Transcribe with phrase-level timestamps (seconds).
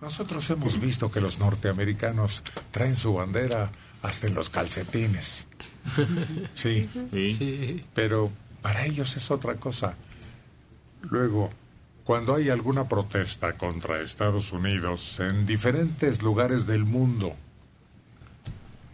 [0.00, 3.70] Nosotros hemos visto que los norteamericanos traen su bandera
[4.02, 5.46] hasta en los calcetines.
[6.54, 7.84] Sí, Sí.
[7.94, 8.30] pero
[8.62, 9.94] para ellos es otra cosa.
[11.02, 11.50] Luego,
[12.04, 17.34] cuando hay alguna protesta contra Estados Unidos en diferentes lugares del mundo,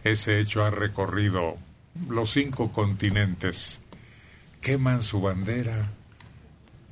[0.03, 1.57] ese hecho ha recorrido
[2.09, 3.81] los cinco continentes.
[4.61, 5.89] Queman su bandera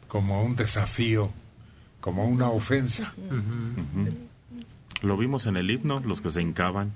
[0.07, 1.31] como un desafío,
[2.05, 3.15] como una ofensa.
[5.01, 6.93] Lo vimos en el himno, los que se hincaban.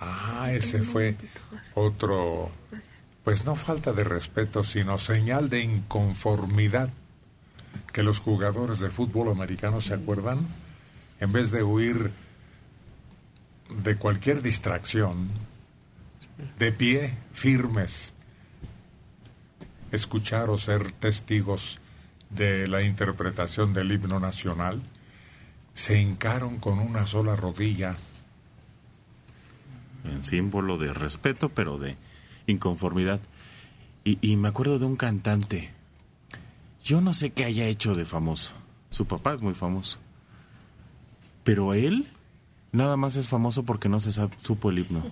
[0.00, 1.16] Ah, ese fue
[1.74, 2.50] otro,
[3.24, 6.90] pues no falta de respeto, sino señal de inconformidad
[7.92, 10.46] que los jugadores de fútbol americano se acuerdan,
[11.20, 12.10] en vez de huir
[13.68, 15.28] de cualquier distracción,
[16.58, 18.14] de pie, firmes,
[19.92, 21.80] escuchar o ser testigos
[22.36, 24.82] de la interpretación del himno nacional,
[25.74, 27.96] se hincaron con una sola rodilla
[30.04, 31.96] en símbolo de respeto, pero de
[32.46, 33.20] inconformidad.
[34.04, 35.72] Y, y me acuerdo de un cantante.
[36.84, 38.54] Yo no sé qué haya hecho de famoso.
[38.90, 39.98] Su papá es muy famoso.
[41.42, 42.06] Pero él
[42.72, 45.02] nada más es famoso porque no se supo el himno.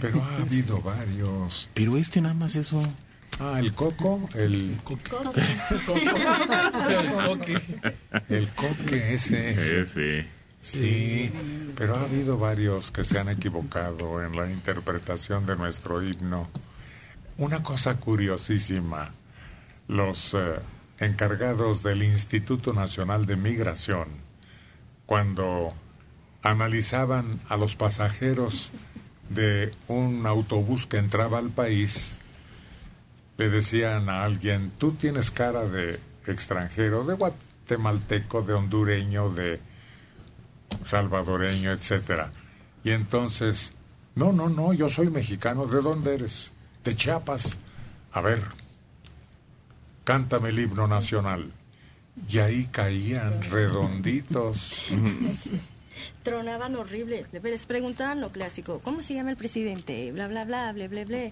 [0.00, 1.70] Pero ha habido varios.
[1.74, 2.82] Pero este nada más eso.
[3.40, 4.78] Ah, el coco, el
[8.28, 9.58] el coque ese es.
[9.58, 10.26] Ese.
[10.60, 11.32] Sí,
[11.76, 16.48] pero ha habido varios que se han equivocado en la interpretación de nuestro himno.
[17.36, 19.10] Una cosa curiosísima,
[19.88, 20.60] los eh,
[21.00, 24.06] encargados del Instituto Nacional de Migración,
[25.04, 25.74] cuando
[26.42, 28.70] analizaban a los pasajeros
[29.30, 32.16] de un autobús que entraba al país,
[33.36, 39.60] le decían a alguien, tú tienes cara de extranjero, de guatemalteco, de hondureño, de
[40.86, 42.30] salvadoreño, etcétera.
[42.84, 43.72] Y entonces,
[44.14, 46.52] no, no, no, yo soy mexicano, ¿de dónde eres?
[46.84, 47.58] De Chiapas.
[48.12, 48.42] A ver,
[50.04, 51.52] cántame el himno nacional.
[52.28, 54.88] Y ahí caían redonditos.
[56.22, 57.26] Tronaban horrible.
[57.32, 60.12] Les preguntaban lo clásico, ¿cómo se llama el presidente?
[60.12, 61.30] Bla, bla, bla, bla, bla, bla.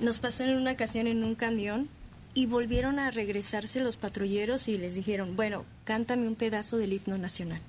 [0.00, 1.88] Nos pasó en una ocasión en un camión
[2.34, 7.18] y volvieron a regresarse los patrulleros y les dijeron, bueno, cántame un pedazo del himno
[7.18, 7.60] nacional.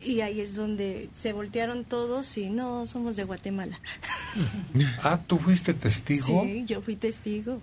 [0.00, 3.80] Y ahí es donde se voltearon todos y no, somos de Guatemala.
[5.02, 6.44] Ah, ¿tú fuiste testigo?
[6.44, 7.62] Sí, yo fui testigo.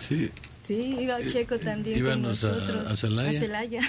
[0.00, 0.30] Sí.
[0.62, 2.90] Sí, iba I- Checo también con íbamos a- nosotros.
[2.92, 3.38] a Celaya.
[3.38, 3.80] Celaya.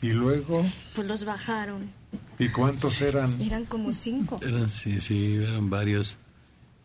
[0.00, 1.90] Y luego, Pues los bajaron.
[2.38, 3.40] ¿y cuántos eran?
[3.40, 4.38] Eran como cinco.
[4.42, 6.18] Eran, sí, sí, eran varios.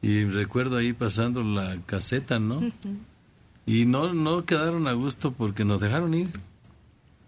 [0.01, 2.61] Y recuerdo ahí pasando la caseta, ¿no?
[3.65, 6.29] Y no, no quedaron a gusto porque nos dejaron ir.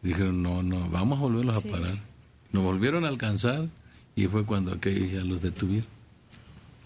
[0.02, 1.68] Dijeron, no, no, vamos a volverlos Sí.
[1.68, 1.98] a parar.
[2.52, 3.68] Nos volvieron a alcanzar
[4.16, 5.88] y fue cuando aquellos ya los detuvieron.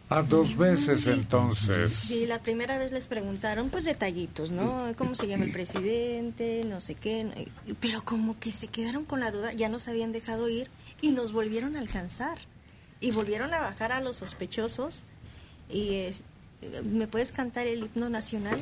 [0.10, 1.92] Ah, dos veces entonces.
[1.96, 4.92] Sí, la primera vez les preguntaron, pues detallitos, ¿no?
[4.98, 6.62] ¿Cómo se llama el presidente?
[6.68, 7.24] No sé qué.
[7.24, 7.76] ¿no?
[7.80, 10.68] Pero como que se quedaron con la duda, ya nos habían dejado ir
[11.02, 12.38] y nos volvieron a alcanzar.
[13.00, 15.04] Y volvieron a bajar a los sospechosos.
[15.74, 16.10] Y
[16.86, 18.60] ¿me puedes cantar el himno nacional?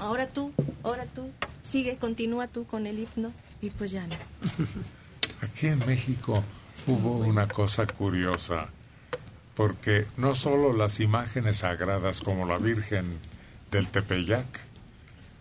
[0.00, 1.30] Ahora tú, ahora tú.
[1.62, 3.32] Sigue, continúa tú con el himno.
[3.62, 4.16] Y pues ya no.
[5.40, 6.42] Aquí en México
[6.86, 8.68] hubo una cosa curiosa,
[9.54, 13.18] porque no solo las imágenes sagradas como la Virgen
[13.70, 14.46] del Tepeyac,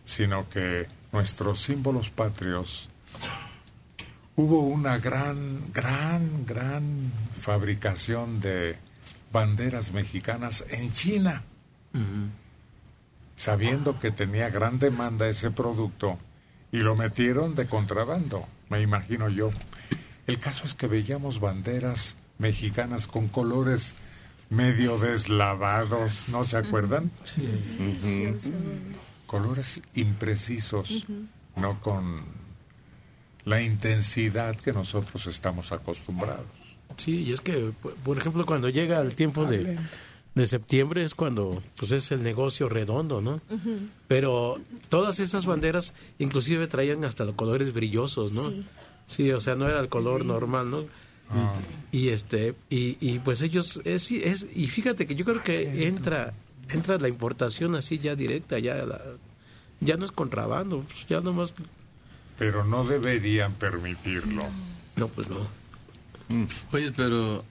[0.06, 2.90] sino que nuestros símbolos patrios,
[4.36, 8.78] hubo una gran, gran, gran fabricación de
[9.34, 11.44] banderas mexicanas en China.
[13.36, 16.18] Sabiendo que tenía gran demanda ese producto
[16.72, 19.52] y lo metieron de contrabando, me imagino yo.
[20.28, 23.96] El caso es que veíamos banderas mexicanas con colores
[24.50, 27.12] medio deslavados, ¿no se acuerdan?
[29.26, 31.06] Colores imprecisos,
[31.56, 32.24] no con
[33.46, 36.63] la intensidad que nosotros estamos acostumbrados.
[36.98, 39.78] Sí, y es que, por- por ejemplo, cuando llega el tiempo de,
[40.36, 43.42] de septiembre es cuando pues es el negocio redondo, ¿no?
[44.08, 44.60] Pero
[44.90, 48.50] todas esas banderas inclusive traían hasta los colores brillosos, ¿no?
[48.50, 48.66] Sí.
[49.06, 50.86] Sí, o sea, no era el color normal, ¿no?
[51.30, 51.54] Ah.
[51.92, 56.34] Y este y, y pues ellos es, es y fíjate que yo creo que entra
[56.70, 59.02] entra la importación así ya directa, ya la-
[59.82, 61.54] ya no es contrabando, pues, ya nomás
[62.40, 64.44] Pero no deberían permitirlo.
[64.96, 65.46] no pues no.
[66.72, 67.44] Oye, pero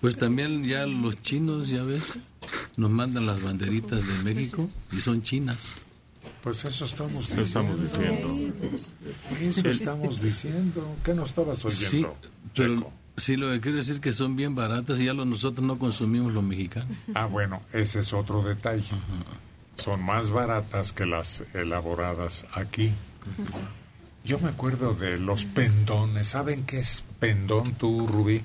[0.00, 2.18] pues también ya los chinos, ya ves,
[2.76, 5.74] nos mandan las banderitas de México y son chinas.
[6.42, 7.76] Pues eso estamos Eso diciendo.
[7.78, 8.78] estamos diciendo.
[9.40, 10.96] Eso estamos diciendo.
[11.04, 12.16] ¿Qué no estabas Sí, oyendo?
[12.54, 12.92] pero Checo?
[13.16, 16.32] sí, lo que quiero decir que son bien baratas y ya lo- nosotros no consumimos
[16.32, 16.96] los mexicanos.
[17.14, 18.84] Ah, bueno, ese es otro detalle.
[19.76, 22.92] Son más baratas que las elaboradas aquí.
[24.26, 26.26] Yo me acuerdo de los pendones.
[26.26, 28.42] ¿Saben qué es pendón tú, Rubí?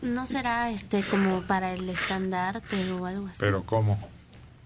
[0.00, 3.36] ¿No será este como para el estandarte o algo así?
[3.38, 3.98] Pero ¿cómo?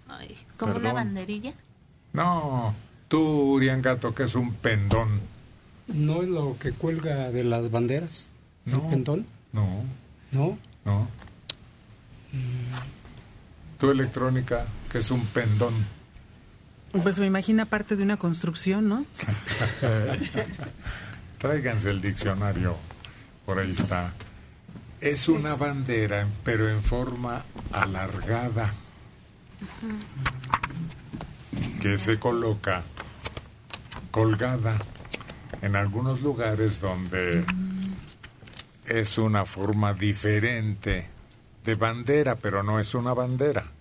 [0.09, 1.53] Ay, como una banderilla.
[2.13, 2.73] No,
[3.09, 5.21] tú, Uriangato, que es un pendón.
[5.89, 8.29] ¿No es lo que cuelga de las banderas?
[8.65, 8.85] No.
[8.85, 9.27] ¿El pendón?
[9.53, 9.83] No,
[10.31, 10.57] ¿No?
[10.85, 11.09] no.
[13.81, 15.75] Tu electrónica, que es un pendón.
[17.03, 19.05] Pues me imagina parte de una construcción, ¿no?
[21.39, 22.77] Tráiganse el diccionario,
[23.45, 24.13] por ahí está.
[25.01, 27.43] Es una bandera, pero en forma
[27.73, 28.73] alargada,
[31.81, 32.83] que se coloca
[34.11, 34.79] colgada
[35.63, 37.45] en algunos lugares donde
[38.87, 41.09] es una forma diferente
[41.65, 43.74] de bandera, pero no es una bandera.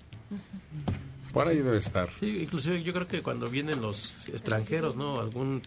[1.34, 2.10] Por ahí debe estar.
[2.20, 5.20] Sí, inclusive yo creo que cuando vienen los extranjeros, ¿no?
[5.20, 5.62] Algún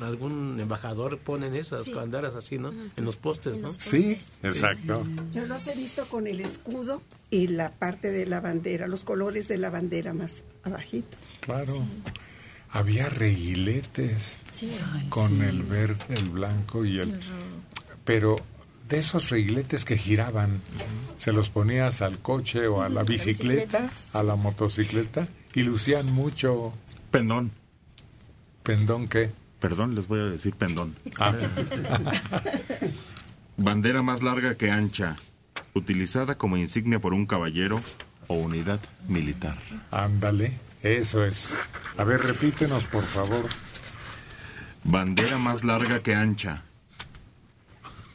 [0.00, 1.92] algún embajador ponen esas Sí.
[1.92, 2.72] banderas así, ¿no?
[2.96, 3.66] En los postes, ¿no?
[3.68, 5.04] los Sí, exacto.
[5.34, 9.48] Yo los he visto con el escudo y la parte de la bandera, los colores
[9.48, 11.18] de la bandera más abajito.
[11.40, 11.74] Claro.
[12.70, 14.70] Había reguiletes Sí.
[15.10, 17.20] con el verde, el blanco y el...
[18.04, 18.36] Pero
[18.88, 20.60] de esos reguiletes que giraban,
[21.18, 24.18] se los ponías al coche o a la bicicleta, bicicleta.
[24.18, 26.72] a la motocicleta, y lucían mucho
[27.10, 27.50] Pendón.
[28.62, 29.30] pendón que...
[29.60, 30.94] Perdón, les voy a decir pendón.
[31.18, 31.34] Ah,
[33.56, 35.16] Bandera más larga que ancha,
[35.74, 37.80] utilizada como insignia por un caballero
[38.28, 39.56] o unidad militar.
[39.90, 40.52] ándale,
[40.82, 41.50] eso es.
[41.96, 43.46] A ver, repítenos, por favor.
[44.84, 46.62] Bandera más larga que ancha,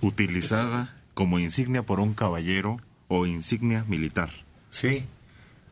[0.02, 2.78] utilizada como insignia por un caballero
[3.08, 4.32] o insignia militar.
[4.70, 5.06] Sí,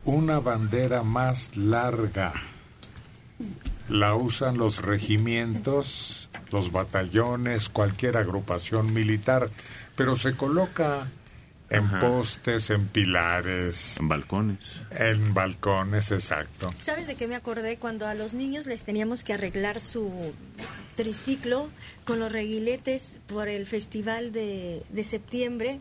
[0.04, 2.32] una bandera más larga.
[3.88, 9.50] La usan los regimientos, los batallones, cualquier agrupación militar,
[9.96, 11.08] pero se coloca
[11.70, 12.00] en Ajá.
[12.00, 14.82] postes, en pilares, En balcones.
[14.90, 16.74] en balcones, exacto.
[16.78, 17.76] ¿Sabes de qué me acordé?
[17.76, 20.34] Cuando a los niños les teníamos que arreglar su
[20.96, 21.70] triciclo
[22.04, 25.80] con los reguiletes por el festival de, de septiembre.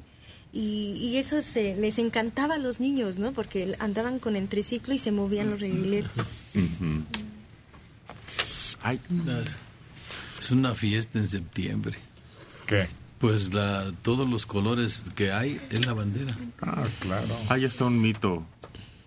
[0.54, 3.34] Y, y eso se, les encantaba a los niños, ¿no?
[3.34, 6.36] Porque andaban con el triciclo y se movían los reguiletes.
[8.82, 9.00] Ay,
[10.40, 11.98] Es una fiesta en septiembre.
[12.66, 12.88] ¿Qué?
[13.19, 16.36] Pues la, todos los colores que hay es la bandera.
[16.62, 17.36] Ah, claro.
[17.50, 18.44] hay hasta un mito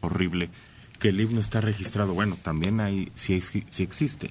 [0.00, 0.50] horrible
[0.98, 2.14] que el himno está registrado.
[2.14, 4.30] Bueno, también hay, si, si existe,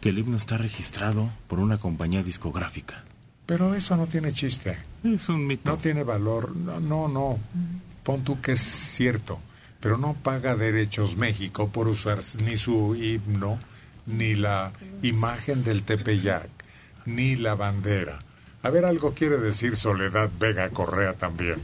[0.00, 3.04] que el himno está registrado por una compañía discográfica.
[3.46, 4.78] Pero eso no tiene chiste.
[5.02, 5.70] Es un mito.
[5.70, 6.54] No tiene valor.
[6.54, 7.38] No, no, no.
[8.04, 9.40] Pon tú que es cierto.
[9.80, 13.58] Pero no paga derechos México por usar ni su himno,
[14.06, 14.72] ni la
[15.02, 16.48] imagen del Tepeyac,
[17.06, 18.20] ni la bandera.
[18.62, 21.60] A ver, algo quiere decir Soledad Vega Correa también.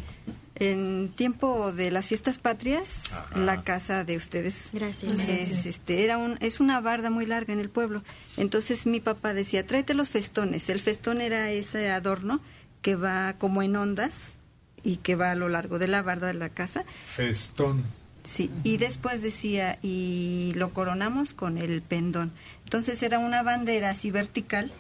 [0.55, 3.05] En tiempo de las fiestas patrias,
[3.35, 5.29] la casa de ustedes Gracias.
[5.29, 8.03] es, este, era un, es una barda muy larga en el pueblo.
[8.39, 10.71] Entonces mi papá decía, tráete los festones.
[10.71, 12.41] El festón era ese adorno
[12.81, 14.37] que va como en ondas
[14.83, 16.85] y que va a lo largo de la barda de la casa.
[17.07, 17.85] Festón.
[18.25, 22.33] Sí, y después decía, y lo coronamos con el pendón.
[22.65, 24.73] Entonces era una bandera así vertical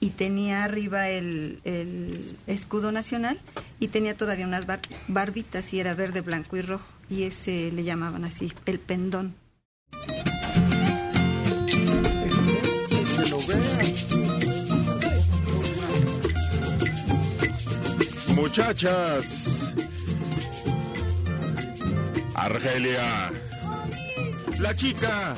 [0.00, 3.38] y tenía arriba el, el escudo nacional
[3.78, 6.86] y tenía todavía unas bar- barbitas y era verde, blanco y rojo.
[7.10, 9.34] Y ese le llamaban así, el pendón.
[18.34, 19.72] Muchachas.
[22.34, 23.30] Argelia.
[24.60, 25.34] La chica.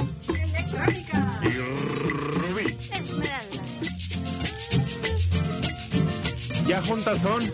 [1.42, 2.11] Y
[6.72, 7.44] Ya juntas son.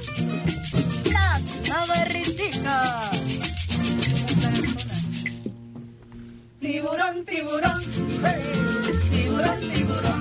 [1.12, 3.10] Las navarriticas.
[6.60, 7.82] Tiburón, tiburón,
[9.10, 10.17] tiburón, tiburón,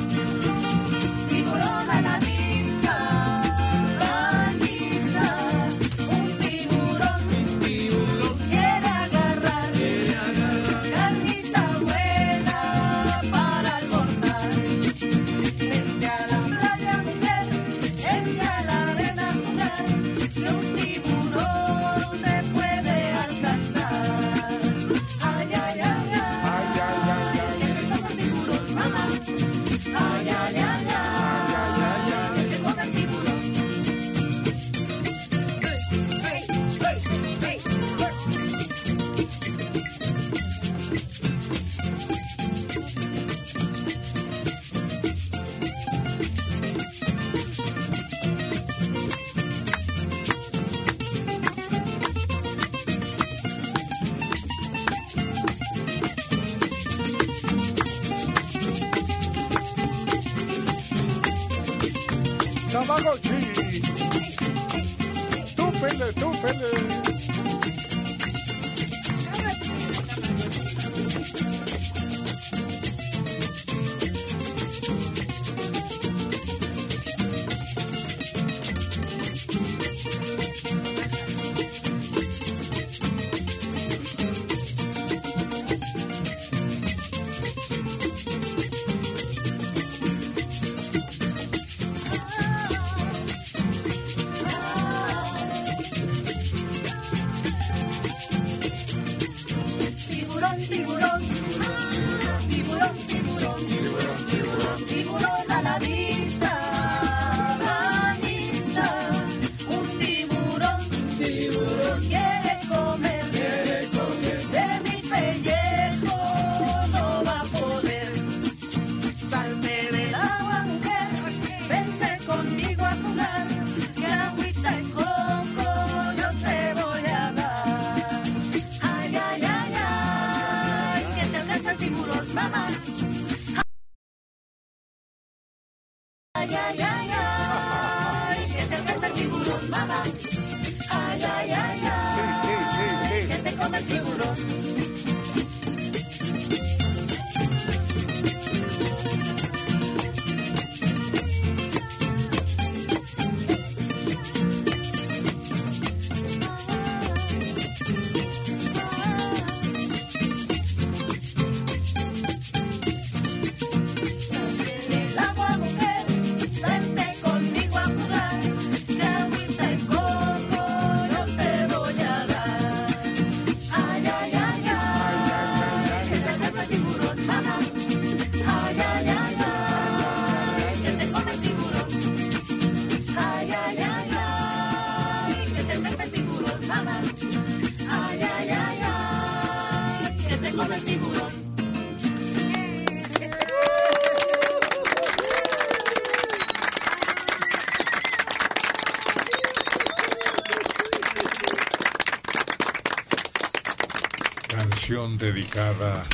[204.87, 206.05] Canción dedicada,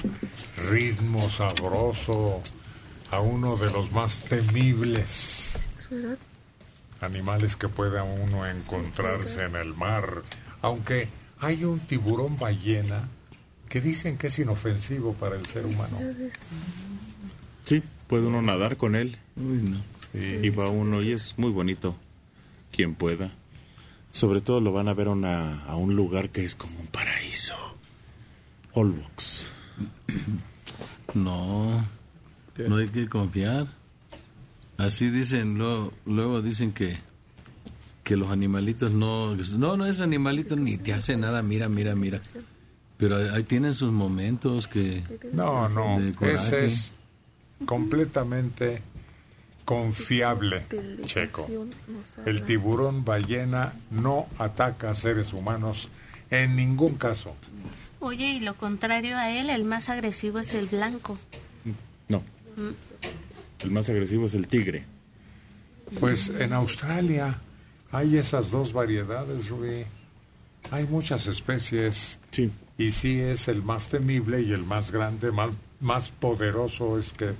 [0.71, 2.41] ritmo sabroso
[3.11, 5.59] a uno de los más temibles
[6.99, 10.23] animales que pueda uno encontrarse en el mar.
[10.63, 11.07] Aunque
[11.39, 13.07] hay un tiburón ballena
[13.69, 15.95] que dicen que es inofensivo para el ser humano.
[17.65, 19.19] Sí, puede uno nadar con él.
[20.15, 21.95] Y va uno y es muy bonito.
[22.71, 23.33] Quien pueda.
[24.11, 26.73] Sobre todo lo van a ver a una- a un lugar que es como.
[28.73, 29.47] Olbox.
[31.13, 31.85] No,
[32.57, 33.67] no hay que confiar.
[34.77, 36.97] Así dicen, luego, luego dicen que,
[38.03, 42.21] que los animalitos no, no, no es animalito ni te hace nada, mira, mira, mira.
[42.97, 45.03] Pero ahí tienen sus momentos que...
[45.31, 46.95] No, no, ese es
[47.65, 48.81] completamente
[49.65, 50.65] confiable,
[51.05, 51.47] Checo.
[52.25, 55.89] El tiburón ballena no ataca a seres humanos
[56.29, 57.35] en ningún caso.
[58.03, 61.17] Oye, y lo contrario a él, el más agresivo es el blanco.
[62.09, 62.19] No,
[62.57, 63.63] Mm.
[63.63, 64.83] el más agresivo es el tigre.
[66.01, 67.39] Pues en Australia
[67.91, 69.85] hay esas dos variedades, Rubí.
[70.69, 72.19] Hay muchas especies.
[72.77, 77.33] Y sí es el más temible y el más grande, más, más poderoso es que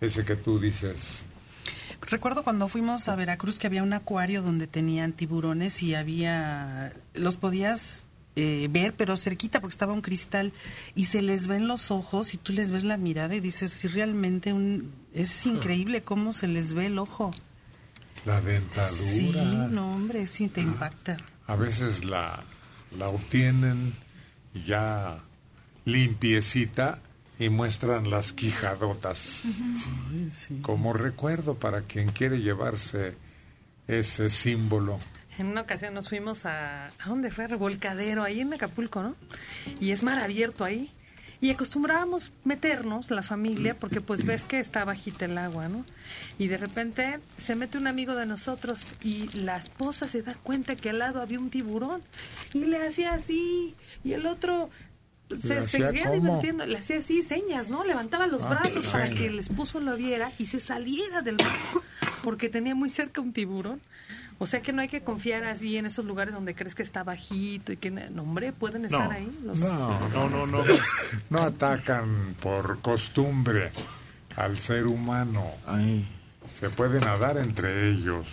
[0.00, 1.24] ese que tú dices.
[2.00, 7.36] Recuerdo cuando fuimos a Veracruz que había un acuario donde tenían tiburones y había, los
[7.36, 8.04] podías
[8.40, 10.52] eh, ver, pero cerquita porque estaba un cristal
[10.94, 13.88] y se les ven los ojos y tú les ves la mirada y dices, si
[13.88, 17.32] realmente un, es increíble cómo se les ve el ojo.
[18.24, 18.92] La dentadura.
[18.92, 19.32] Sí,
[19.70, 21.16] no hombre, sí te impacta.
[21.48, 22.44] A veces la,
[22.96, 23.94] la obtienen
[24.64, 25.18] ya
[25.84, 27.00] limpiecita
[27.40, 29.42] y muestran las quijadotas.
[30.62, 33.16] Como recuerdo para quien quiere llevarse
[33.88, 35.00] ese símbolo.
[35.38, 36.86] En una ocasión nos fuimos a...
[36.86, 37.46] ¿A dónde fue?
[37.46, 39.14] Revolcadero, ahí en Acapulco, ¿no?
[39.80, 40.90] Y es mar abierto ahí.
[41.40, 45.84] Y acostumbrábamos meternos, la familia, porque pues ves que está bajita el agua, ¿no?
[46.36, 50.74] Y de repente se mete un amigo de nosotros y la esposa se da cuenta
[50.74, 52.02] que al lado había un tiburón
[52.52, 53.76] y le hacía así.
[54.02, 54.68] Y el otro
[55.28, 57.84] ¿Le se seguía divirtiendo, le hacía así señas, ¿no?
[57.84, 61.82] Levantaba los Ah, brazos para que el esposo lo viera y se saliera del mar
[62.24, 63.80] porque tenía muy cerca un tiburón.
[64.40, 67.02] O sea que no hay que confiar así en esos lugares donde crees que está
[67.02, 69.38] bajito y que, no, hombre, pueden estar No, ahí.
[69.42, 69.58] Los...
[69.58, 70.64] no, no, no, no.
[71.30, 73.72] No atacan por costumbre
[74.36, 75.44] al ser humano.
[76.52, 78.28] Se puede nadar entre ellos.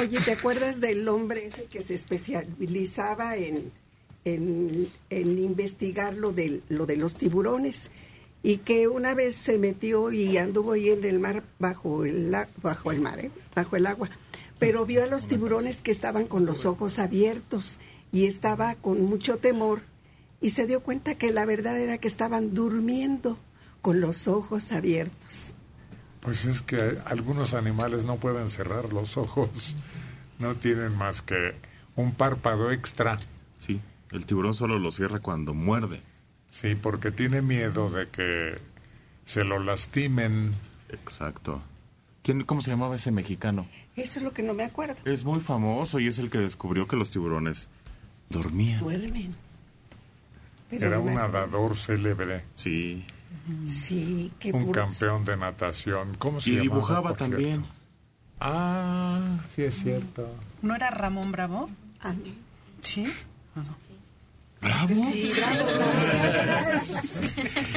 [0.00, 3.70] Oye, ¿te acuerdas del hombre ese que se especializaba en,
[4.24, 7.90] en, en investigar lo de, lo de los tiburones?
[8.42, 12.90] Y que una vez se metió y anduvo ahí en el mar bajo el, bajo
[12.90, 13.30] el mar, ¿eh?
[13.54, 14.10] bajo el agua.
[14.60, 17.80] Pero vio a los tiburones que estaban con los ojos abiertos
[18.12, 19.82] y estaba con mucho temor
[20.40, 23.38] y se dio cuenta que la verdad era que estaban durmiendo
[23.82, 25.52] con los ojos abiertos.
[26.20, 29.76] Pues es que algunos animales no pueden cerrar los ojos.
[30.38, 31.54] No tienen más que
[31.96, 33.18] un párpado extra.
[33.58, 36.02] Sí, el tiburón solo lo cierra cuando muerde.
[36.50, 38.58] Sí, porque tiene miedo de que
[39.24, 40.52] se lo lastimen.
[40.88, 41.62] Exacto.
[42.22, 43.66] ¿Quién, ¿Cómo se llamaba ese mexicano?
[44.02, 44.96] Eso es lo que no me acuerdo.
[45.04, 47.68] Es muy famoso y es el que descubrió que los tiburones
[48.28, 48.80] dormían.
[48.80, 49.34] Duermen.
[50.68, 52.44] Pero Era no un nadador célebre.
[52.54, 53.04] Sí.
[53.68, 54.84] Sí, qué Un puros.
[54.84, 56.14] campeón de natación.
[56.18, 57.52] ¿Cómo se Y llamaba, dibujaba también.
[57.60, 57.68] cierto?
[58.40, 60.32] Ah, sí es cierto.
[60.62, 61.68] ¿No era Ramón Bravo?
[62.00, 62.14] Ah,
[62.80, 63.06] Sí.
[64.60, 64.94] ¿Bravo?
[64.94, 65.66] Sí, bravo,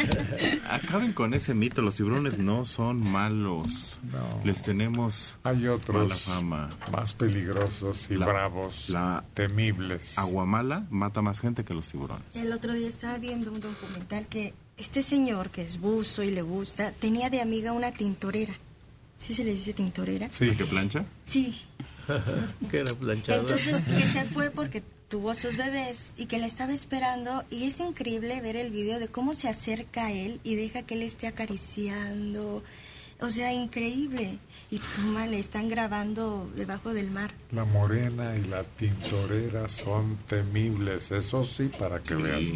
[0.70, 4.00] Acaben con ese mito, los tiburones no son malos.
[4.12, 4.42] No.
[4.44, 6.70] Les tenemos Hay mala otros fama.
[6.92, 10.18] más peligrosos y La- bravos, la- temibles.
[10.18, 12.36] Aguamala mata más gente que los tiburones.
[12.36, 16.42] El otro día estaba viendo un documental que este señor, que es buzo y le
[16.42, 18.54] gusta, tenía de amiga una tintorera.
[19.18, 20.28] ¿Sí se le dice tintorera?
[20.32, 20.52] ¿Sí?
[20.52, 21.06] ¿Que plancha?
[21.26, 21.62] Sí.
[22.70, 23.42] que era planchado.
[23.42, 27.44] Entonces, que se fue porque tuvo a sus bebés y que le estaba esperando.
[27.50, 30.96] Y es increíble ver el video de cómo se acerca a él y deja que
[30.96, 32.64] él esté acariciando.
[33.20, 34.40] O sea, increíble.
[34.72, 37.32] Y toma, le están grabando debajo del mar.
[37.52, 42.48] La morena y la tintorera son temibles, eso sí, para que veas.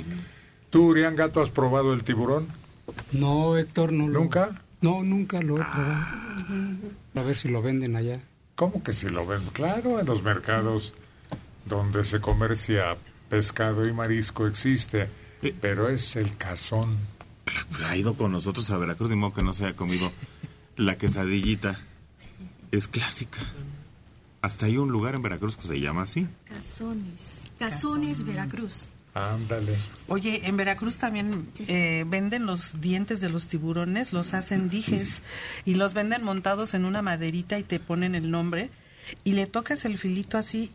[0.72, 2.48] ¿Tú, Urián Gato, has probado el tiburón?
[3.12, 4.64] No, Héctor, no lo- ¿Nunca?
[4.82, 6.06] No, nunca lo he probado.
[7.16, 8.20] A ver si lo venden allá.
[8.56, 9.42] ¿Cómo que si lo ven?
[9.54, 10.94] Claro, en los mercados
[11.68, 12.98] donde se comercia
[13.30, 15.10] pescado y marisco existe,
[15.62, 16.98] pero es el cazón.
[17.86, 20.12] Ha ido con nosotros a Veracruz, de modo que no se haya comido
[20.76, 21.80] la quesadillita.
[22.72, 23.40] Es clásica.
[24.42, 26.28] Hasta hay un lugar en Veracruz que se llama así.
[26.46, 27.50] Cazones.
[27.58, 28.90] Cazones, Veracruz.
[29.14, 29.76] Ándale.
[30.08, 35.24] Oye, en Veracruz también eh, venden los dientes de los tiburones, los hacen dijes
[35.66, 38.70] y los venden montados en una maderita y te ponen el nombre
[39.24, 40.72] y le tocas el filito así,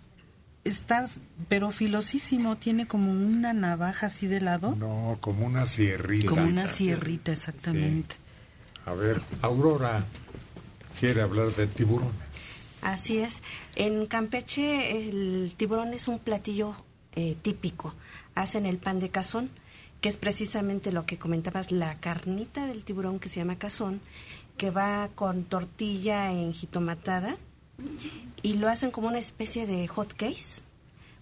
[0.65, 4.77] estás, pero filosísimo, tiene como una navaja así de lado.
[4.77, 6.29] No, como una sierrita.
[6.29, 8.17] Como una sierrita, exactamente.
[8.87, 10.05] A ver, Aurora
[10.99, 12.13] quiere hablar de tiburón.
[12.83, 13.43] Así es.
[13.77, 16.75] En Campeche el tiburón es un platillo
[17.15, 17.95] eh, típico.
[18.35, 19.51] Hacen el pan de cazón,
[20.01, 24.01] que es precisamente lo que comentabas, la carnita del tiburón que se llama cazón,
[24.57, 27.37] que va con tortilla enjitomatada
[28.43, 30.63] y lo hacen como una especie de hot case.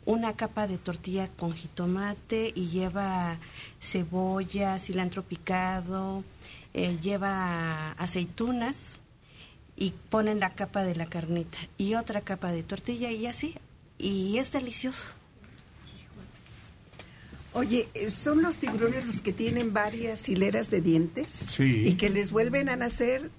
[0.07, 3.39] Una capa de tortilla con jitomate y lleva
[3.81, 6.25] cebolla, cilantro picado,
[6.73, 8.99] eh, lleva aceitunas
[9.77, 13.57] y ponen la capa de la carnita y otra capa de tortilla y así.
[13.99, 15.07] Y es delicioso.
[17.53, 21.29] Oye, eh, ¿son los tiburones los que tienen varias hileras de dientes?
[21.29, 21.89] Sí.
[21.89, 23.31] Y que les vuelven a nacer.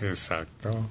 [0.00, 0.88] Exacto.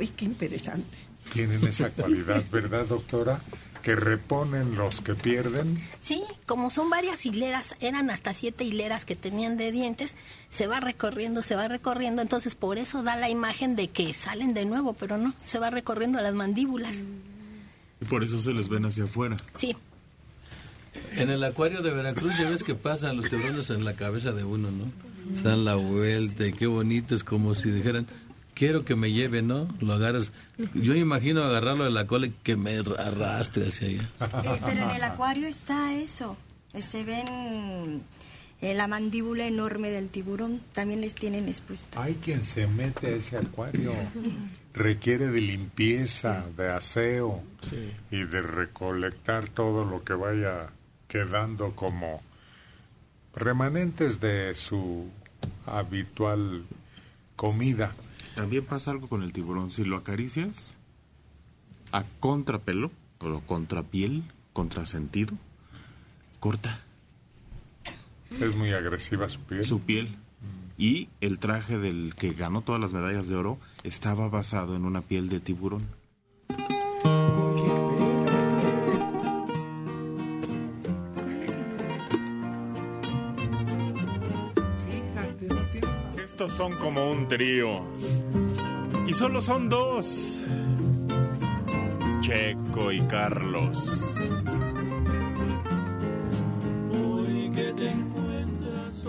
[0.00, 0.96] ¡Ay, qué interesante!
[1.32, 3.40] Tienen esa cualidad, ¿verdad, doctora?
[3.82, 5.80] Que reponen los que pierden.
[6.00, 10.16] Sí, como son varias hileras, eran hasta siete hileras que tenían de dientes,
[10.48, 14.54] se va recorriendo, se va recorriendo, entonces por eso da la imagen de que salen
[14.54, 17.04] de nuevo, pero no, se va recorriendo las mandíbulas.
[18.00, 19.36] Y por eso se les ven hacia afuera.
[19.54, 19.76] Sí,
[21.16, 24.44] En el acuario de Veracruz ya ves que pasan los tiburones en la cabeza de
[24.44, 24.90] uno, ¿no?
[25.34, 28.06] Se dan la vuelta y qué bonito, es como si dijeran,
[28.56, 29.68] quiero que me lleve, ¿no?
[29.80, 30.32] Lo agarras.
[30.74, 34.02] Yo imagino agarrarlo de la cola y que me arrastre hacia allá.
[34.42, 36.36] Eh, pero en el acuario está eso.
[36.72, 38.02] Eh, Se ven
[38.62, 40.62] eh, la mandíbula enorme del tiburón.
[40.72, 42.02] También les tienen expuesta.
[42.02, 43.92] Hay quien se mete a ese acuario.
[44.74, 47.42] Requiere de limpieza, de aseo
[48.10, 50.70] y de recolectar todo lo que vaya
[51.08, 52.22] quedando como
[53.34, 55.10] remanentes de su
[55.66, 56.64] habitual
[57.36, 57.94] comida.
[58.36, 59.70] También pasa algo con el tiburón.
[59.70, 60.74] Si lo acaricias
[61.90, 65.34] a contrapelo, o contrapiel, contrasentido,
[66.38, 66.84] corta
[68.38, 69.64] Es muy agresiva su piel.
[69.64, 70.16] su piel.
[70.76, 75.00] Y el traje del que ganó todas las medallas de oro estaba basado en una
[75.00, 75.82] piel de tiburón.
[86.56, 87.82] Son como un trío.
[89.06, 90.44] Y solo son dos.
[92.20, 94.30] Checo y Carlos.
[97.54, 99.06] Que te encuentras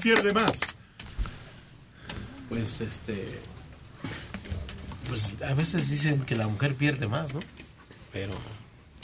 [0.00, 0.58] pierde más?
[2.48, 3.38] Pues este.
[5.08, 7.40] Pues a veces dicen que la mujer pierde más, ¿no?
[8.12, 8.34] Pero.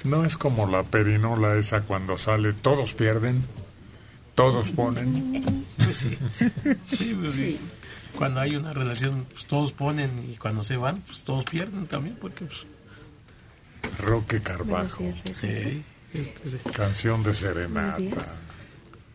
[0.04, 3.44] No es como la perinola esa cuando sale, todos pierden,
[4.34, 5.64] todos ponen.
[5.78, 6.16] Pues sí.
[6.90, 7.58] Sí, pues sí.
[8.16, 12.16] Cuando hay una relación, pues todos ponen y cuando se van, pues todos pierden también,
[12.20, 12.66] porque pues.
[14.00, 15.82] Roque Carvajo, Sí,
[16.12, 16.58] este, sí.
[16.74, 17.98] canción de serenata.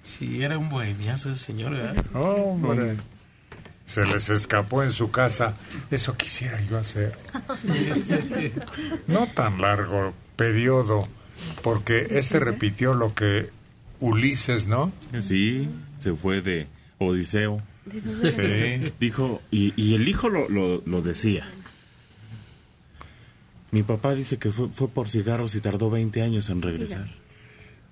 [0.02, 2.04] Sí, era un bohemiazo ese señor, ¿verdad?
[2.16, 2.98] Hombre,
[3.86, 5.54] se les escapó en su casa.
[5.92, 7.16] Eso quisiera yo hacer.
[9.08, 11.08] No tan largo periodo,
[11.62, 13.50] porque este repitió lo que
[14.00, 14.92] Ulises, ¿no?
[15.20, 17.62] Sí, se fue de Odiseo.
[17.86, 18.94] ¿De dónde Sí.
[19.00, 21.46] Dijo, y, y el hijo lo, lo, lo decía.
[23.72, 27.10] Mi papá dice que fue, fue por cigarros y tardó 20 años en regresar.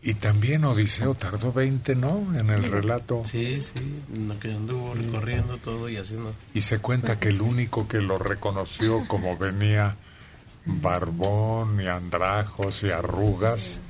[0.02, 2.34] Y también Odiseo tardó 20, ¿no?
[2.40, 3.24] En el relato.
[3.26, 3.74] Sí, sí,
[4.14, 6.34] lo que anduvo recorriendo todo y haciendo.
[6.54, 9.98] Y se cuenta que el único que lo reconoció como venía
[10.66, 13.82] barbón y andrajos y arrugas,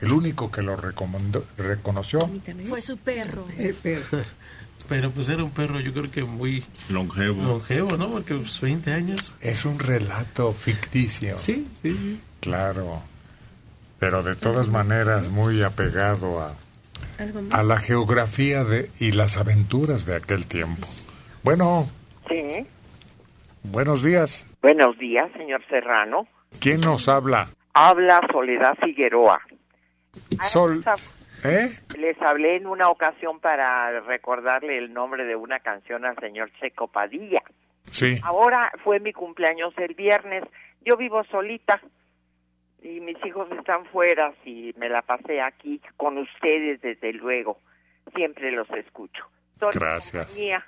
[0.00, 2.28] el único que lo recomendó- reconoció
[2.68, 3.46] Fue su perro.
[4.88, 7.40] Pero pues era un perro, yo creo que muy longevo.
[7.44, 8.10] Longevo, ¿no?
[8.10, 9.36] Porque pues 20 años.
[9.40, 11.38] es un relato ficticio.
[11.38, 12.20] Sí, sí, sí.
[12.40, 13.00] Claro.
[14.02, 16.56] Pero de todas maneras muy apegado a,
[17.56, 20.88] a la geografía de, y las aventuras de aquel tiempo.
[21.44, 21.86] Bueno,
[22.28, 22.66] Sí.
[23.62, 24.44] buenos días.
[24.60, 26.26] Buenos días, señor Serrano.
[26.58, 27.46] ¿Quién nos habla?
[27.74, 29.40] Habla Soledad Figueroa.
[30.42, 30.82] Sol.
[31.44, 31.70] ¿Eh?
[31.96, 36.88] Les hablé en una ocasión para recordarle el nombre de una canción al señor Checo
[36.88, 37.44] Padilla.
[37.88, 38.18] Sí.
[38.24, 40.42] Ahora fue mi cumpleaños el viernes.
[40.84, 41.80] Yo vivo solita
[42.82, 47.58] y mis hijos están fuera y me la pasé aquí con ustedes desde luego.
[48.14, 49.24] Siempre los escucho.
[49.60, 50.36] Son Gracias.
[50.36, 50.66] mi compañía.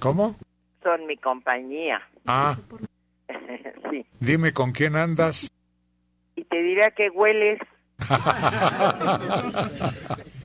[0.00, 0.36] ¿Cómo?
[0.82, 2.02] Son mi compañía.
[2.26, 2.56] Ah,
[3.90, 4.04] sí.
[4.20, 5.48] dime con quién andas.
[6.34, 7.58] Y te diré que hueles.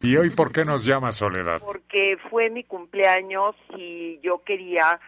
[0.00, 1.62] ¿Y hoy por qué nos llama Soledad?
[1.64, 5.00] porque fue mi cumpleaños y yo quería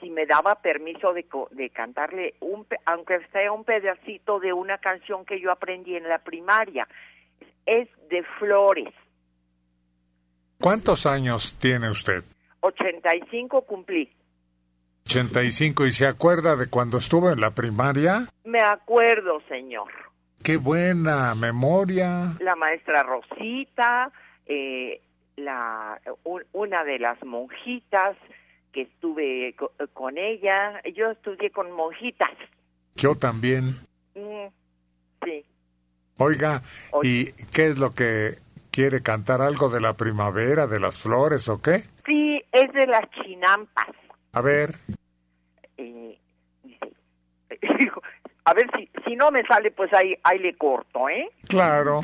[0.00, 5.24] si me daba permiso de, de cantarle, un, aunque sea un pedacito de una canción
[5.24, 6.86] que yo aprendí en la primaria.
[7.66, 8.92] Es de Flores.
[10.60, 12.22] ¿Cuántos años tiene usted?
[12.60, 14.10] 85 cumplí.
[15.06, 18.26] 85 y se acuerda de cuando estuvo en la primaria?
[18.44, 19.90] Me acuerdo, señor.
[20.44, 22.32] Qué buena memoria.
[22.40, 24.12] La maestra Rosita,
[24.46, 25.00] eh,
[25.36, 28.16] la, un- una de las monjitas
[28.72, 30.80] que estuve co- con ella.
[30.94, 32.30] Yo estudié con monjitas.
[32.96, 33.70] Yo también.
[34.14, 34.48] Mm,
[35.24, 35.44] sí.
[36.18, 36.62] Oiga,
[37.02, 38.36] ¿y qué es lo que
[38.70, 39.40] quiere cantar?
[39.42, 41.82] ¿Algo de la primavera, de las flores o qué?
[42.06, 43.88] Sí, es de las chinampas.
[44.32, 44.74] A ver,
[45.78, 46.18] Eh,
[48.44, 51.28] a ver si, si no me sale, pues ahí, ahí le corto, ¿eh?
[51.48, 52.00] claro.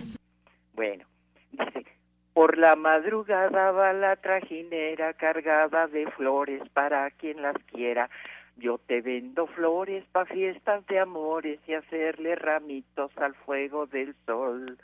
[0.74, 1.04] Bueno,
[1.52, 1.84] dice,
[2.32, 8.08] por la madrugada va la trajinera cargada de flores para quien las quiera.
[8.56, 14.78] Yo te vendo flores pa' fiestas de amores y hacerle ramitos al fuego del sol.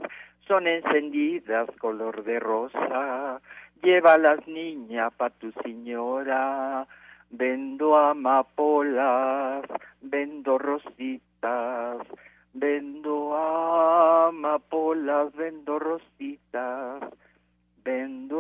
[0.48, 3.42] Son encendidas color de rosa.
[3.82, 6.88] Llévalas niña pa tu señora.
[7.32, 9.66] Vendo amapolas,
[10.02, 11.98] vendo rositas,
[12.54, 17.02] vendo amapolas, vendo rositas.
[17.84, 18.40] Vendo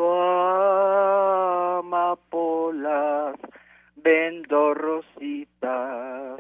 [1.80, 3.36] amapolas,
[3.98, 6.40] vendo rositas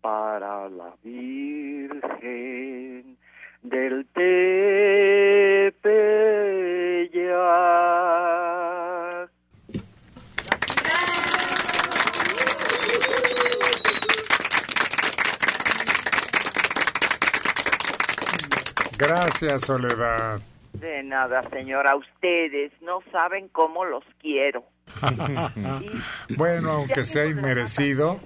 [0.00, 3.18] para la Virgen
[3.62, 4.48] del Tepeyac.
[18.98, 20.40] Gracias, Soledad.
[20.80, 21.96] De nada, señora.
[21.96, 24.64] Ustedes no saben cómo los quiero.
[26.36, 28.20] bueno, aunque sea inmerecido,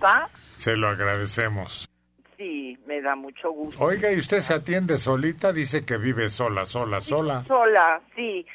[0.57, 1.88] se lo agradecemos.
[2.37, 3.83] Sí, me da mucho gusto.
[3.83, 5.53] Oiga, ¿y usted se atiende solita?
[5.53, 7.45] Dice que vive sola, sola, sola.
[7.47, 8.47] Sola, sí.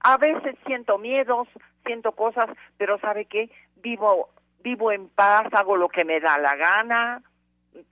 [0.00, 1.48] A veces siento miedos,
[1.84, 3.50] siento cosas, pero ¿sabe qué?
[3.82, 4.30] Vivo,
[4.62, 7.22] vivo en paz, hago lo que me da la gana,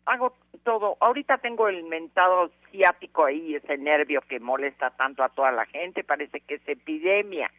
[0.06, 0.96] hago todo.
[1.00, 6.04] Ahorita tengo el mentado ciático ahí, ese nervio que molesta tanto a toda la gente,
[6.04, 7.50] parece que es epidemia.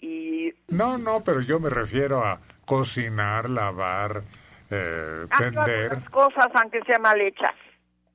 [0.00, 4.22] Y No, no, pero yo me refiero a cocinar, lavar,
[4.70, 7.54] eh, algunas cosas aunque sean mal hechas.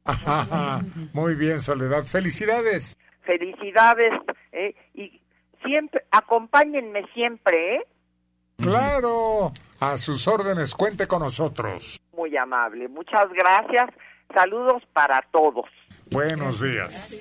[1.13, 2.03] Muy bien, Soledad.
[2.03, 2.97] Felicidades.
[3.23, 4.11] Felicidades,
[4.51, 4.75] ¿eh?
[4.93, 5.21] Y
[5.63, 7.87] siempre, acompáñenme siempre, ¿eh?
[8.57, 11.99] Claro, a sus órdenes, cuente con nosotros.
[12.15, 12.87] Muy amable.
[12.87, 13.89] Muchas gracias.
[14.33, 15.65] Saludos para todos.
[16.11, 17.15] Buenos días.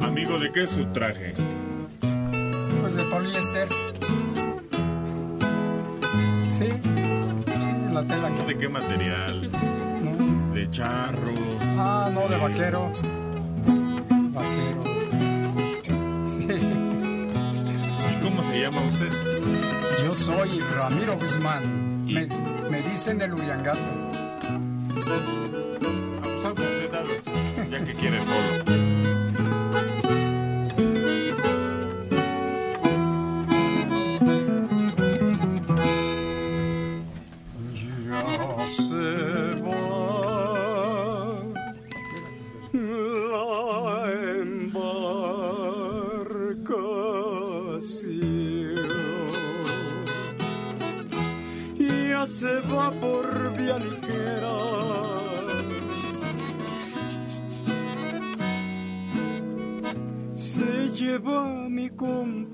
[0.00, 1.34] Amigo, ¿de qué es su traje?
[2.80, 3.68] Pues de poliéster.
[6.52, 8.42] Sí, sí, la tela que...
[8.44, 9.50] ¿De qué material?
[10.52, 11.34] ¿De charro?
[11.62, 12.90] Ah, no, de vaquero.
[12.90, 13.29] Vaquero.
[14.46, 14.54] Sí.
[18.10, 19.12] ¿Y cómo se llama usted?
[20.04, 22.04] Yo soy Ramiro Guzmán.
[22.06, 22.26] Me,
[22.70, 23.78] me dicen el Uriangato.
[24.48, 27.14] Ah, pues algo usted habla,
[27.70, 28.49] ya que quiere solo.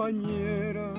[0.06, 0.94] Compañera,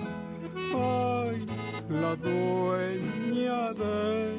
[0.75, 1.47] ay,
[1.89, 4.37] la dueña de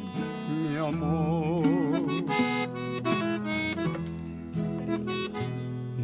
[0.51, 1.61] mi amor.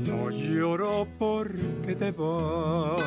[0.09, 3.03] No lloro porque te vas.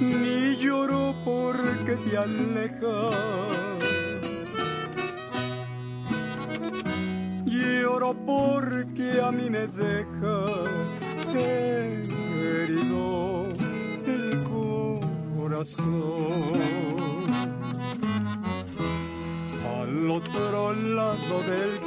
[0.00, 3.14] Ni lloro porque te alejas.
[7.44, 9.66] Lloro porque a mí me
[11.32, 12.08] dejas
[12.42, 13.48] herido
[14.06, 14.38] el
[15.38, 15.90] corazón.
[19.78, 21.80] Al otro lado del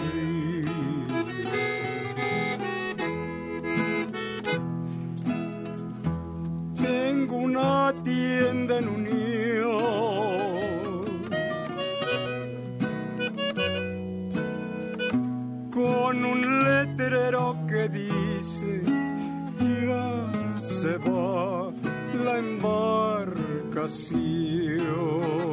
[23.83, 25.52] ocasión.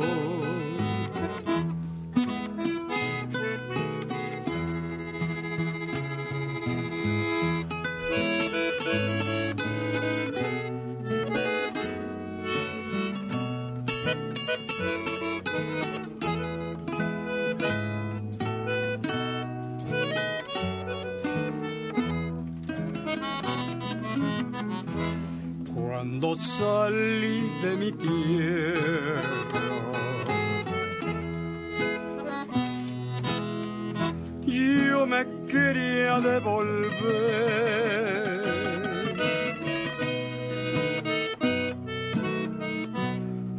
[26.21, 29.23] Cuando salí de mi tierra,
[34.45, 36.91] yo me quería devolver.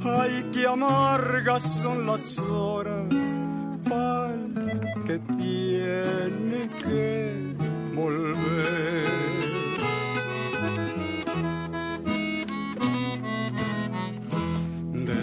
[0.05, 3.07] Ay, qué amargas son las horas
[3.89, 4.53] pal
[5.07, 7.55] que tiene que
[7.95, 9.10] volver.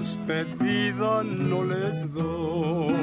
[0.08, 2.94] Despedida no les doy.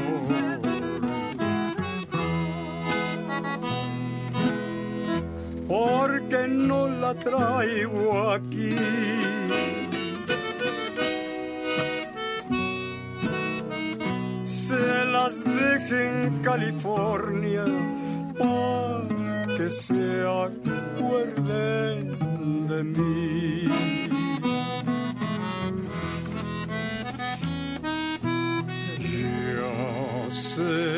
[5.68, 8.76] Porque no la traigo aquí.
[14.46, 17.66] Se las dejé en California
[18.40, 21.38] para que se acuerden
[22.66, 23.65] de mí.
[30.58, 30.95] Ya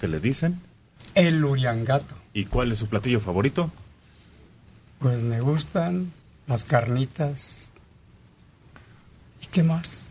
[0.00, 0.60] que le dicen?
[1.14, 2.14] el Uriangato.
[2.32, 3.70] ¿Y cuál es su platillo favorito?
[5.00, 6.12] Pues me gustan
[6.46, 7.70] las carnitas.
[9.42, 10.08] ¿Y qué más?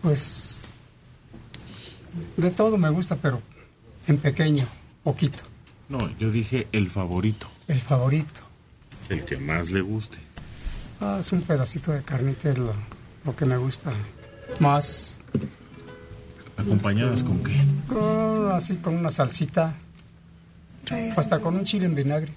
[0.00, 0.62] Pues
[2.36, 3.40] de todo me gusta, pero
[4.06, 4.66] en pequeño,
[5.04, 5.42] poquito.
[5.88, 8.40] No, yo dije el favorito, El favorito.
[9.10, 10.18] el que más le guste.
[11.00, 12.72] Ah, es un pedacito de carnita, es lo,
[13.24, 13.90] lo que me gusta
[14.60, 15.18] más.
[16.62, 17.56] ¿Acompañadas con qué?
[17.88, 19.74] Con- así con una salsita.
[21.16, 22.32] Hasta con un chile en vinagre.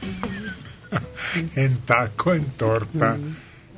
[1.56, 3.16] En taco, en torta,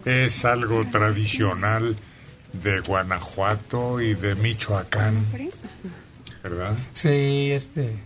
[0.04, 1.94] es algo tradicional
[2.52, 5.24] de Guanajuato y de Michoacán,
[6.42, 6.74] ¿verdad?
[6.92, 7.96] Sí, este.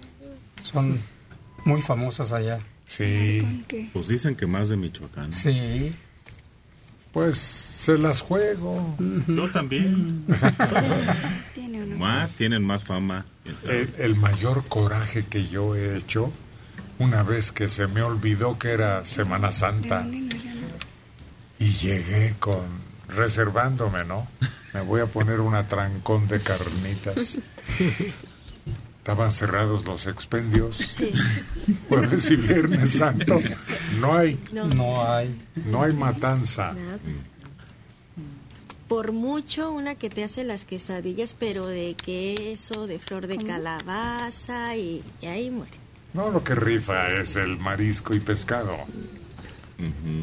[0.63, 1.01] Son
[1.65, 2.59] muy famosas allá.
[2.85, 3.65] Sí.
[3.95, 5.33] Pues dicen que más de Michoacán.
[5.33, 5.95] Sí.
[7.19, 8.95] Pues se las juego.
[9.27, 10.25] Yo también.
[11.99, 13.27] Más, tienen más fama.
[13.65, 16.33] El, el mayor coraje que yo he hecho,
[17.01, 20.07] una vez que se me olvidó que era Semana Santa,
[21.59, 22.63] y llegué con,
[23.09, 24.29] reservándome, ¿no?
[24.73, 27.41] Me voy a poner un atrancón de carnitas.
[29.09, 30.83] Estaban cerrados los expendios.
[31.89, 33.41] Jueves y Viernes Santo.
[33.99, 34.39] No hay.
[34.53, 34.67] No.
[34.67, 35.35] No hay.
[35.65, 36.75] No hay matanza.
[38.87, 44.77] por mucho una que te hace las quesadillas, pero de queso, de flor de calabaza
[44.77, 45.73] y, y ahí muere.
[46.13, 48.77] No, lo que rifa es el marisco y pescado,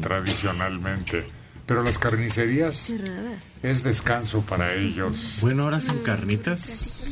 [0.00, 1.26] tradicionalmente.
[1.66, 3.44] Pero las carnicerías Cerradas.
[3.64, 5.38] es descanso para ellos.
[5.40, 7.10] Bueno, ahora hacen carnitas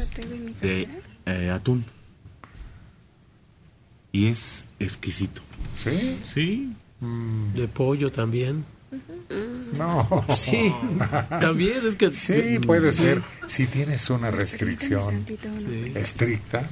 [0.61, 0.89] de
[1.27, 1.85] eh, atún.
[4.12, 5.43] Y es exquisito.
[5.77, 6.20] ¿Sí?
[6.25, 6.72] Sí.
[7.55, 8.64] De pollo también.
[9.77, 10.25] No.
[10.35, 10.72] Sí,
[11.41, 12.12] también es que...
[12.12, 13.22] Sí, puede ser.
[13.47, 15.27] Si tienes una restricción
[15.95, 16.64] estricta,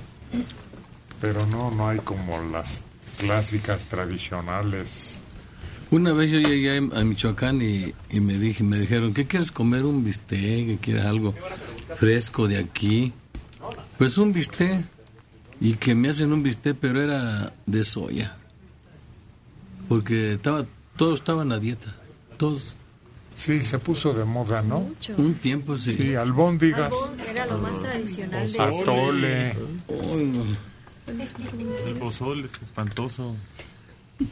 [1.21, 2.85] pero no, no hay como las
[3.19, 5.19] clásicas tradicionales.
[5.91, 9.85] Una vez yo llegué a Michoacán y, y me dije, me dijeron, ¿qué quieres comer?
[9.85, 10.67] ¿Un bistec?
[10.67, 11.35] ¿Qué quieres algo
[11.97, 13.13] fresco de aquí?
[13.99, 14.85] Pues un bistec.
[15.61, 18.37] Y que me hacen un bistec, pero era de soya.
[19.89, 20.65] Porque estaba,
[20.97, 21.95] todos estaban a dieta.
[22.37, 22.77] Todos.
[23.35, 24.91] Sí, se puso de moda, ¿no?
[25.17, 25.93] Un tiempo sí.
[25.93, 26.93] Sí, albóndigas,
[27.29, 29.51] Era lo más tradicional de atole.
[31.07, 33.37] El pozole es espantoso.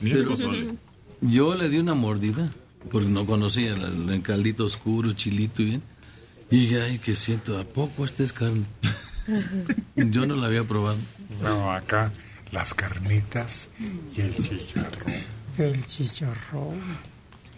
[0.03, 0.75] Pero pozole.
[1.21, 2.51] yo le di una mordida,
[2.91, 5.83] porque no conocía el, el caldito oscuro, chilito y bien.
[6.51, 8.67] Y ay, que siento, ¿a poco esta es carne?
[9.97, 10.97] yo no la había probado.
[11.43, 12.13] No, acá
[12.53, 13.69] las carnitas
[14.17, 15.13] y el chicharrón.
[15.59, 16.81] El chicharrón.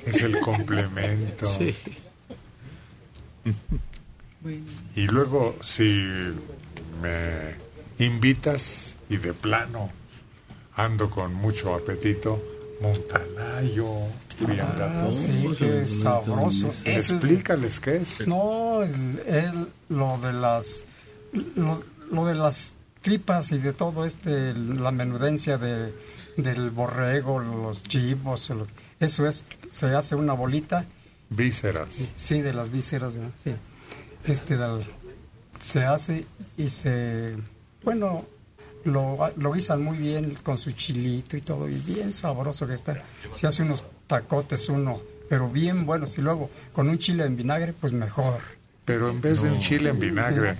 [0.05, 1.47] Es el complemento.
[1.49, 1.75] Sí.
[4.97, 6.05] Y luego, si
[7.01, 7.55] me
[8.05, 9.91] invitas y de plano
[10.75, 12.43] ando con mucho apetito,
[12.81, 13.89] Montanayo,
[14.37, 15.09] friangatón.
[15.09, 16.69] Ah, sí, qué sabroso.
[16.71, 18.27] Eso es- Explícales qué es.
[18.27, 20.85] No, el, el- lo de las
[21.57, 25.93] lo, lo de las tripas y de todo este la menudencia de
[26.37, 28.67] del borrego, los chivos, lo-
[29.01, 30.85] eso es se hace una bolita,
[31.29, 32.13] Vísceras.
[32.17, 33.13] sí, de las vísceras,
[33.43, 33.53] sí.
[34.25, 34.85] Este del-
[35.61, 36.27] se hace
[36.57, 37.35] y se
[37.85, 38.25] bueno,
[38.85, 43.03] lo, lo guisan muy bien con su chilito y todo, y bien sabroso que está.
[43.35, 47.73] Se hace unos tacotes uno, pero bien buenos, y luego con un chile en vinagre,
[47.73, 48.39] pues mejor.
[48.85, 50.55] Pero en vez de un chile en vinagre,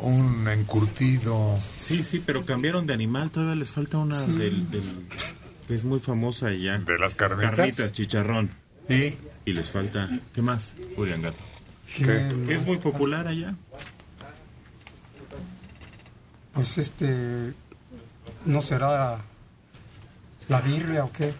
[0.00, 1.58] un encurtido.
[1.78, 3.30] Sí, sí, pero cambiaron de animal.
[3.30, 4.30] Todavía les falta una Sí.
[4.32, 5.06] del, del-
[5.66, 6.78] que es muy famosa allá.
[6.78, 7.54] ¿De las carnitas?
[7.56, 8.50] Carnitas, chicharrón.
[8.88, 9.14] ¿Y?
[9.44, 10.08] Y les falta...
[10.34, 10.74] ¿Qué más?
[10.96, 11.38] Julián Gato.
[11.96, 12.04] ¿Qué
[12.46, 13.54] Que es muy popular allá.
[16.52, 17.52] Pues este,
[18.44, 19.18] ¿no será
[20.48, 21.32] la birria o qué?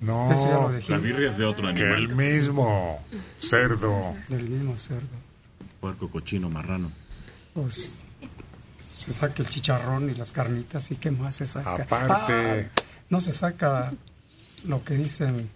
[0.00, 0.92] No, Eso ya lo dejé.
[0.92, 1.94] La birria es de otro que animal.
[2.02, 3.02] el mismo
[3.38, 4.14] cerdo.
[4.28, 5.06] Del mismo cerdo.
[5.80, 6.90] Puerco, cochino, marrano.
[7.54, 7.98] Pues
[8.96, 11.74] se saca el chicharrón y las carnitas y qué más se saca.
[11.74, 12.70] Aparte.
[12.74, 13.92] Ah, no se saca
[14.64, 15.50] lo que dicen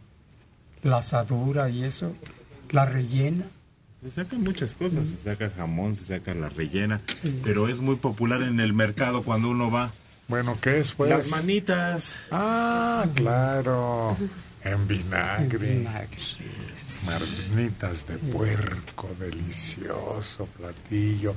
[0.82, 2.12] la asadura y eso,
[2.70, 3.46] la rellena.
[4.02, 5.06] Se sacan muchas cosas.
[5.06, 7.00] Se saca jamón, se saca la rellena.
[7.42, 9.90] Pero es muy popular en el mercado cuando uno va.
[10.28, 11.08] Bueno, ¿qué es pues?
[11.08, 12.16] Las manitas.
[12.30, 14.18] Ah, claro.
[14.62, 15.88] En vinagre.
[17.06, 21.34] Marnitas de puerco, delicioso platillo.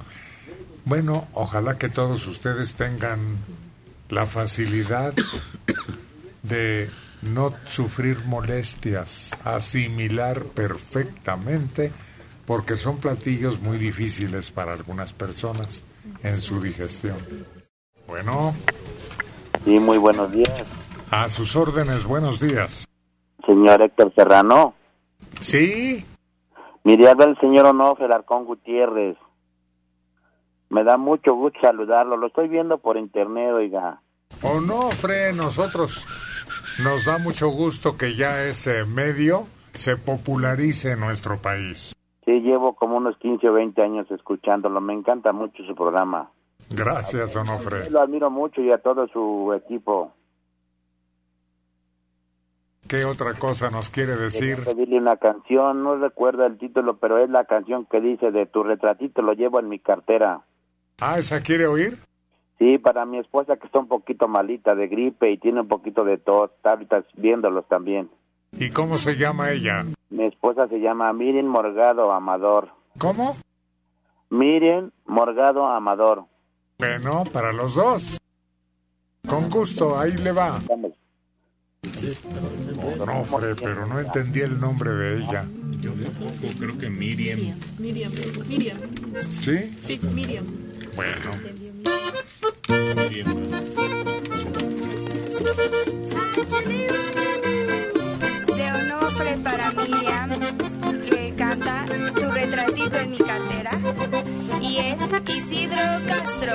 [0.86, 3.38] Bueno, ojalá que todos ustedes tengan
[4.10, 5.14] la facilidad
[6.44, 6.90] de
[7.22, 11.92] no sufrir molestias, asimilar perfectamente,
[12.46, 15.84] porque son platillos muy difíciles para algunas personas
[16.22, 17.16] en su digestión.
[18.08, 18.54] Bueno,
[19.64, 20.66] Sí, muy buenos días.
[21.10, 22.86] a sus órdenes, buenos días.
[23.46, 24.74] Señor Héctor Serrano.
[25.40, 26.06] Sí.
[26.84, 29.16] Mire, habla el señor Onofre Arcón Gutiérrez.
[30.74, 32.18] Me da mucho gusto saludarlo.
[32.18, 34.02] Lo estoy viendo por internet, oiga.
[34.42, 36.08] Onofre, nosotros
[36.84, 39.44] nos da mucho gusto que ya ese medio
[39.74, 41.96] se popularice en nuestro país.
[42.26, 44.82] Sí, llevo como unos 15 o 20 años escuchándolo.
[44.82, 46.32] Me encanta mucho su programa.
[46.72, 47.92] Gracias, Onofre.
[47.92, 50.12] Lo admiro mucho y a todo su equipo.
[52.88, 54.64] ¿Qué otra cosa nos quiere decir?
[54.66, 58.64] Pedirle una canción, no recuerdo el título, pero es la canción que dice de tu
[58.64, 60.42] retratito lo llevo en mi cartera.
[61.02, 61.98] Ah, ¿esa quiere oír?
[62.60, 66.06] Sí, para mi esposa que está un poquito malita de gripe y tiene un poquito
[66.06, 68.10] de tos, está ahorita viéndolos también.
[68.54, 69.86] ¿Y cómo se llama ella?
[70.10, 72.70] Mi esposa se llama Miren Morgado Amador.
[73.00, 73.36] ¿Cómo?
[74.30, 76.26] Miren Morgado Amador.
[76.78, 78.18] Bueno, para los dos.
[79.28, 80.60] Con gusto, ahí le va.
[83.00, 85.46] Onofre, pero no entendí el nombre de ella.
[85.80, 87.40] Yo tampoco, creo que Miriam.
[87.80, 88.12] Miriam,
[88.48, 88.78] Miriam.
[89.42, 89.72] ¿Sí?
[89.82, 90.46] Sí, Miriam.
[90.96, 91.32] Bueno.
[98.56, 100.30] De Onofre para Miriam
[101.10, 101.86] le canta
[102.16, 102.32] Tu
[103.10, 103.72] mi cartera
[104.62, 106.54] y es Isidro Castro.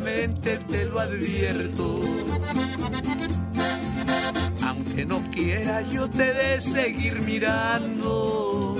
[0.00, 2.00] Te lo advierto.
[4.66, 8.76] Aunque no quiera, yo te de seguir mirando.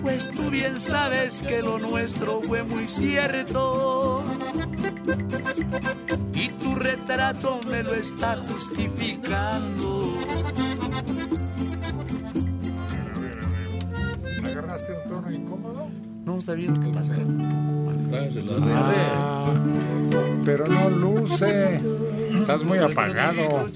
[0.00, 4.24] Pues tú bien sabes que lo nuestro fue muy cierto.
[6.32, 10.14] Y tu retrato me lo está justificando.
[14.42, 15.88] ¿Agarraste un tono incómodo?
[16.24, 16.74] No, está bien.
[16.80, 17.14] ¿Qué pasa?
[18.74, 19.52] Ah,
[20.44, 21.80] pero no luce.
[22.32, 23.66] Estás muy apagado.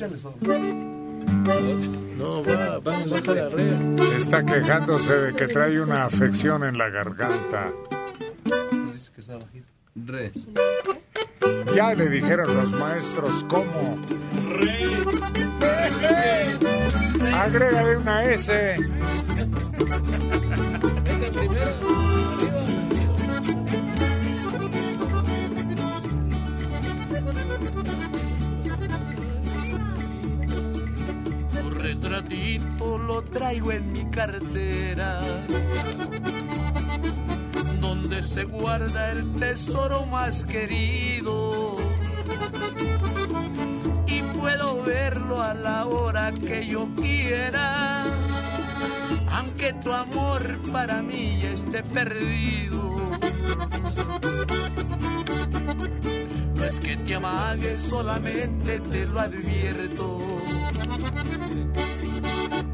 [2.16, 4.01] No, va, va, baja la red.
[4.18, 7.72] Está quejándose de que trae una afección en la garganta.
[8.93, 9.66] Dice que está bajito.
[10.07, 10.32] Re.
[11.74, 13.97] Ya le dijeron los maestros cómo.
[17.34, 18.76] Agrégale una S.
[32.11, 35.21] retratito lo traigo en mi cartera,
[37.81, 41.77] donde se guarda el tesoro más querido.
[44.09, 48.05] Y puedo verlo a la hora que yo quiera,
[49.31, 53.05] aunque tu amor para mí esté perdido.
[56.57, 60.21] No es que te amague, solamente te lo advierto.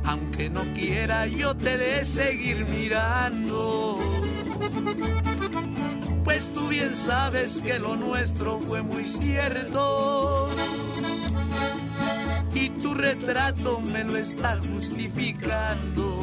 [0.05, 3.99] Aunque no quiera, yo te de seguir mirando.
[6.25, 10.49] Pues tú bien sabes que lo nuestro fue muy cierto.
[12.53, 16.21] Y tu retrato me lo está justificando.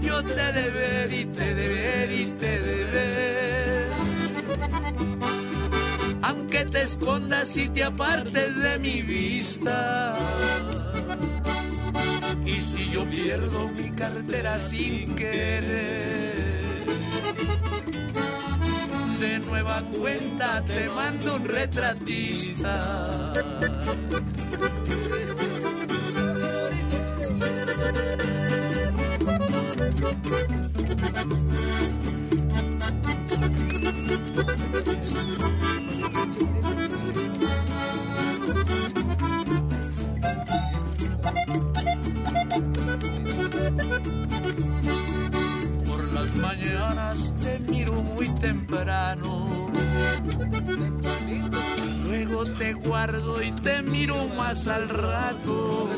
[0.00, 3.46] Yo te de ver y te de ver y te de ver.
[6.46, 10.14] Aunque te escondas y te apartes de mi vista.
[12.44, 16.62] Y si yo pierdo mi cartera sin querer,
[19.18, 23.10] de nueva cuenta te mando un retratista.
[52.58, 55.88] Te guardo y te miro más al rato.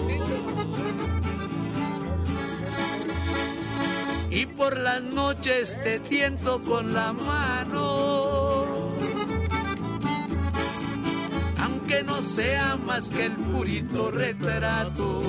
[4.31, 8.67] Y por las noches te tiento con la mano.
[11.63, 15.23] Aunque no sea más que el purito retrato.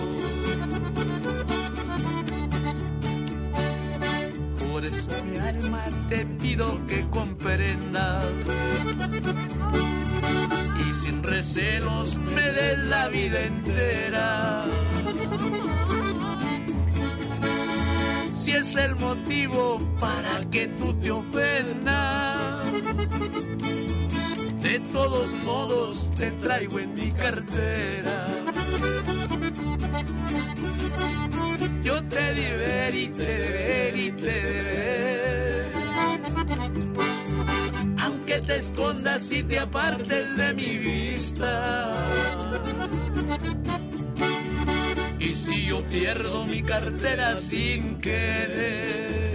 [4.71, 8.27] Por eso mi alma te pido que comprendas
[11.09, 14.61] sin recelos me des la vida entera.
[18.37, 22.65] Si es el motivo para que tú te ofendas,
[24.61, 28.25] de todos modos te traigo en mi cartera.
[31.83, 35.18] Yo te di ver y te de ver y te de
[38.31, 41.85] Aunque te escondas y te apartes de mi vista.
[45.17, 49.31] Y si yo pierdo mi cartera sin querer,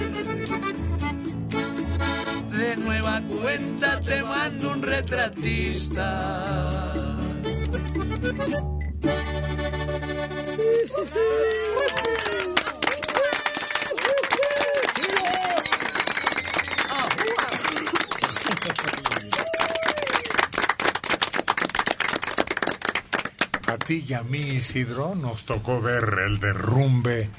[2.57, 6.87] de nueva cuenta te mando un retratista.
[6.87, 7.27] A
[23.85, 27.31] ti y a mí, Isidro, nos tocó ver el derrumbe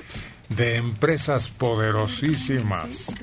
[0.50, 3.14] de empresas poderosísimas,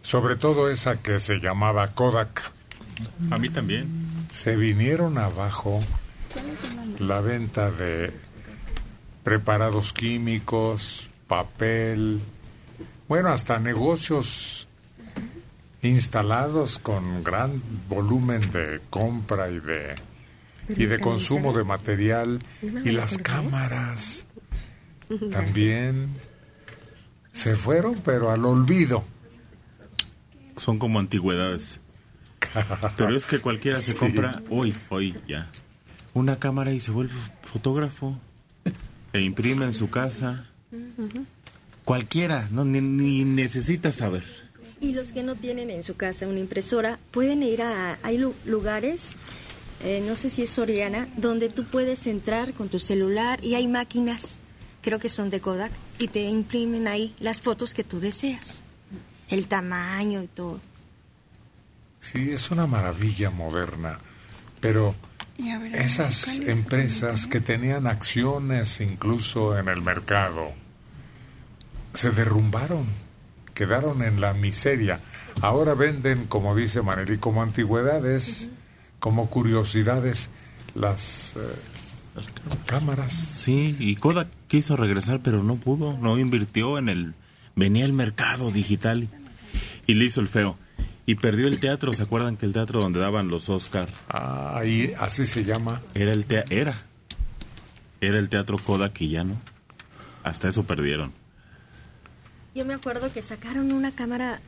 [0.00, 2.52] sobre todo esa que se llamaba Kodak.
[3.30, 3.88] A mí también.
[4.30, 5.82] Se vinieron abajo
[6.98, 8.12] la venta de
[9.24, 12.20] preparados químicos, papel,
[13.08, 14.68] bueno, hasta negocios
[15.82, 19.96] instalados con gran volumen de compra y de
[20.76, 24.24] y de consumo de material y las cámaras
[25.30, 26.08] también
[27.32, 29.04] se fueron pero al olvido.
[30.56, 31.80] Son como antigüedades.
[32.96, 33.98] Pero es que cualquiera se Sí.
[33.98, 35.48] compra hoy, hoy ya,
[36.14, 37.12] una cámara y se vuelve
[37.42, 38.18] fotógrafo.
[39.12, 40.46] E imprime en su casa.
[41.84, 44.24] Cualquiera, no ni, ni necesita saber.
[44.80, 47.98] Y los que no tienen en su casa una impresora pueden ir a...
[48.02, 49.14] Hay lu- lugares,
[49.82, 53.66] eh, no sé si es Soriana, donde tú puedes entrar con tu celular y hay
[53.66, 54.36] máquinas,
[54.82, 58.62] creo que son de Kodak, y te imprimen ahí las fotos que tú deseas.
[59.28, 60.60] El tamaño y todo.
[62.00, 63.98] Sí, es una maravilla moderna,
[64.60, 64.94] pero
[65.72, 70.52] esas empresas que tenían acciones incluso en el mercado
[71.94, 72.86] se derrumbaron,
[73.54, 75.00] quedaron en la miseria.
[75.40, 78.50] Ahora venden, como dice Maneli, como antigüedades,
[79.00, 80.30] como curiosidades,
[80.76, 82.20] las eh,
[82.66, 83.12] cámaras.
[83.12, 87.14] Sí, y Kodak quiso regresar, pero no pudo, no invirtió en el...
[87.56, 89.08] Venía el mercado digital
[89.86, 90.56] y le hizo el feo.
[91.04, 93.88] Y perdió el teatro, ¿se acuerdan que el teatro donde daban los Oscar?
[94.08, 95.80] Ah, ahí, así se llama.
[95.94, 96.76] Era el, tea- era.
[98.00, 99.40] Era el teatro Kodak y ya no.
[100.22, 101.12] Hasta eso perdieron.
[102.54, 104.40] Yo me acuerdo que sacaron una cámara,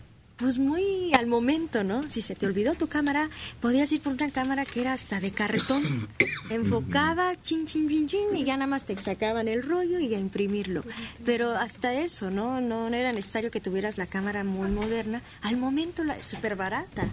[0.43, 2.11] pues muy al momento, ¿no?
[2.11, 3.31] Si se te olvidó tu cámara,
[3.61, 6.09] podías ir por una cámara que era hasta de carretón,
[6.51, 10.19] enfocada, chin, chin, chin, chin, y ya nada más te sacaban el rollo y a
[10.19, 10.83] imprimirlo.
[11.25, 12.61] Pero hasta eso, ¿no?
[12.61, 15.23] No, no era necesario que tuvieras la cámara muy moderna.
[15.43, 17.07] Al momento, súper barata.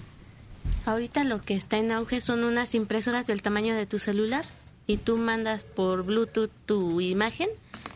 [0.87, 4.43] Ahorita lo que está en auge son unas impresoras del tamaño de tu celular
[4.87, 7.49] y tú mandas por Bluetooth tu imagen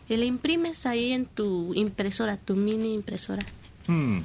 [0.08, 3.44] y la imprimes ahí en tu impresora, tu mini impresora.
[3.88, 4.20] Hmm,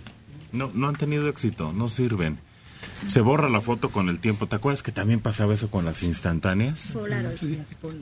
[0.51, 2.39] No, no han tenido éxito, no sirven.
[3.07, 4.47] Se borra la foto con el tiempo.
[4.47, 6.95] ¿Te acuerdas que también pasaba eso con las instantáneas?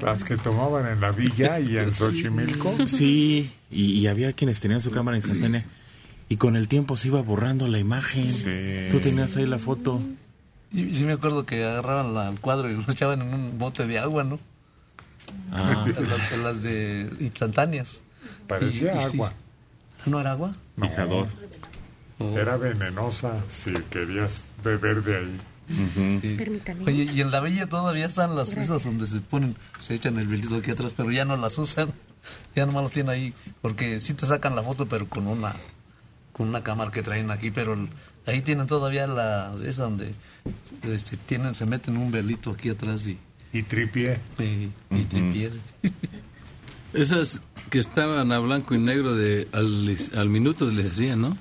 [0.01, 2.75] Las que tomaban en la villa y en Xochimilco.
[2.87, 5.65] Sí, y, y había quienes tenían su cámara instantánea
[6.29, 8.89] y con el tiempo se iba borrando la imagen.
[8.91, 9.99] Tú tenías ahí la foto.
[10.71, 13.87] Y sí me acuerdo que agarraban la- el cuadro y lo echaban en un bote
[13.87, 14.39] de agua, ¿no?
[15.51, 15.85] Ah.
[16.43, 18.03] Las, de instantáneas.
[18.47, 19.07] Parecía Y- y sí.
[19.15, 19.33] agua.
[20.05, 20.55] ¿No era agua?
[20.75, 20.85] No,
[22.19, 25.37] Era venenosa si querías beber de ahí.
[26.37, 26.83] Permítame.
[26.85, 30.27] Oye, y en la villa todavía están las esas donde se ponen, se echan el
[30.27, 31.89] velito aquí atrás, pero ya no las usan.
[32.55, 35.55] Ya nomás las tienen ahí, porque sí te sacan la foto, pero con una
[36.33, 37.87] con una cámara que traen aquí, pero el-
[38.25, 40.13] ahí tienen todavía la esa donde
[40.83, 43.17] este, tienen, se meten un velito aquí atrás y...
[43.53, 44.19] Y tripié.
[44.39, 45.51] Y, y tripié.
[46.93, 51.37] Esas que estaban a blanco y negro de al, al minuto les decían, ¿no?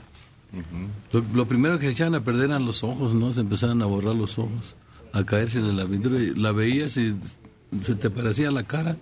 [1.12, 3.32] Lo, lo primero que se echaban a perder eran los ojos, ¿no?
[3.32, 4.76] Se empezaban a borrar los ojos,
[5.12, 7.16] a caerse de la pintura y la veías y
[7.82, 8.96] se te parecía la cara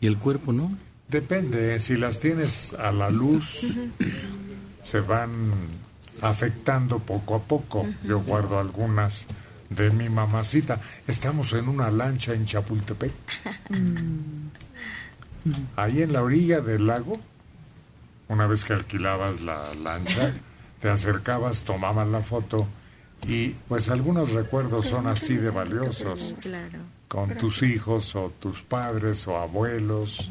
[0.00, 0.68] y el cuerpo, ¿no?
[1.08, 3.74] Depende, si las tienes a la luz,
[4.82, 5.52] se van
[6.20, 7.86] afectando poco a poco.
[8.04, 9.26] Yo guardo algunas
[9.70, 10.80] de mi mamacita.
[11.06, 13.12] Estamos en una lancha en Chapultepec,
[15.76, 17.20] ahí en la orilla del lago.
[18.28, 20.32] Una vez que alquilabas la lancha,
[20.80, 22.66] te acercabas, tomaban la foto
[23.26, 26.78] y pues algunos recuerdos son así de valiosos Claro.
[27.08, 30.30] con tus hijos o tus padres o abuelos.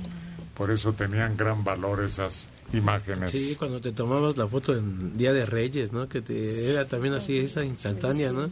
[0.53, 3.31] Por eso tenían gran valor esas imágenes.
[3.31, 6.07] Sí, cuando te tomabas la foto en Día de Reyes, ¿no?
[6.07, 8.49] Que te, era también así, esa instantánea, ¿no?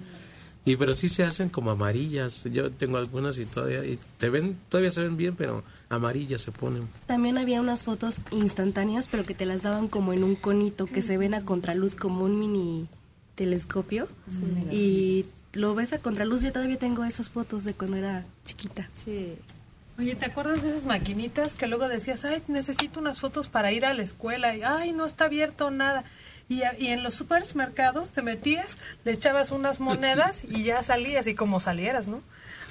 [0.66, 2.45] Y pero sí se hacen como amarillas.
[2.45, 6.51] Yo tengo algunas y todavía y se ven, todavía se ven bien, pero amarillas se
[6.51, 6.88] ponen.
[7.05, 11.01] También había unas fotos instantáneas, pero que te las daban como en un conito, que
[11.01, 12.88] se ven a contraluz como un mini
[13.36, 14.07] telescopio.
[14.72, 16.43] Y lo ves a contraluz.
[16.43, 18.89] Yo todavía tengo esas fotos de cuando era chiquita.
[19.03, 19.36] Sí.
[19.99, 23.86] Oye, ¿te acuerdas de esas maquinitas que luego decías, ay, necesito unas fotos para ir
[23.86, 24.55] a la escuela?
[24.55, 26.03] Y, ay, no está abierto nada.
[26.49, 31.25] Y, a- y en los supermercados te metías, le echabas unas monedas y ya salías,
[31.27, 32.21] y como salieras, ¿no?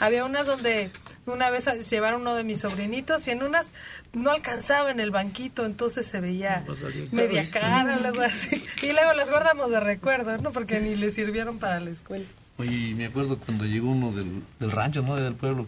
[0.00, 0.90] Había unas donde
[1.26, 3.72] una vez llevaron uno de mis sobrinitos y en unas
[4.12, 6.64] no alcanzaba en el banquito, entonces se veía
[7.12, 8.64] media cara, luego así.
[8.82, 10.50] Y luego las guardamos de recuerdo, ¿no?
[10.50, 12.24] Porque ni le sirvieron para la escuela.
[12.58, 15.14] Oye, me acuerdo cuando llegó uno del, del rancho, ¿no?
[15.16, 15.66] Del pueblo,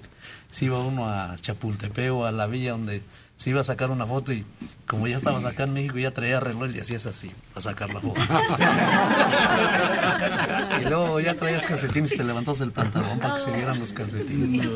[0.50, 3.02] se iba uno a Chapultepec o a la villa donde
[3.36, 4.44] se iba a sacar una foto y
[4.86, 8.00] como ya estabas acá en México ya traía reloj y hacías así, a sacar la
[8.00, 8.20] foto.
[10.80, 13.92] y luego ya traías calcetines y te levantas el pantalón para que se vieran los
[13.92, 14.68] calcetines.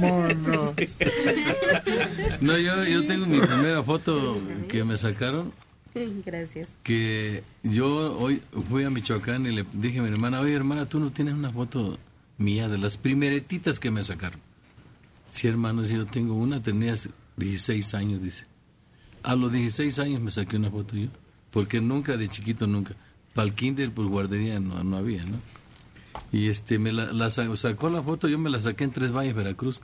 [0.00, 0.74] Vámonos.
[2.40, 5.52] No, yo, yo tengo mi primera foto que me sacaron
[6.24, 6.68] Gracias.
[6.82, 10.98] que yo hoy fui a Michoacán y le dije a mi hermana, oye hermana, tú
[10.98, 11.98] no tienes una foto
[12.38, 14.40] mía de las primeretitas que me sacaron.
[15.32, 16.94] Sí, hermano, yo tengo una, tenía
[17.38, 18.46] 16 años, dice.
[19.22, 21.08] A los 16 años me saqué una foto yo,
[21.50, 22.94] porque nunca, de chiquito, nunca.
[23.34, 25.38] Para el kinder, por guardería, no, no había, ¿no?
[26.32, 29.10] Y este, me la, la sa- sacó la foto, yo me la saqué en Tres
[29.10, 29.80] Valles, Veracruz.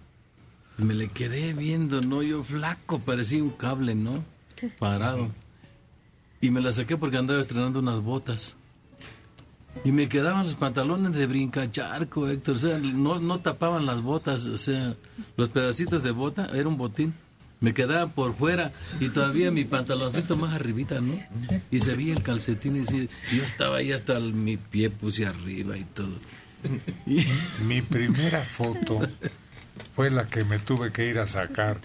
[0.77, 2.23] Me le quedé viendo, ¿no?
[2.23, 4.23] Yo flaco, parecía un cable, ¿no?
[4.79, 5.29] Parado.
[6.43, 8.55] Y me la saqué porque andaba estrenando unas botas.
[9.85, 12.55] Y me quedaban los pantalones de brincacharco, Héctor.
[12.57, 14.47] O sea, no, no tapaban las botas.
[14.47, 14.95] O sea,
[15.37, 17.15] los pedacitos de bota, era un botín.
[17.61, 18.71] Me quedaban por fuera
[19.01, 21.19] y todavía mi pantaloncito más arribita, ¿no?
[21.73, 25.77] Y se veía el calcetín y decía- yo estaba ahí hasta mi pie puse arriba
[25.77, 26.13] y todo.
[27.67, 29.01] Mi primera foto
[29.97, 31.81] fue la que me tuve que ir a sacar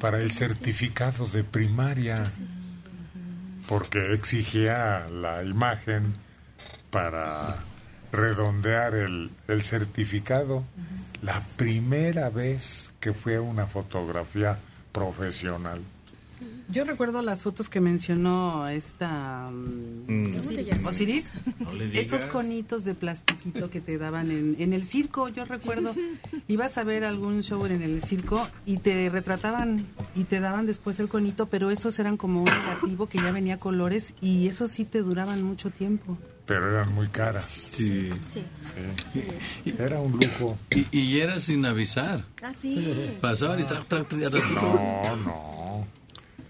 [0.00, 2.30] para el certificado de primaria,
[3.68, 6.14] porque exigía la imagen
[6.90, 7.56] para
[8.12, 10.64] redondear el, el certificado.
[11.22, 14.58] La primera vez que fue a una fotografía
[14.92, 15.80] profesional.
[16.70, 20.86] Yo recuerdo las fotos que mencionó esta mm, Mm.
[20.86, 21.32] Osiris.
[21.58, 21.72] No.
[21.92, 25.94] Esos conitos de plastiquito que te daban en, en el circo, yo recuerdo.
[26.48, 31.00] Ibas a ver algún show en el circo y te retrataban y te daban después
[31.00, 34.70] el conito, pero esos eran como un negativo que ya venía a colores y esos
[34.70, 36.16] sí te duraban mucho tiempo.
[36.48, 37.44] Pero eran muy caras.
[37.44, 38.10] Sí.
[38.24, 38.42] Sí.
[39.12, 39.24] Sí.
[39.78, 40.58] Era un lujo.
[40.70, 42.24] Y, y era sin avisar.
[42.42, 43.16] Ah, sí.
[43.20, 44.18] Pasaban y tra, tra, tra,
[44.54, 45.86] No, no.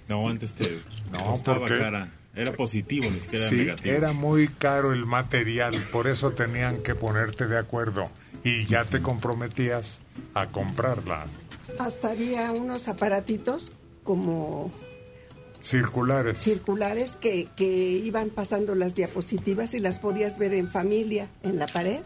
[0.08, 0.78] No, antes te
[1.12, 2.08] No, porque- cara.
[2.34, 3.96] Era positivo, ni siquiera Sí, negativo.
[3.96, 8.04] era muy caro el material, por eso tenían que ponerte de acuerdo
[8.44, 9.98] y ya te comprometías
[10.34, 11.26] a comprarla.
[11.80, 13.72] Hasta había unos aparatitos
[14.04, 14.70] como
[15.60, 16.38] Circulares.
[16.38, 21.66] circulares que, que iban pasando las diapositivas y las podías ver en familia, en la
[21.66, 22.00] pared.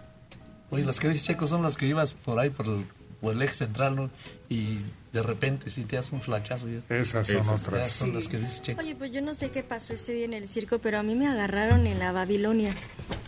[0.71, 2.85] Oye, las que dices, Checo, son las que ibas por ahí, por el,
[3.21, 4.11] por el eje central, ¿no?
[4.49, 4.79] Y
[5.13, 6.67] de repente, si te das un flachazo.
[6.69, 6.81] Ya.
[6.97, 7.73] Esas son otras.
[7.73, 8.81] ya son las que dices, Checo.
[8.81, 11.15] Oye, pues yo no sé qué pasó ese día en el circo, pero a mí
[11.15, 12.75] me agarraron en la Babilonia.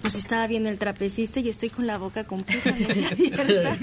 [0.00, 3.76] Pues estaba viendo el trapecista y estoy con la boca completamente abierta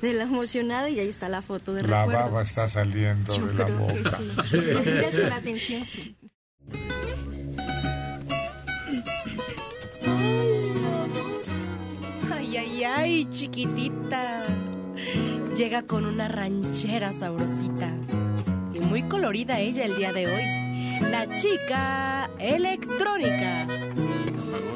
[0.00, 2.24] de la emocionada y ahí está la foto de La recuerdo.
[2.30, 4.18] baba está saliendo Yo de la creo que boca.
[4.18, 4.30] sí.
[4.50, 6.16] Si me miras con atención, sí.
[12.32, 14.38] Ay, ay, ay, chiquitita.
[15.56, 17.92] Llega con una ranchera sabrosita.
[18.72, 20.44] Y muy colorida ella el día de hoy.
[21.10, 23.66] La chica electrónica.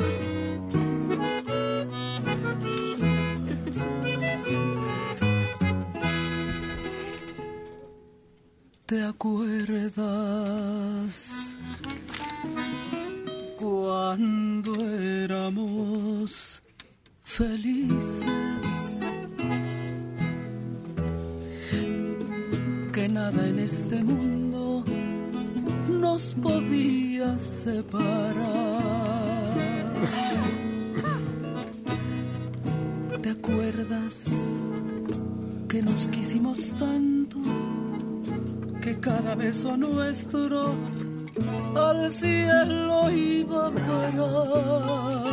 [8.87, 9.97] ¿Te acuerdas
[13.57, 16.62] cuando éramos
[17.24, 18.55] felices?
[23.09, 24.84] Nada en este mundo
[25.88, 28.34] nos podía separar.
[33.22, 34.32] ¿Te acuerdas
[35.68, 37.16] que nos quisimos tanto?
[38.86, 40.70] que cada beso nuestro
[41.74, 45.26] al cielo iba a parar.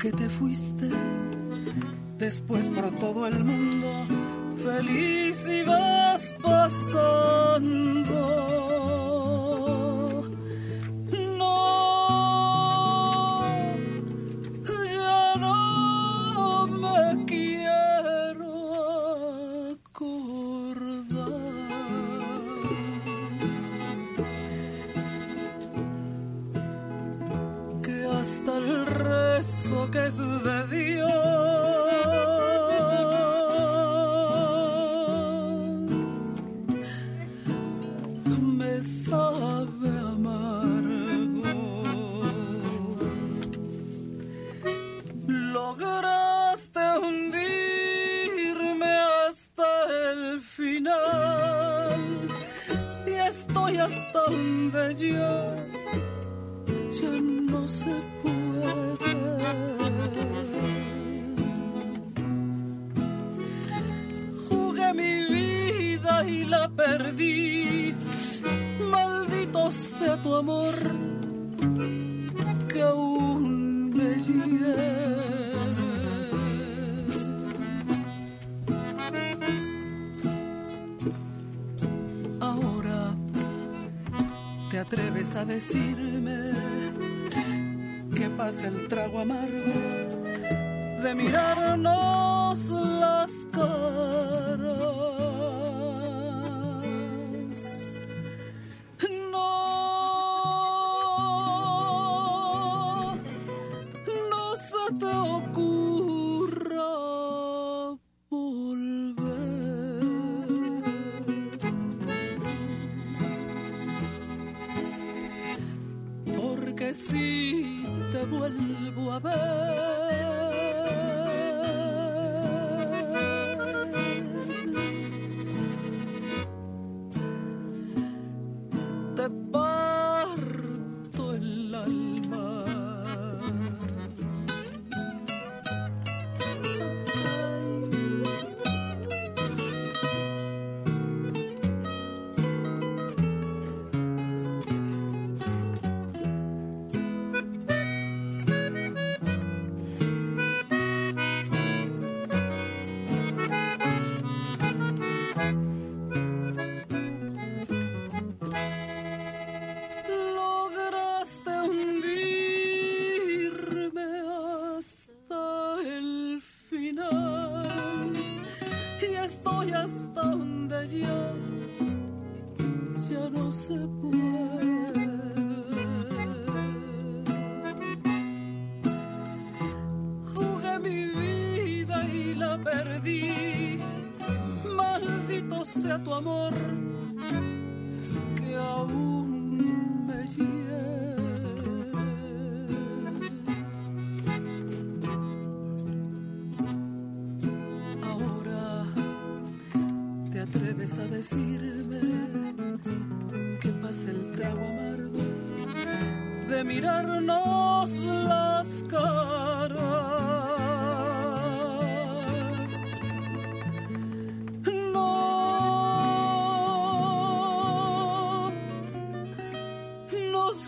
[0.00, 0.88] Qué te fuiste,
[2.16, 4.06] después por todo el mundo,
[4.64, 8.29] feliz ibas pasando.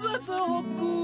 [0.03, 1.02] No se te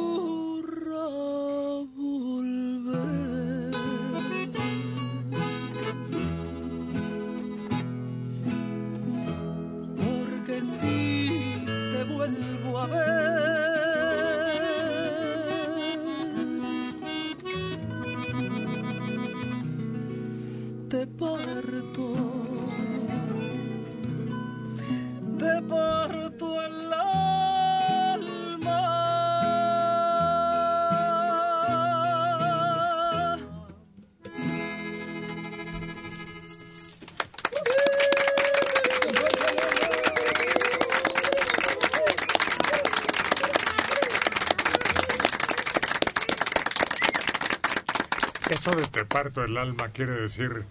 [49.23, 50.65] parto el alma quiere decir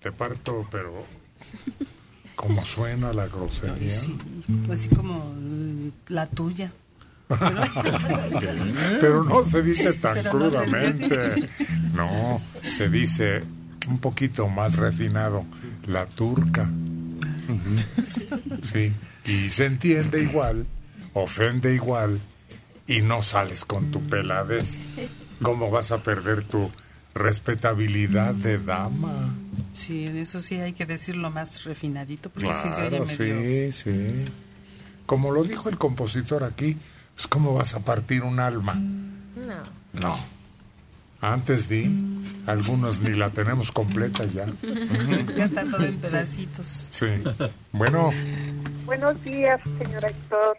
[0.00, 1.06] te parto, pero
[2.34, 3.94] ¿cómo suena la grosería?
[4.72, 6.72] Así como eh, la tuya.
[9.00, 11.48] Pero no se dice tan Pero no se crudamente.
[11.94, 13.42] No, se dice
[13.88, 15.44] un poquito más refinado,
[15.86, 16.68] la turca.
[18.62, 18.92] Sí,
[19.24, 20.66] y se entiende igual,
[21.14, 22.20] ofende igual,
[22.86, 24.80] y no sales con tu peladez.
[25.42, 26.70] ¿Cómo vas a perder tu
[27.16, 29.34] respetabilidad de dama?
[29.72, 33.72] Sí, en eso sí hay que decirlo más refinadito, porque sí se oye Claro, medio...
[33.72, 34.24] sí, sí.
[35.06, 36.76] Como lo dijo el compositor aquí,
[37.14, 38.74] pues ¿cómo vas a partir un alma?
[38.74, 40.00] No.
[40.00, 40.18] No.
[41.20, 41.90] Antes di,
[42.46, 44.46] algunos ni la tenemos completa ya.
[45.36, 46.88] ya está todo en pedacitos.
[46.90, 47.06] Sí.
[47.72, 48.10] Bueno,
[48.84, 50.56] Buenos días, señor Héctor.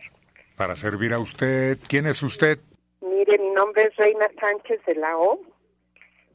[0.56, 2.60] para servir a usted, ¿quién es usted?
[3.02, 5.40] Mire, mi nombre es Reina Sánchez de la O.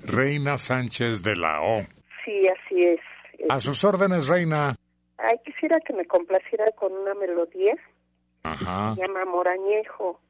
[0.04, 1.82] Reina Sánchez de la O.
[2.24, 3.00] Sí, así es.
[3.48, 4.76] A sus órdenes, Reina.
[5.18, 7.74] Ay, quisiera que me complaciera con una melodía.
[8.42, 8.94] Ajá.
[8.94, 10.20] Se llama Morañejo.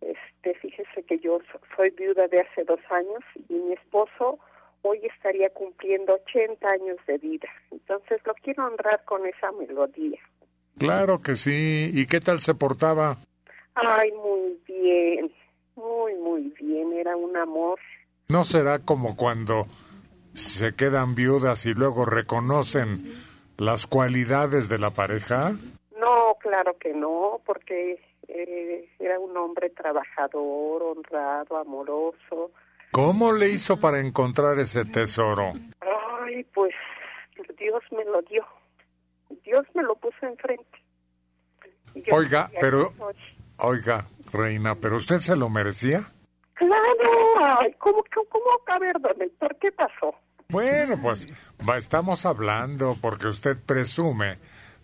[0.00, 4.38] Este, fíjese que yo so- soy viuda de hace dos años y mi esposo
[4.82, 7.48] hoy estaría cumpliendo 80 años de vida.
[7.70, 10.18] Entonces lo quiero honrar con esa melodía.
[10.78, 11.90] Claro que sí.
[11.94, 13.16] ¿Y qué tal se portaba?
[13.74, 15.32] Ay, muy bien,
[15.74, 17.78] muy, muy bien, era un amor.
[18.28, 19.66] ¿No será como cuando
[20.32, 23.04] se quedan viudas y luego reconocen
[23.56, 25.52] las cualidades de la pareja?
[25.96, 32.50] No, claro que no, porque eh, era un hombre trabajador, honrado, amoroso.
[32.90, 35.52] ¿Cómo le hizo para encontrar ese tesoro?
[35.80, 36.74] Ay, pues
[37.56, 38.44] Dios me lo dio.
[39.44, 40.82] Dios me lo puso enfrente.
[41.94, 43.16] Yo Oiga, pero, "Ay,
[43.58, 46.02] oiga, reina, ¿pero usted se lo merecía?
[46.56, 48.44] Claro, ay, ¿cómo, cómo?
[48.66, 50.14] A ver, don Héctor, ¿qué pasó?
[50.48, 51.28] Bueno, pues
[51.76, 54.38] estamos hablando porque usted presume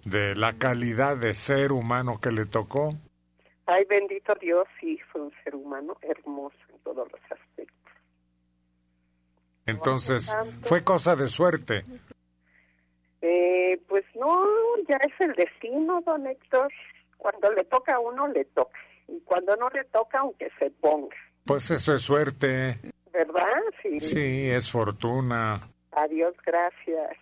[0.05, 2.95] de la calidad de ser humano que le tocó.
[3.65, 7.93] Ay, bendito Dios, sí, fue un ser humano hermoso en todos los aspectos.
[9.65, 11.87] Entonces, fue cosa de suerte.
[13.23, 14.45] Eh, pues no,
[14.87, 16.71] ya es el destino, don Héctor.
[17.17, 18.79] Cuando le toca a uno, le toca.
[19.09, 21.17] Y cuando no le toca, aunque se ponga.
[21.45, 22.79] Pues eso es suerte.
[23.13, 23.63] ¿Verdad?
[23.83, 24.01] Sí.
[24.01, 25.61] Sí, es fortuna.
[25.93, 27.17] Adiós, gracias.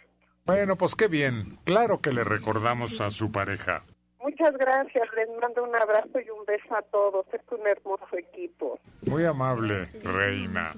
[0.44, 1.58] Bueno, pues qué bien.
[1.64, 3.84] Claro que le recordamos a su pareja.
[4.20, 5.08] Muchas gracias.
[5.16, 7.26] Les mando un abrazo y un beso a todos.
[7.32, 8.78] Es un hermoso equipo.
[9.06, 10.72] Muy amable, reina.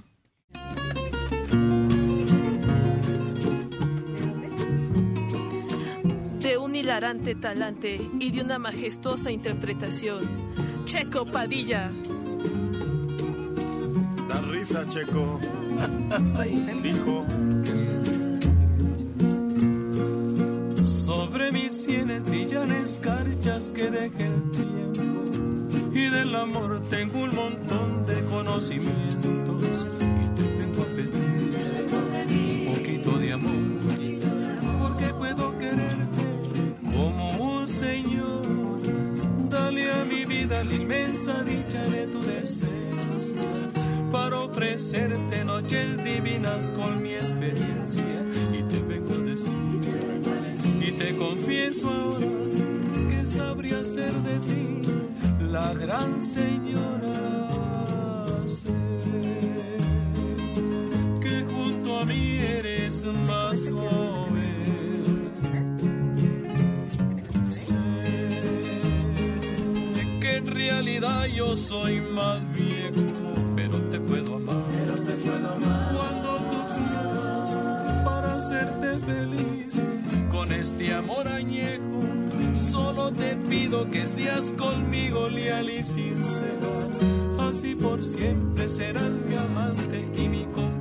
[6.42, 10.28] de un hilarante talante y de una majestuosa interpretación.
[10.84, 11.90] Checo Padilla.
[14.62, 15.40] Risa, Checo.
[16.84, 17.26] Dijo.
[20.84, 28.04] Sobre mis sienes brillan escarchas que deje el tiempo y del amor tengo un montón
[28.04, 33.78] de conocimientos y te vengo a pedir un poquito de amor
[34.80, 36.24] porque puedo quererte
[36.94, 38.78] como un señor
[39.50, 43.71] dale a mi vida la inmensa dicha de tu deseos para
[44.62, 48.04] ofrecerte noches divinas con mi experiencia
[48.52, 49.52] y te vengo a decir
[50.80, 52.28] y te confieso ahora
[53.08, 54.80] que sabría ser de ti
[55.50, 57.48] la gran señora.
[58.46, 58.72] Sé
[61.20, 65.32] que junto a mí eres más joven.
[67.50, 67.74] Sé
[70.20, 72.51] que en realidad yo soy más
[78.62, 79.84] hacerte feliz
[80.30, 82.00] con este amor añejo.
[82.54, 86.88] Solo te pido que seas conmigo leal y sincera.
[87.40, 90.71] Así por siempre serás mi amante y mi compañera.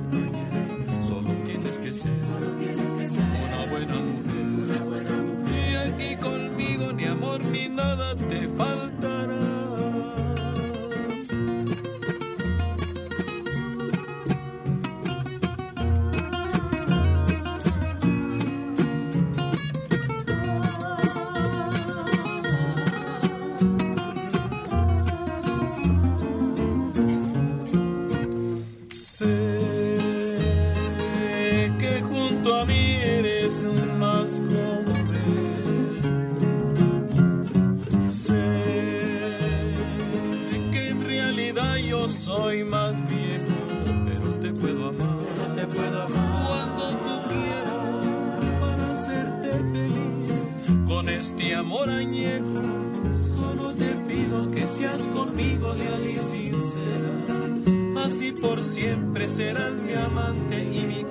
[58.42, 61.01] Por siempre serás mi amante y mi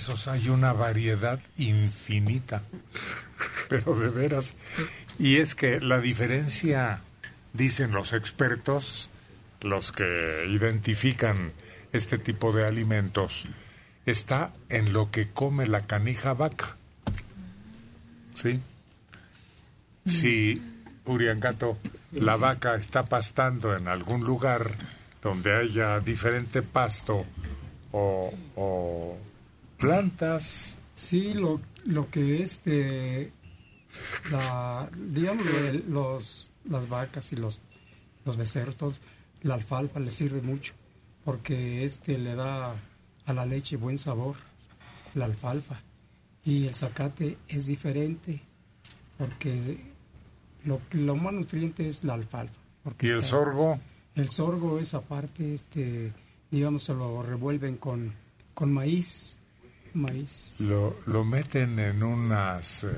[0.00, 2.62] Es que de quesos hay una variedad infinita.
[3.68, 4.54] Pero de veras.
[5.18, 7.00] Y es que la diferencia,
[7.52, 9.10] dicen los expertos,
[9.60, 11.52] los que identifican
[11.92, 13.46] este tipo de alimentos
[14.06, 16.76] está en lo que come la canija vaca.
[18.34, 18.60] ¿Sí?
[20.06, 20.62] Si,
[21.04, 21.76] Uriangato,
[22.12, 24.70] la vaca está pastando en algún lugar
[25.22, 27.26] donde haya diferente pasto
[27.92, 29.18] o, o
[29.80, 30.78] plantas.
[30.94, 33.32] Sí, lo, lo que este,
[34.30, 37.60] la, digamos, de los, las vacas y los,
[38.24, 39.00] los becerros, todos,
[39.42, 40.74] la alfalfa le sirve mucho
[41.24, 42.74] porque este le da
[43.26, 44.36] a la leche buen sabor,
[45.14, 45.80] la alfalfa.
[46.44, 48.40] Y el zacate es diferente
[49.18, 49.78] porque
[50.64, 52.54] lo, lo más nutriente es la alfalfa.
[52.82, 53.78] porque ¿Y el está- sorgo?
[54.14, 56.12] El sorgo es aparte, este,
[56.50, 58.12] digamos, se lo revuelven con,
[58.54, 59.38] con maíz.
[59.94, 60.54] Maíz.
[60.58, 62.88] Lo, lo meten en unas eh,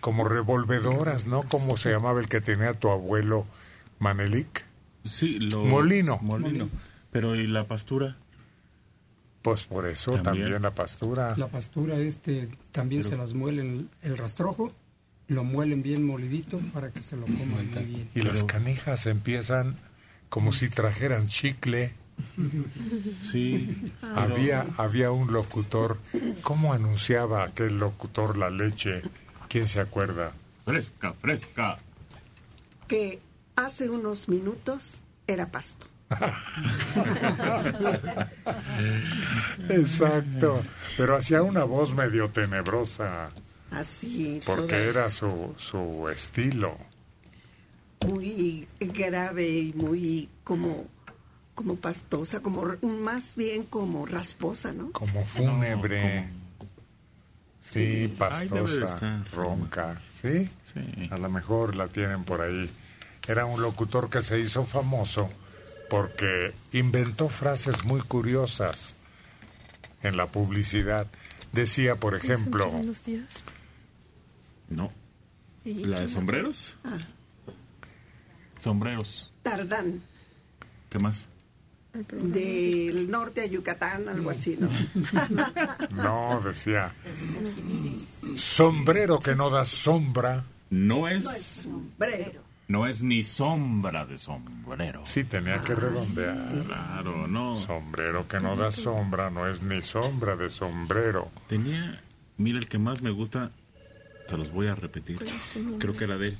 [0.00, 1.42] como revolvedoras, ¿no?
[1.44, 3.46] ¿Cómo se llamaba el que tenía tu abuelo
[3.98, 4.64] Manelik?
[5.04, 5.64] Sí, lo...
[5.64, 6.18] Molino.
[6.22, 6.68] Molino.
[7.10, 8.16] Pero ¿y la pastura?
[9.42, 10.62] Pues por eso también, También.
[10.62, 11.34] la pastura.
[11.36, 14.72] La pastura este también Pero- se las muelen el rastrojo,
[15.28, 18.08] lo muelen bien molidito para que se lo coman muy bien.
[18.14, 19.76] Y las canijas empiezan
[20.30, 21.92] como si trajeran chicle.
[23.22, 23.92] Sí.
[24.02, 25.98] Había, había un locutor.
[26.42, 29.02] ¿Cómo anunciaba aquel locutor la leche?
[29.48, 30.32] ¿Quién se acuerda?
[30.64, 31.78] Fresca, fresca.
[32.88, 33.20] Que
[33.56, 35.86] hace unos minutos era pasto.
[39.68, 40.62] Exacto.
[40.96, 43.30] Pero hacía una voz medio tenebrosa.
[43.70, 46.76] Así, Porque toda era su, su estilo.
[48.06, 50.86] muy grave y muy como,
[51.54, 54.92] como pastosa, como más bien como rasposa, ¿no?
[54.92, 56.28] Como fúnebre.
[57.60, 60.00] Sí, pastosa, ronca.
[60.14, 60.50] ¿Sí?
[61.10, 62.70] A lo mejor la tienen por ahí.
[63.26, 65.30] Era un locutor que se hizo famoso
[65.88, 68.96] porque inventó frases muy curiosas
[70.02, 71.06] en la publicidad.
[71.52, 73.44] Decía, por ejemplo, Buenos días.
[74.68, 74.90] No.
[75.62, 75.84] Sí.
[75.84, 76.76] ¿La de sombreros?
[76.84, 76.98] Ah,
[78.60, 79.32] Sombreros.
[79.42, 80.02] Tardán,
[80.90, 81.28] ¿Qué más?
[81.94, 84.68] Del norte a Yucatán, algo así, ¿no?
[85.94, 86.92] no, decía,
[88.34, 90.44] sombrero que no da sombra.
[90.70, 92.42] No No es es, sombrero.
[92.68, 95.02] no es ni sombra de sombrero.
[95.04, 96.64] Sí, tenía que redondear.
[96.66, 97.54] Claro, no.
[97.54, 101.30] Sombrero que no da sombra no es ni sombra de sombrero.
[101.48, 102.02] Tenía,
[102.38, 103.52] mira, el que más me gusta,
[104.28, 105.24] te los voy a repetir.
[105.78, 106.38] Creo que era de él.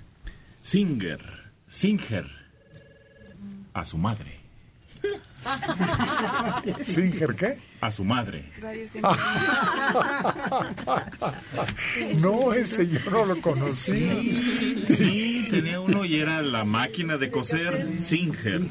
[0.63, 2.29] Singer, Singer,
[3.73, 4.41] a su madre.
[6.85, 7.59] ¿Singer qué?
[7.81, 8.45] A su madre.
[12.21, 14.83] No, ese yo no lo conocí.
[14.87, 18.63] Sí, tenía uno y era la máquina de coser Singer.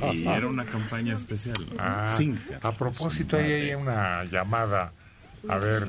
[0.00, 1.56] Sí, era una campaña especial.
[1.78, 2.58] Ah, Singer.
[2.62, 4.92] a propósito, ahí hay una llamada.
[5.48, 5.88] A ver,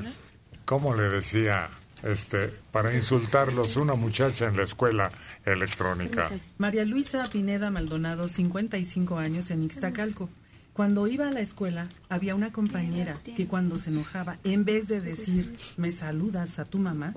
[0.64, 1.68] ¿cómo le decía?
[2.02, 5.10] Este, para insultarlos, una muchacha en la escuela
[5.44, 6.30] electrónica.
[6.58, 10.28] María Luisa Pineda Maldonado, 55 años en Ixtacalco.
[10.76, 15.00] Cuando iba a la escuela, había una compañera que cuando se enojaba, en vez de
[15.00, 17.14] decir, me saludas a tu mamá,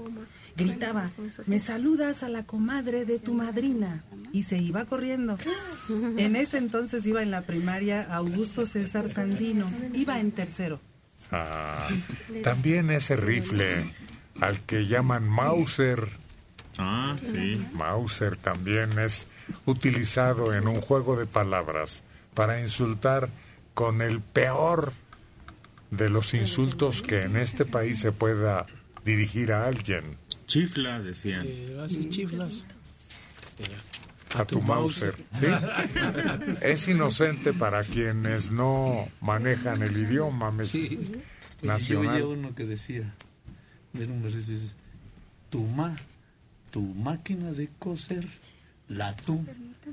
[0.56, 1.10] gritaba,
[1.46, 5.38] me saludas a la comadre de tu madrina, y se iba corriendo.
[6.18, 10.80] En ese entonces iba en la primaria Augusto César Sandino, iba en tercero.
[11.30, 11.90] Ah,
[12.44, 13.84] también ese rifle
[14.42, 16.08] al que llaman Mauser.
[16.78, 17.66] Ah, sí.
[17.74, 19.28] Mauser también es
[19.66, 22.04] utilizado en un juego de palabras
[22.34, 23.30] para insultar
[23.74, 24.94] con el peor
[25.92, 28.66] de los insultos que en este país se pueda
[29.04, 30.18] dirigir a alguien.
[30.46, 31.44] Chifla, decían.
[31.46, 32.64] Eh, así chiflas.
[34.36, 35.16] A tu Mauser.
[35.34, 35.48] ¿sí?
[36.62, 40.80] Es inocente para quienes no manejan el idioma Yo
[41.64, 42.16] nacional.
[42.16, 43.12] oía uno que decía,
[43.94, 44.74] un versículo, dice,
[45.50, 45.96] tu ma,
[46.72, 48.26] tu máquina de coser,
[48.88, 49.46] la tu,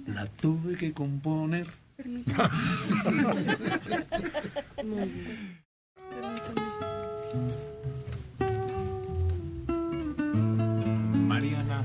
[0.06, 1.66] la tuve que componer.
[11.28, 11.84] Mariana,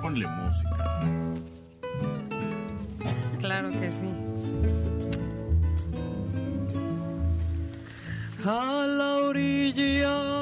[0.00, 1.06] ponle música.
[3.38, 4.08] Claro que sí.
[8.44, 10.41] a la orilla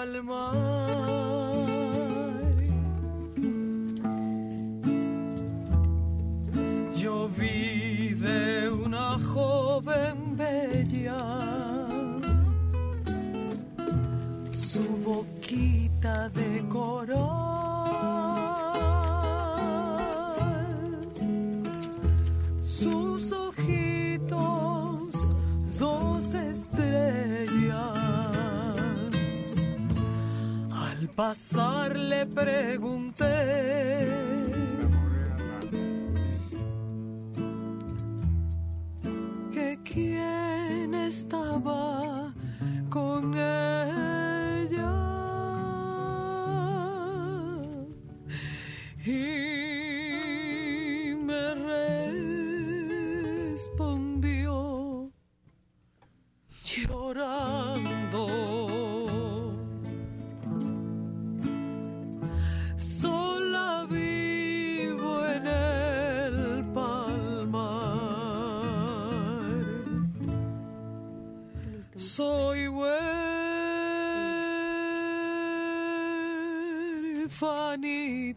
[0.00, 0.54] un palmar.
[6.94, 11.18] Yo vi de una joven bella
[14.52, 17.39] su boquita de coral
[31.14, 33.26] pasar le pregunté.
[39.52, 42.32] Que quién estaba
[42.88, 44.09] con ella
[78.30, 78.36] Ay,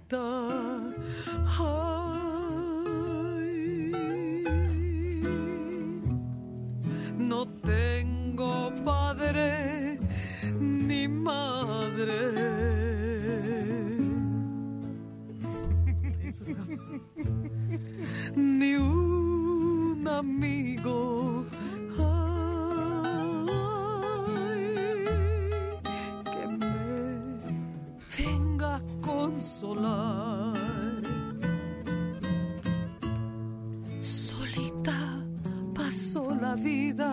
[7.19, 9.99] no tengo padre
[10.59, 12.21] ni madre.
[18.35, 21.12] Ni un amigo.
[36.55, 37.11] La vida.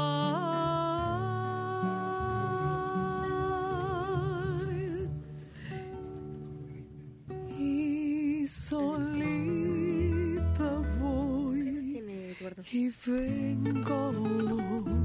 [7.58, 9.62] Y solita
[11.00, 12.24] voy
[12.72, 15.03] y vengo.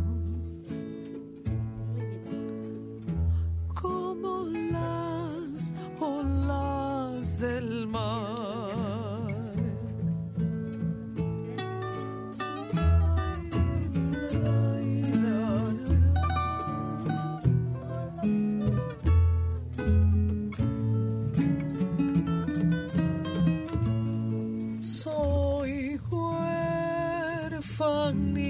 [28.10, 28.49] pag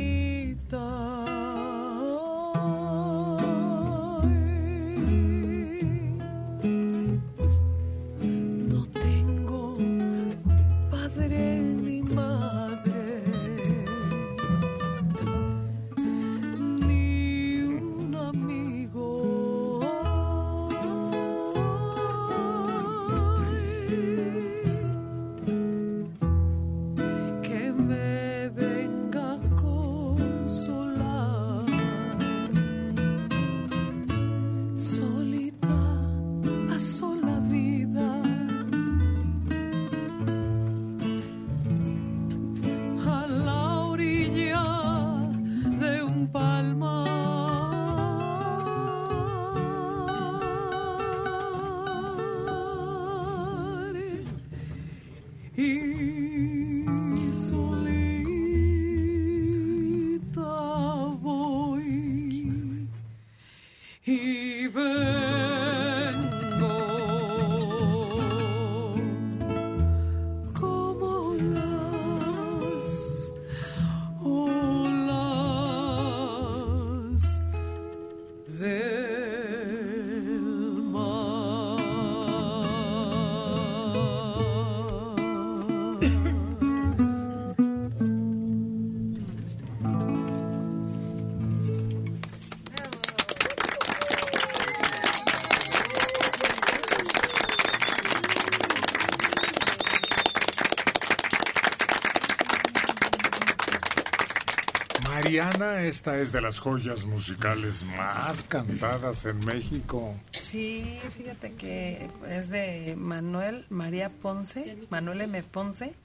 [105.62, 110.16] Esta es de las joyas musicales más cantadas en México.
[110.32, 115.44] Sí, fíjate que es de Manuel María Ponce, Manuel M.
[115.44, 115.96] Ponce.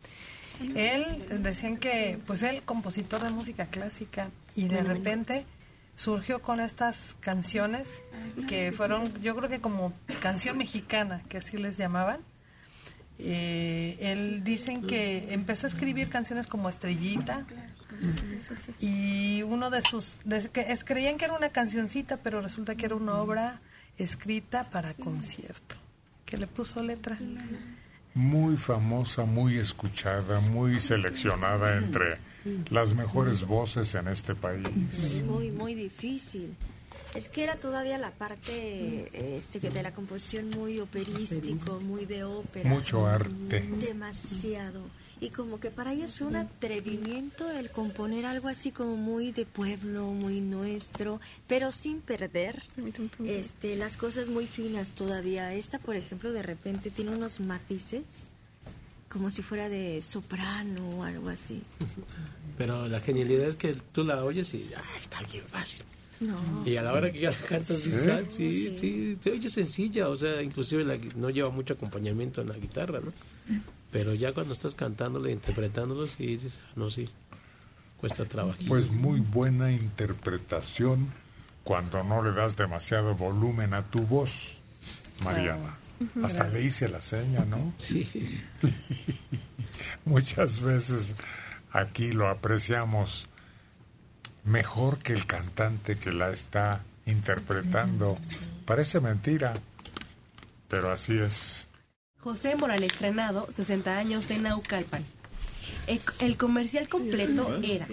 [0.74, 1.04] Él,
[1.40, 5.46] decían que, pues él, compositor de música clásica, y de repente
[5.94, 8.02] surgió con estas canciones
[8.48, 12.20] que fueron, yo creo que como canción mexicana, que así les llamaban.
[13.20, 17.46] Eh, él dicen que empezó a escribir canciones como Estrellita,
[18.80, 22.86] y uno de sus de- que es, creían que era una cancioncita pero resulta que
[22.86, 23.60] era una obra
[23.98, 25.76] escrita para concierto
[26.26, 27.18] que le puso letra.
[28.14, 32.18] Muy famosa, muy escuchada, muy seleccionada entre
[32.70, 35.22] las mejores voces en este país.
[35.26, 36.54] Muy, muy difícil.
[37.14, 42.68] Es que era todavía la parte este, de la composición muy operístico, muy de ópera.
[42.70, 43.60] Mucho arte.
[43.60, 44.80] Demasiado.
[45.24, 49.46] Y como que para ellos fue un atrevimiento el componer algo así como muy de
[49.46, 51.18] pueblo, muy nuestro,
[51.48, 52.62] pero sin perder
[53.26, 55.54] este, las cosas muy finas todavía.
[55.54, 58.28] Esta, por ejemplo, de repente tiene unos matices
[59.08, 61.62] como si fuera de soprano o algo así.
[62.58, 65.82] Pero la genialidad es que tú la oyes y ah, está bien fácil.
[66.20, 66.36] No.
[66.66, 67.98] Y a la hora que ya la cantas, sí, ¿Sí?
[67.98, 72.48] sa- sí, sí, te oye sencilla, o sea, inclusive la no lleva mucho acompañamiento en
[72.48, 73.12] la guitarra, ¿no?
[73.94, 77.08] Pero ya cuando estás cantándole, interpretándolo, sí dices, ah, no, sí,
[77.96, 78.58] cuesta trabajo.
[78.66, 81.12] Pues muy buena interpretación
[81.62, 84.58] cuando no le das demasiado volumen a tu voz,
[85.22, 85.76] Mariana.
[86.24, 87.72] Hasta le hice la seña, ¿no?
[87.78, 88.42] Sí.
[90.04, 91.14] Muchas veces
[91.70, 93.28] aquí lo apreciamos
[94.42, 98.18] mejor que el cantante que la está interpretando.
[98.64, 99.54] Parece mentira,
[100.66, 101.68] pero así es.
[102.24, 105.04] José Morales Trenado, 60 años de Naucalpan.
[105.86, 107.86] El, el comercial completo era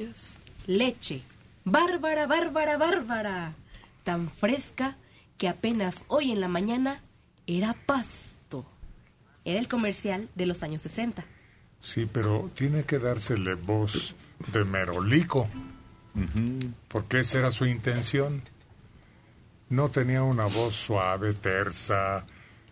[0.67, 1.21] leche,
[1.65, 3.55] bárbara, bárbara, bárbara,
[4.05, 4.95] tan fresca
[5.37, 7.01] que apenas hoy en la mañana
[7.45, 8.65] era pasto.
[9.43, 11.25] Era el comercial de los años 60.
[11.81, 14.15] Sí, pero tiene que dársele voz
[14.53, 15.49] de merolico,
[16.87, 18.43] porque esa era su intención.
[19.67, 22.25] No tenía una voz suave, tersa,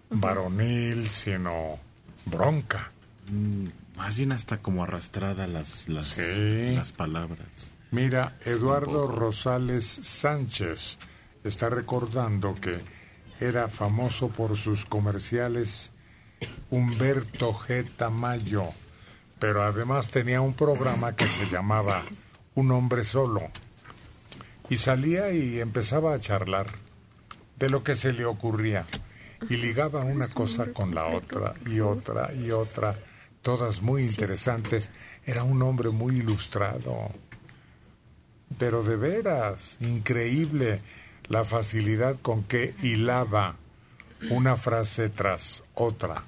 [0.10, 1.80] varonil, sino
[2.26, 2.92] bronca.
[3.32, 3.68] Mm,
[3.98, 7.72] Más bien hasta como arrastrada las, las, las palabras.
[7.92, 11.00] Mira, Eduardo Rosales Sánchez
[11.44, 12.80] está recordando que
[13.40, 15.92] era famoso por sus comerciales
[16.70, 17.90] Humberto G.
[17.98, 18.66] Tamayo,
[19.40, 22.04] pero además tenía un programa que se llamaba
[22.56, 23.50] Un hombre solo.
[24.70, 26.68] Y salía y empezaba a charlar
[27.58, 28.86] de lo que se le ocurría.
[29.48, 32.96] Y ligaba una cosa con la otra y otra y otra,
[33.42, 34.92] todas muy interesantes.
[35.26, 37.10] Era un hombre muy ilustrado.
[38.58, 40.82] Pero de veras, increíble
[41.28, 43.56] la facilidad con que hilaba
[44.30, 46.24] una frase tras otra.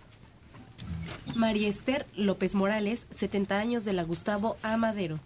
[1.35, 5.19] María Esther López Morales, 70 años de la Gustavo Amadero.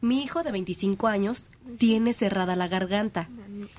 [0.00, 1.44] Mi hijo de 25 años
[1.78, 3.28] tiene cerrada la garganta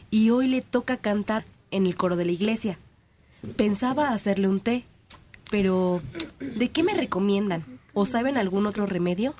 [0.09, 2.77] y hoy le toca cantar en el coro de la iglesia.
[3.55, 4.85] Pensaba hacerle un té,
[5.51, 6.01] pero
[6.39, 7.65] ¿de qué me recomiendan?
[7.93, 9.35] ¿O saben algún otro remedio?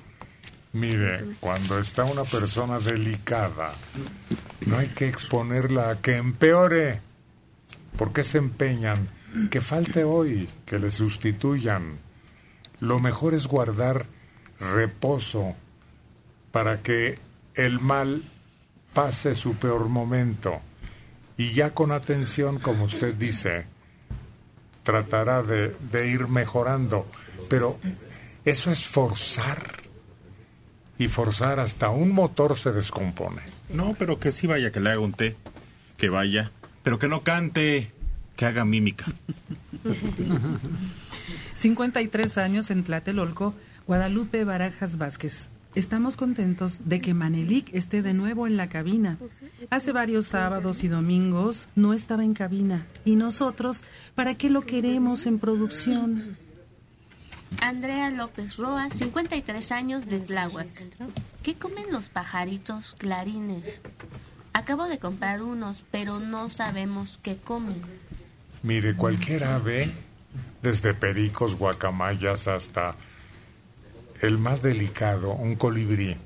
[0.72, 3.72] Mire, cuando está una persona delicada,
[4.66, 7.00] no hay que exponerla a que empeore.
[7.96, 9.08] ¿Por qué se empeñan?
[9.50, 11.98] Que falte hoy, que le sustituyan.
[12.80, 14.06] Lo mejor es guardar
[14.58, 15.54] reposo
[16.50, 17.18] para que
[17.54, 18.22] el mal
[18.92, 20.60] pase su peor momento.
[21.36, 23.66] Y ya con atención, como usted dice,
[24.84, 27.06] tratará de, de ir mejorando.
[27.50, 27.76] Pero
[28.44, 29.58] eso es forzar.
[30.96, 33.42] Y forzar hasta un motor se descompone.
[33.68, 35.34] No, pero que sí vaya, que le haga un té.
[35.96, 36.52] Que vaya.
[36.84, 37.90] Pero que no cante.
[38.36, 39.06] Que haga mímica.
[41.54, 43.54] 53 años en Tlatelolco,
[43.86, 45.48] Guadalupe Barajas Vázquez.
[45.74, 49.18] Estamos contentos de que Manelik esté de nuevo en la cabina.
[49.70, 52.86] Hace varios sábados y domingos no estaba en cabina.
[53.04, 53.82] ¿Y nosotros
[54.14, 56.38] para qué lo queremos en producción?
[57.60, 60.68] Andrea López Roa, 53 años de Tláhuac.
[61.42, 63.80] ¿Qué comen los pajaritos clarines?
[64.52, 67.82] Acabo de comprar unos, pero no sabemos qué comen.
[68.62, 69.90] Mire, cualquier ave,
[70.62, 72.94] desde pericos, guacamayas hasta
[74.20, 76.16] el más delicado, un colibrí,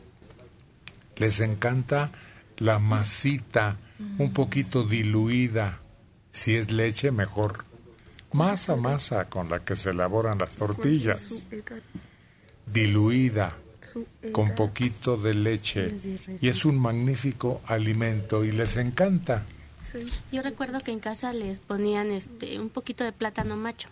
[1.17, 2.11] les encanta
[2.59, 3.77] la masita
[4.19, 5.81] un poquito diluida.
[6.31, 7.65] Si es leche, mejor.
[8.33, 11.45] Masa, masa con la que se elaboran las tortillas.
[12.67, 13.57] Diluida,
[14.33, 15.95] con poquito de leche.
[16.41, 19.45] Y es un magnífico alimento y les encanta.
[20.31, 23.89] Yo recuerdo que en casa les ponían este un poquito de plátano macho,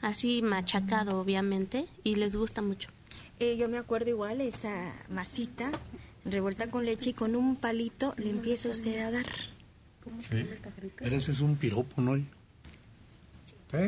[0.00, 2.88] así machacado obviamente, y les gusta mucho.
[3.38, 5.70] Eh, yo me acuerdo igual esa masita
[6.24, 9.26] revuelta con leche y con un palito le empieza usted a dar.
[10.96, 12.24] Pero ese es un piropo, ¿no?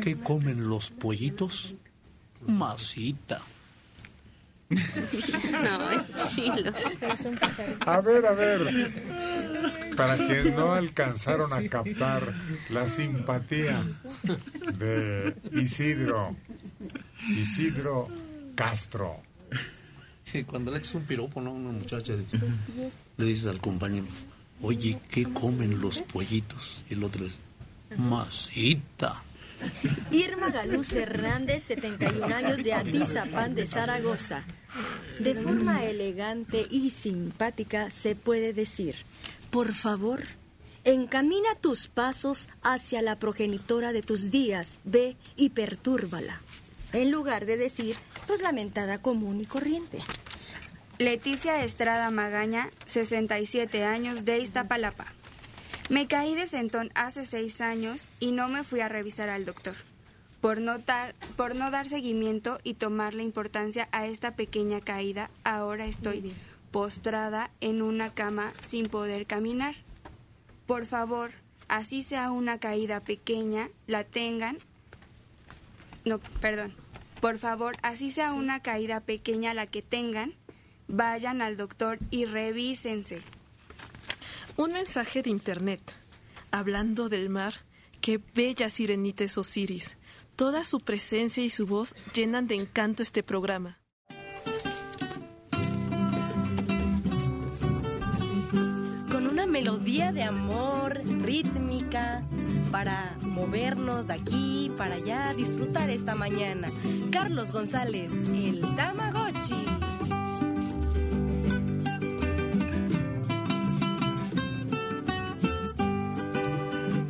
[0.01, 1.75] ¿Qué comen los pollitos?
[2.45, 3.41] Masita.
[5.51, 6.71] No, es chilo.
[7.85, 8.61] A ver, a ver.
[9.95, 12.33] Para quienes no alcanzaron a captar
[12.69, 13.83] la simpatía
[14.77, 16.35] de Isidro,
[17.29, 18.07] Isidro
[18.55, 19.21] Castro.
[20.47, 21.53] Cuando le echas un piropo, ¿no?
[21.53, 22.25] Una muchacha le,
[23.17, 24.05] le dices al compañero,
[24.61, 26.83] oye, ¿qué comen los pollitos?
[26.89, 27.39] Y el otro dice,
[27.97, 29.23] masita.
[30.11, 34.43] Irma Galuz Hernández, 71 años de Atizapán de Zaragoza.
[35.19, 38.95] De forma elegante y simpática se puede decir,
[39.49, 40.23] por favor,
[40.83, 46.41] encamina tus pasos hacia la progenitora de tus días, ve y pertúrbala.
[46.93, 47.97] En lugar de decir,
[48.27, 49.99] pues lamentada común y corriente.
[50.97, 55.07] Leticia Estrada Magaña, 67 años, de Iztapalapa.
[55.89, 59.75] Me caí de sentón hace seis años y no me fui a revisar al doctor.
[60.41, 65.85] Por no, dar, por no dar seguimiento y tomarle importancia a esta pequeña caída, ahora
[65.85, 66.33] estoy
[66.75, 69.77] postrada en una cama sin poder caminar.
[70.67, 71.31] Por favor,
[71.69, 74.57] así sea una caída pequeña, la tengan.
[76.03, 76.75] No, perdón.
[77.21, 80.33] Por favor, así sea una caída pequeña la que tengan,
[80.89, 83.21] vayan al doctor y revísense.
[84.57, 85.95] Un mensaje de internet.
[86.51, 87.53] Hablando del mar,
[88.01, 89.95] qué bella sirenita es Osiris.
[90.35, 93.79] Toda su presencia y su voz llenan de encanto este programa.
[99.55, 102.21] Melodía de amor, rítmica,
[102.73, 106.67] para movernos de aquí para allá, disfrutar esta mañana.
[107.09, 109.65] Carlos González, el Tamagotchi.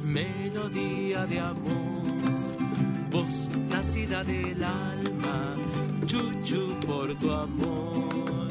[0.06, 2.04] melodía de amor,
[3.10, 5.56] voz nacida del alma,
[6.06, 8.48] chuchu por tu amor,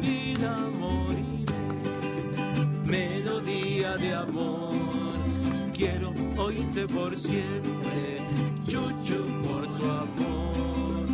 [0.00, 1.33] vida moriré,
[2.86, 4.74] melodía de amor,
[5.72, 8.18] quiero oírte por siempre,
[8.66, 11.06] chuchu por tu amor,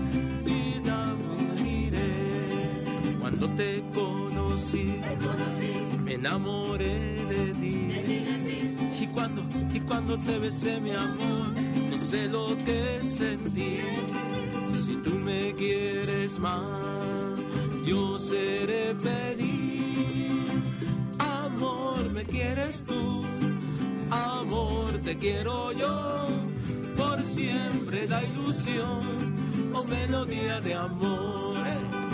[0.44, 2.12] vida moriré,
[3.20, 5.01] cuando te conocí,
[6.05, 7.90] me enamoré de ti.
[9.02, 9.42] Y cuando,
[9.72, 11.48] y cuando te besé, mi amor,
[11.90, 13.80] no sé lo que sentí.
[14.84, 16.84] Si tú me quieres más,
[17.86, 19.89] yo seré feliz.
[22.12, 23.24] Me quieres tú.
[24.11, 26.24] Amor, te quiero yo.
[26.99, 29.01] Por siempre la ilusión
[29.74, 32.10] o melodía de amor.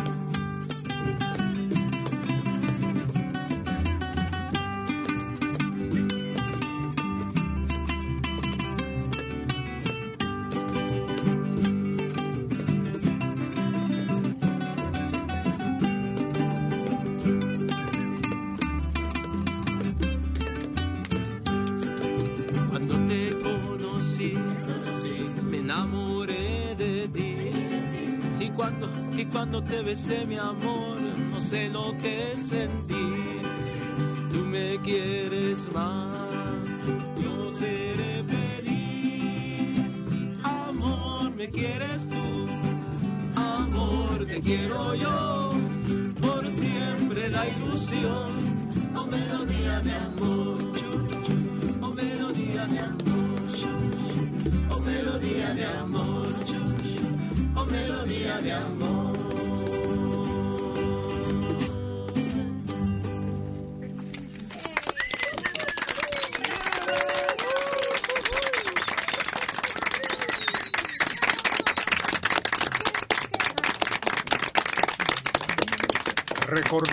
[29.49, 30.99] Cuando te besé, mi amor,
[31.31, 32.95] no sé lo que sentí.
[34.33, 36.13] Tú me quieres más,
[37.23, 39.77] yo seré feliz.
[40.43, 43.39] Amor, me quieres tú.
[43.39, 45.49] Amor, te quiero yo.
[46.21, 48.33] Por siempre la ilusión.
[48.97, 50.59] Oh, melodía de amor.
[51.83, 53.37] Oh, melodía de amor.
[54.71, 56.27] Oh, melodía de amor.
[57.55, 58.86] Oh, melodía de amor.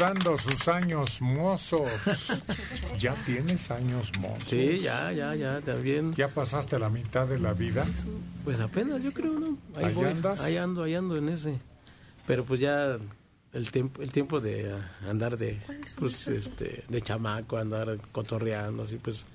[0.04, 1.90] Recordando sus años mozos.
[2.98, 4.50] ¿Ya tienes años mozos?
[4.50, 6.14] Sí, ya, ya, ya, también.
[6.14, 7.86] ¿Ya pasaste la mitad de la vida?
[8.44, 9.58] Pues apenas, yo creo, ¿no?
[9.78, 10.42] ¿Ahí voy, andas?
[10.42, 11.58] Ahí ando, ahí ando en ese.
[12.28, 12.98] Pero pues ya
[13.54, 14.76] el tiempo, el tiempo de
[15.10, 15.62] andar de,
[15.98, 19.26] pues, este, de chamaco, andar cotorreando, así pues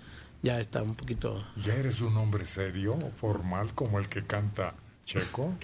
[0.43, 1.43] ya está un poquito...
[1.57, 4.75] ¿Ya eres un hombre serio, formal, como el que canta
[5.09, 5.57] Checo?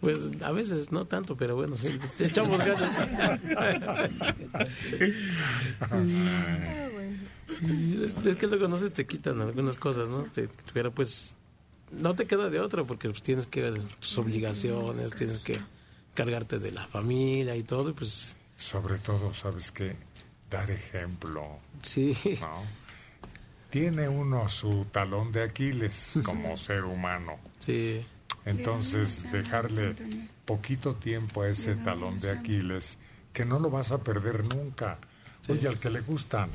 [0.00, 3.38] Pues a veces no tanto, pero bueno, sí, te echamos ganas.
[7.60, 10.22] Es, es que luego no se te quitan algunas cosas, ¿no?
[10.22, 11.34] Te- pero pues
[11.90, 13.70] no te queda de otra porque pues, tienes que
[14.00, 15.58] tus obligaciones, tienes que
[16.14, 19.96] cargarte de la familia y todo, y pues Sobre todo, ¿sabes qué?
[20.50, 21.58] Dar ejemplo.
[21.82, 22.16] Sí.
[22.40, 22.62] ¿no?
[23.70, 27.38] Tiene uno su talón de Aquiles como ser humano.
[27.60, 28.00] Sí.
[28.44, 29.94] Entonces, dejarle
[30.44, 32.98] poquito tiempo a ese talón de Aquiles,
[33.32, 34.98] que no lo vas a perder nunca.
[35.48, 36.50] Oye, al que le gustan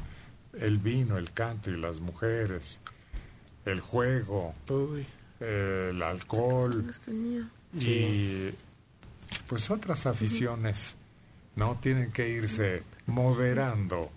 [0.54, 2.82] el vino, el canto y las mujeres,
[3.66, 4.54] el juego,
[5.40, 6.92] el alcohol
[7.80, 8.50] y
[9.48, 10.98] pues otras aficiones,
[11.56, 11.78] ¿no?
[11.82, 14.12] Tienen que irse moderando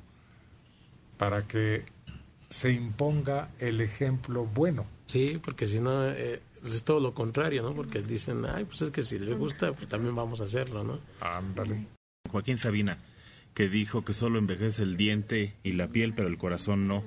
[1.16, 1.84] para que
[2.48, 4.86] se imponga el ejemplo bueno.
[5.06, 6.42] Sí, porque si no, eh,
[6.74, 7.74] es todo lo contrario, ¿no?
[7.74, 10.98] Porque dicen, ay, pues es que si les gusta, pues también vamos a hacerlo, ¿no?
[11.20, 11.86] Ándale.
[12.30, 12.98] Joaquín Sabina,
[13.54, 17.04] que dijo que solo envejece el diente y la piel, pero el corazón no.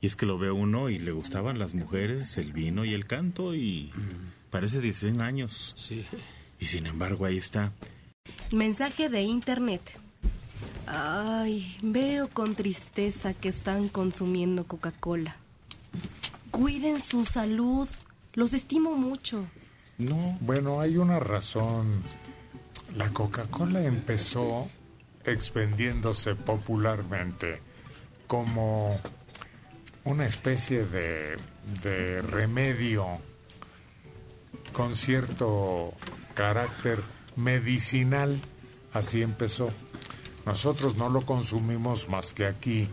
[0.00, 3.06] Y es que lo ve uno y le gustaban las mujeres, el vino y el
[3.06, 3.92] canto y
[4.50, 5.72] parece de 100 años.
[5.74, 6.04] Sí.
[6.60, 7.72] Y sin embargo ahí está.
[8.52, 9.98] Mensaje de internet.
[10.86, 15.36] Ay, veo con tristeza que están consumiendo Coca-Cola.
[16.50, 17.88] Cuiden su salud.
[18.36, 19.46] Los estimo mucho.
[19.96, 20.38] No.
[20.42, 22.02] Bueno, hay una razón.
[22.94, 24.68] La Coca-Cola empezó
[25.24, 27.60] expendiéndose popularmente
[28.26, 29.00] como
[30.04, 31.36] una especie de,
[32.22, 33.06] remedio
[34.74, 35.94] con cierto
[36.34, 37.00] carácter
[37.36, 38.38] medicinal.
[38.92, 39.70] Así empezó.
[40.44, 42.86] Nosotros no lo consumimos más que aquí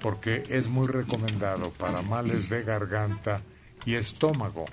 [0.00, 3.42] porque es muy recomendado para males de garganta
[3.84, 4.64] y estómago.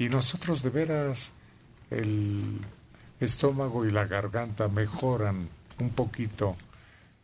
[0.00, 1.34] Y nosotros de veras
[1.90, 2.58] el
[3.20, 6.56] estómago y la garganta mejoran un poquito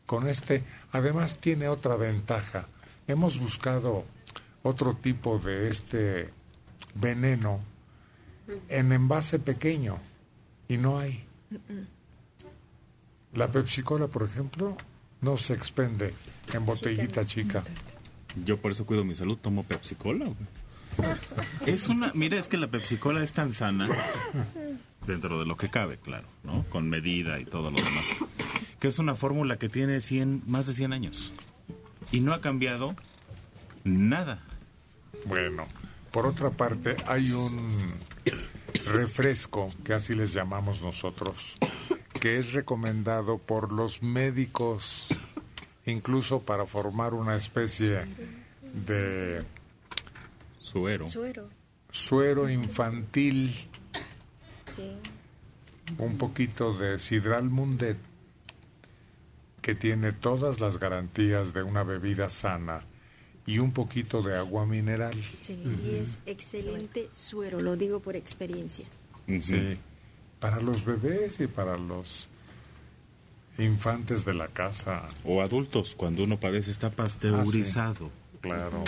[0.05, 0.62] con este.
[0.93, 2.69] Además tiene otra ventaja.
[3.09, 4.05] Hemos buscado
[4.62, 6.28] otro tipo de este
[6.94, 7.61] veneno
[8.69, 9.98] en envase pequeño
[10.69, 11.24] y no hay.
[13.32, 14.77] La Pepsi Cola, por ejemplo,
[15.23, 16.12] no se expende
[16.53, 17.65] en botellita chica.
[18.44, 20.27] Yo por eso cuido mi salud, tomo Pepsi Cola.
[20.27, 20.36] güey.
[21.66, 23.89] Es una, mira, es que la Pepsi Cola es tan sana,
[25.06, 26.64] dentro de lo que cabe, claro, ¿no?
[26.70, 28.06] Con medida y todo lo demás.
[28.78, 31.32] Que es una fórmula que tiene 100, más de 100 años.
[32.12, 32.94] Y no ha cambiado
[33.85, 34.44] nada.
[35.24, 35.66] Bueno,
[36.12, 37.94] por otra parte, hay un
[38.85, 41.59] refresco, que así les llamamos nosotros,
[42.20, 45.09] que es recomendado por los médicos,
[45.85, 48.05] incluso para formar una especie
[48.73, 49.44] de
[50.66, 51.48] suero, Suero.
[51.90, 53.55] suero infantil,
[54.74, 54.93] Sí.
[55.98, 57.97] un poquito de sidral mundet,
[59.62, 62.82] que tiene todas las garantías de una bebida sana,
[63.47, 65.14] y un poquito de agua mineral.
[65.40, 68.86] Sí, y es excelente suero, lo digo por experiencia.
[69.40, 69.78] Sí,
[70.40, 72.28] para los bebés y para los
[73.59, 75.06] infantes de la casa.
[75.24, 78.10] O adultos, cuando uno padece, está pasteurizado.
[78.40, 78.82] Claro.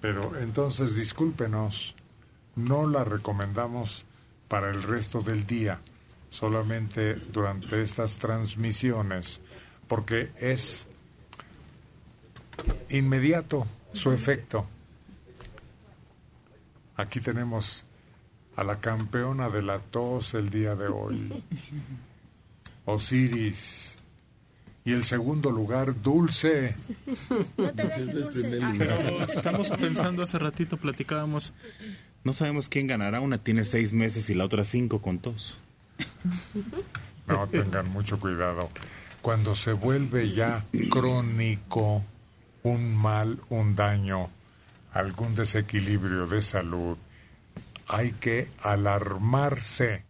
[0.00, 1.94] Pero entonces, discúlpenos,
[2.56, 4.04] no la recomendamos
[4.48, 5.80] para el resto del día,
[6.28, 9.40] solamente durante estas transmisiones,
[9.88, 10.86] porque es
[12.90, 14.66] inmediato su efecto.
[16.96, 17.84] Aquí tenemos
[18.56, 21.44] a la campeona de la tos el día de hoy,
[22.86, 23.95] Osiris.
[24.86, 26.76] Y el segundo lugar, Dulce.
[27.58, 28.60] No te dejes, Dulce.
[28.78, 31.54] Pero estamos pensando hace ratito, platicábamos,
[32.22, 33.20] no sabemos quién ganará.
[33.20, 35.60] Una tiene seis meses y la otra cinco con tos.
[37.26, 38.70] No, tengan mucho cuidado.
[39.20, 42.04] Cuando se vuelve ya crónico
[42.62, 44.30] un mal, un daño,
[44.92, 46.96] algún desequilibrio de salud,
[47.88, 50.04] hay que alarmarse.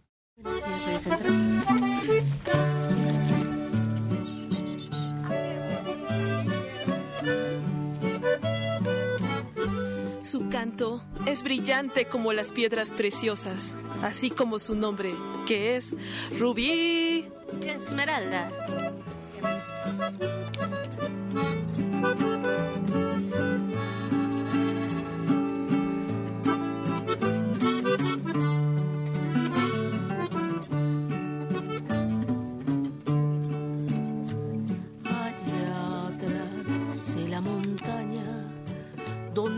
[11.25, 15.11] Es brillante como las piedras preciosas, así como su nombre,
[15.47, 15.95] que es
[16.37, 17.27] Rubí.
[17.61, 18.51] Esmeralda.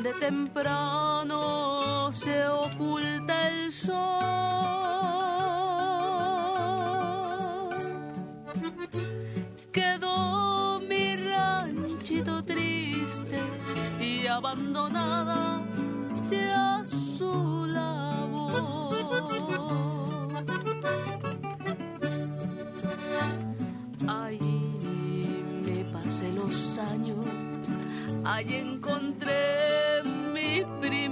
[0.09, 3.99] Donde temprano se oculta el sol.
[9.71, 13.39] Quedó mi ranchito triste
[13.99, 15.61] y abandonada
[16.29, 18.53] ya su labor.
[24.07, 27.27] Ahí me pasé los años,
[28.23, 29.88] ahí encontré
[30.89, 31.07] mi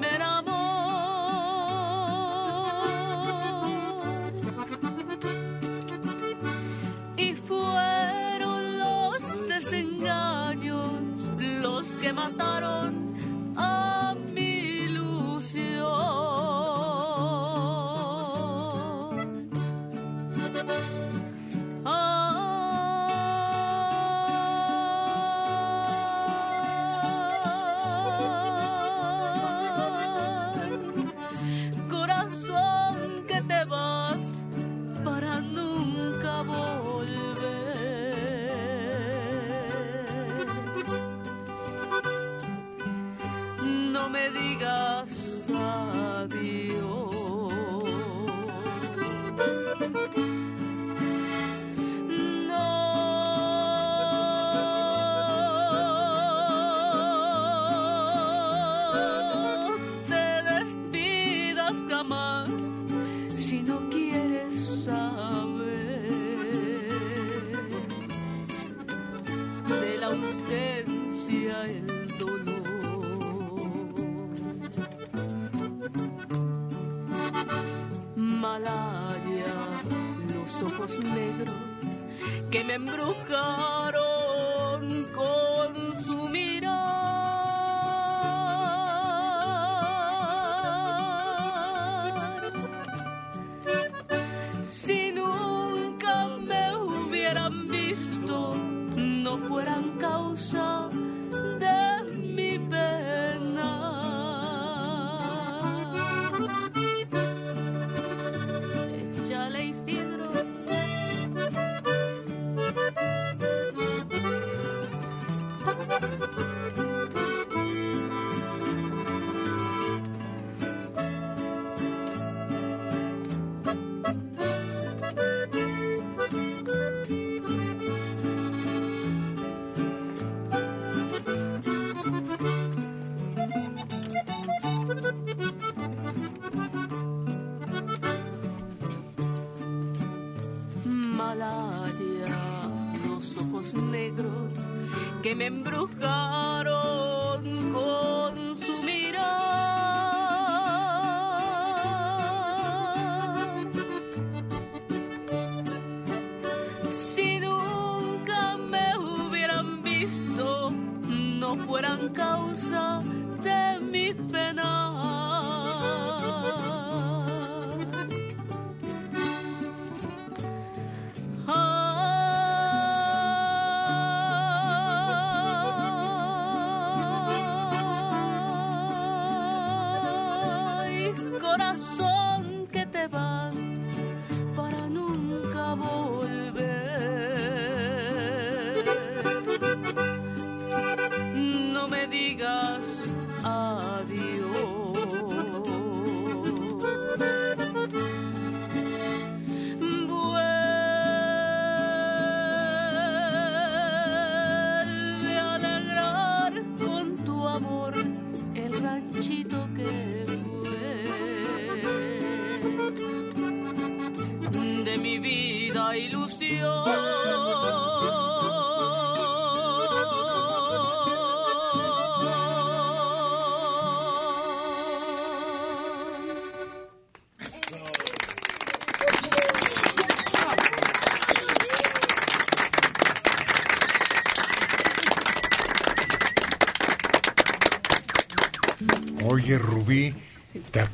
[82.86, 83.77] que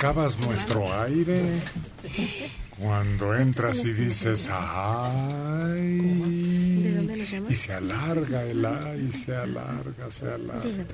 [0.04, 1.62] acabas nuestro aire
[2.78, 6.02] cuando entras y dices ay
[7.48, 10.86] y se alarga el aire, se alarga, se alarga.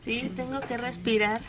[0.00, 1.40] Sí, tengo que respirar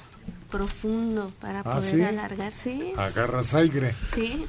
[0.50, 2.02] profundo para ¿Ah, poder sí?
[2.02, 2.94] alargar, sí.
[2.96, 3.94] Agarras aire.
[4.14, 4.46] Sí.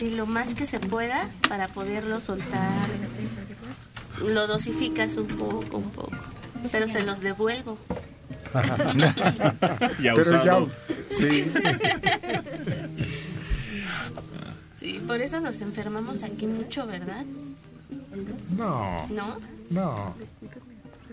[0.00, 2.86] Y lo más que se pueda para poderlo soltar.
[4.20, 6.16] Lo dosificas un poco, un poco.
[6.70, 7.78] Pero se los devuelvo.
[10.02, 10.70] Ya Pero ya, usado.
[11.08, 11.50] sí.
[14.78, 17.24] Sí, por eso nos enfermamos aquí mucho, ¿verdad?
[18.56, 19.36] No, ¿No?
[19.70, 20.14] no.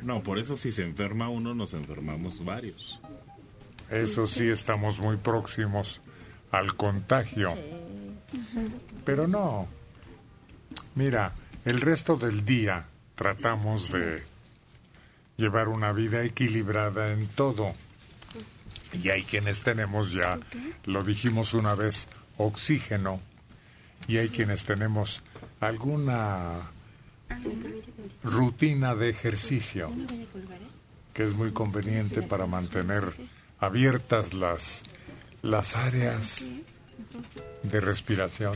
[0.01, 2.99] No, por eso si se enferma uno, nos enfermamos varios.
[3.89, 6.01] Eso sí, estamos muy próximos
[6.51, 7.53] al contagio.
[9.05, 9.67] Pero no.
[10.95, 11.31] Mira,
[11.65, 14.21] el resto del día tratamos de
[15.37, 17.73] llevar una vida equilibrada en todo.
[18.93, 20.37] Y hay quienes tenemos ya,
[20.85, 22.07] lo dijimos una vez,
[22.37, 23.19] oxígeno.
[24.07, 25.23] Y hay quienes tenemos
[25.59, 26.71] alguna
[28.23, 29.91] rutina de ejercicio
[31.13, 33.03] que es muy conveniente para mantener
[33.59, 34.83] abiertas las,
[35.41, 36.49] las áreas
[37.63, 38.53] de respiración.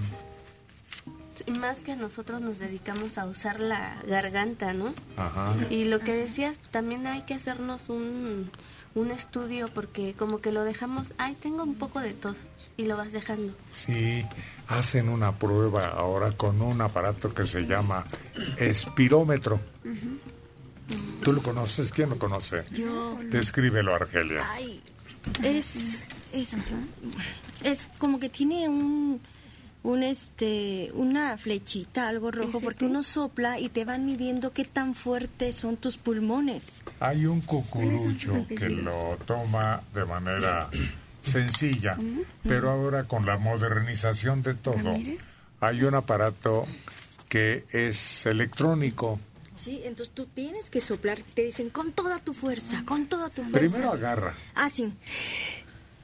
[1.60, 4.94] Más que nosotros nos dedicamos a usar la garganta, ¿no?
[5.16, 5.56] Ajá.
[5.70, 8.50] Y lo que decías, también hay que hacernos un,
[8.96, 12.36] un estudio porque como que lo dejamos, ay, tengo un poco de tos
[12.78, 13.54] y lo vas dejando.
[13.72, 14.26] Sí,
[14.68, 18.04] hacen una prueba ahora con un aparato que se llama
[18.58, 19.60] espirómetro.
[21.22, 21.92] ¿Tú lo conoces?
[21.92, 22.64] ¿Quién lo conoce?
[22.72, 23.20] Yo.
[23.30, 24.48] Descríbelo, Argelia.
[24.52, 24.82] Ay,
[25.44, 26.58] es, es,
[27.64, 29.22] es como que tiene un,
[29.88, 34.94] un este, una flechita, algo rojo, porque uno sopla y te van midiendo qué tan
[34.96, 36.76] fuertes son tus pulmones.
[37.00, 40.70] Hay un cucurucho que lo toma de manera
[41.22, 41.98] sencilla,
[42.44, 44.94] pero ahora con la modernización de todo,
[45.62, 46.68] hay un aparato
[47.30, 49.22] que es electrónico.
[49.56, 53.42] Sí, entonces tú tienes que soplar, te dicen con toda tu fuerza, con toda tu
[53.42, 53.58] fuerza.
[53.58, 54.36] Primero agarra.
[54.54, 54.94] Ah, sí.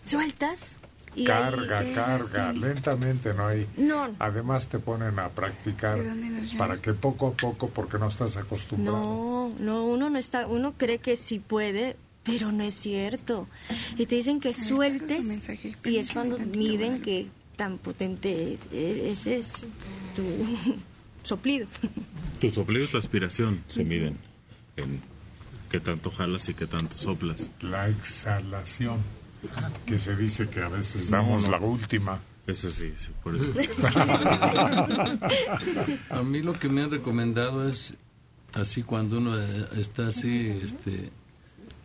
[0.05, 0.77] Sueltas
[1.15, 3.47] Y carga, ahí- carga, lentamente, ¿no?
[3.47, 4.15] hay No.
[4.19, 5.99] Además te ponen a practicar
[6.57, 9.01] para que poco a poco, porque no estás acostumbrado.
[9.03, 13.47] No, no, uno no está, uno cree que sí puede, pero no es cierto.
[13.97, 15.25] Y te dicen que sueltes
[15.85, 19.65] y es cuando miden que tan potente e- ese es
[20.15, 20.23] tu
[21.23, 21.67] soplido.
[22.39, 24.17] Tu soplido y tu aspiración se miden
[24.77, 24.99] en
[25.69, 27.51] qué tanto jalas y qué tanto soplas.
[27.61, 28.97] La exhalación,
[29.85, 31.51] que se dice que a veces damos no.
[31.51, 32.19] la última.
[32.45, 33.53] Ese sí, sí, por eso.
[36.09, 37.93] A mí lo que me han recomendado es
[38.53, 41.09] así cuando uno eh, está así, este,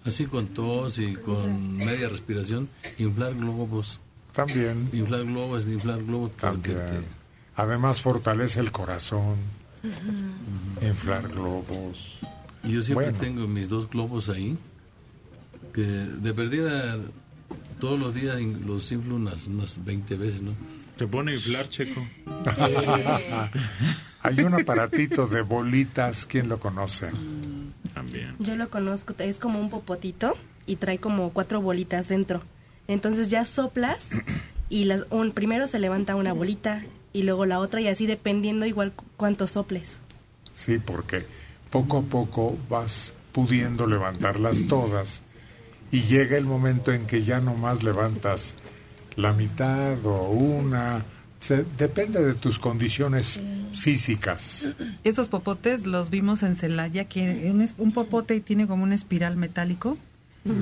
[0.05, 2.69] así con tos y con media respiración,
[2.99, 4.01] inflar globos.
[4.33, 4.89] También.
[4.93, 6.33] Inflar globos, inflar globos.
[6.37, 6.79] También.
[7.57, 9.37] Además fortalece el corazón,
[10.83, 12.19] inflar globos.
[12.65, 13.19] yo siempre Bueno.
[13.19, 14.57] tengo mis dos globos ahí,
[15.73, 16.99] que de perdida
[17.81, 20.53] todos los días los inflo unas, unas 20 veces, ¿no?
[20.97, 22.05] Te pone a inflar, Checo.
[24.23, 27.09] Hay un aparatito de bolitas, ¿quién lo conoce?
[27.95, 28.35] También.
[28.39, 32.43] Yo lo conozco, es como un popotito y trae como cuatro bolitas dentro.
[32.89, 34.11] Entonces ya soplas
[34.69, 38.67] y las, un, primero se levanta una bolita y luego la otra y así dependiendo
[38.67, 40.01] igual cu- cuánto soples.
[40.53, 41.25] Sí, porque
[41.71, 45.23] poco a poco vas pudiendo levantarlas todas
[45.91, 48.55] y llega el momento en que ya nomás levantas
[49.17, 51.03] la mitad o una.
[51.41, 53.41] Se- depende de tus condiciones
[53.73, 54.73] físicas.
[55.05, 59.37] Esos popotes los vimos en Celaya, que un, es- un popote tiene como un espiral
[59.37, 59.97] metálico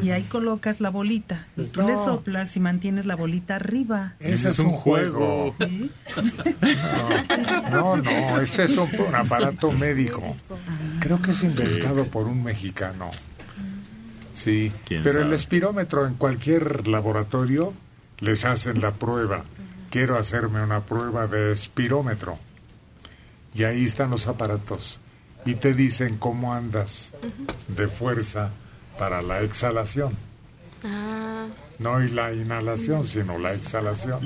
[0.03, 1.47] y ahí colocas la bolita.
[1.57, 2.05] Y tú le No.
[2.05, 4.15] soplas y mantienes la bolita arriba.
[4.21, 5.55] Ese es un juego.
[5.61, 5.91] ¿Sí?
[7.71, 10.35] No, no, este es un, un aparato médico.
[11.01, 13.11] Creo que es inventado por un mexicano.
[14.37, 17.73] Sí, ¿Quién pero el espirómetro en cualquier laboratorio
[18.21, 19.45] les hacen la prueba.
[19.91, 22.39] Quiero hacerme una prueba de espirómetro.
[23.55, 25.01] Y ahí están los aparatos.
[25.47, 27.15] Y te dicen cómo andas
[27.69, 28.51] de fuerza
[28.99, 30.15] para la exhalación.
[30.85, 31.47] Ah,
[31.79, 34.21] No y la inhalación, sino la exhalación.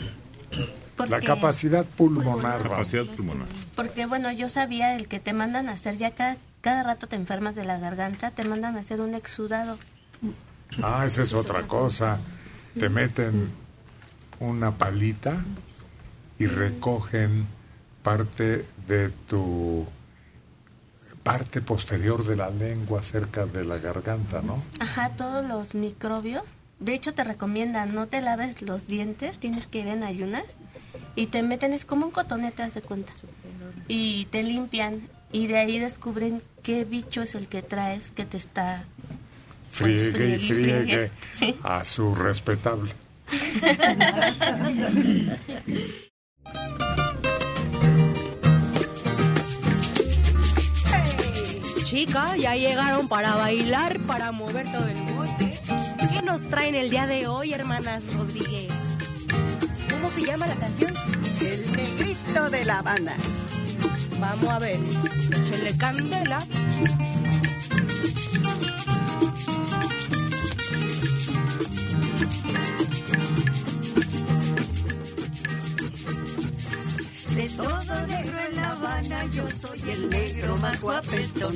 [0.96, 2.62] ¿Por La capacidad pulmonar.
[2.64, 3.46] Capacidad pulmonar.
[3.76, 7.14] porque bueno, yo sabía el que te mandan a hacer, ya cada, cada rato te
[7.16, 9.78] enfermas de la garganta, te mandan a hacer un exudado.
[10.82, 12.18] Ah, esa es otra cosa.
[12.78, 13.50] Te meten
[14.38, 15.44] una palita
[16.38, 17.46] y recogen
[18.02, 19.86] parte de tu
[21.22, 24.62] parte posterior de la lengua cerca de la garganta, ¿no?
[24.80, 26.44] Ajá, todos los microbios.
[26.78, 30.44] De hecho, te recomiendan no te laves los dientes, tienes que ir en ayunas
[31.14, 33.12] y te meten, es como un cotonete, haz de cuenta.
[33.86, 38.38] Y te limpian y de ahí descubren qué bicho es el que traes que te
[38.38, 38.84] está.
[39.70, 41.54] Friegue y friegue, Sí.
[41.62, 42.90] a su respetable.
[51.84, 55.60] Chicas, ya llegaron para bailar, para mover todo el bote.
[56.12, 58.72] ¿Qué nos traen el día de hoy, hermanas Rodríguez?
[59.90, 60.94] ¿Cómo se llama la canción?
[61.40, 63.14] El negrito de La Habana.
[64.20, 64.78] Vamos a ver.
[64.80, 66.46] Échele candela.
[77.62, 81.54] Todo negro en La Habana, yo soy el negro más guapetón.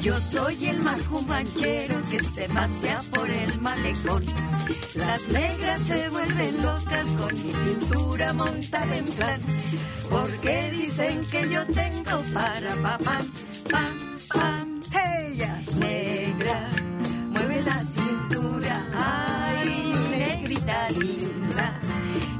[0.00, 4.24] Yo soy el más cumanchero que se pasea por el malecón.
[4.94, 9.40] Las negras se vuelven locas con mi cintura montada en plan.
[10.08, 13.32] Porque dicen que yo tengo para pa pam,
[14.28, 14.80] pam.
[14.92, 16.70] Ella, negra,
[17.28, 18.86] mueve la cintura.
[18.94, 21.80] Ay, mi negrita linda.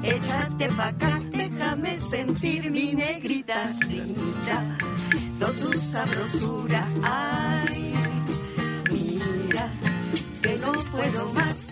[0.03, 4.77] Échate pa' acá, déjame sentir mi negrita linda.
[5.39, 7.95] Toda tu sabrosura, ay,
[8.91, 9.69] mira,
[10.43, 11.70] que no puedo más.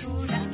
[0.00, 0.47] 突然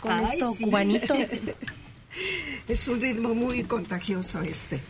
[0.00, 0.64] con Ay, esto sí.
[0.64, 1.14] cubanito.
[2.68, 4.80] es un ritmo muy contagioso este.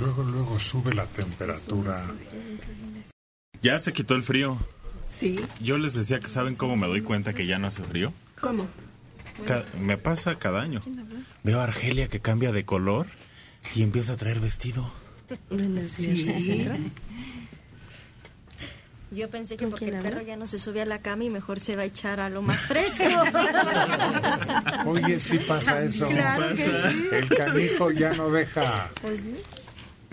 [0.00, 2.06] Luego, luego sube la temperatura.
[3.62, 4.58] Ya se quitó el frío.
[5.08, 5.38] Sí.
[5.60, 8.12] Yo les decía que saben cómo me doy cuenta que ya no hace frío.
[8.40, 8.66] ¿Cómo?
[9.46, 10.80] Ca- me pasa cada año.
[11.44, 13.06] Veo a Argelia que cambia de color
[13.74, 14.90] y empieza a traer vestido.
[15.88, 16.68] Sí.
[19.18, 21.58] Yo pensé que porque el perro ya no se sube a la cama y mejor
[21.58, 23.04] se va a echar a lo más fresco.
[24.86, 26.06] Oye, sí pasa eso.
[26.06, 27.08] Claro que sí.
[27.10, 28.88] El canijo ya no deja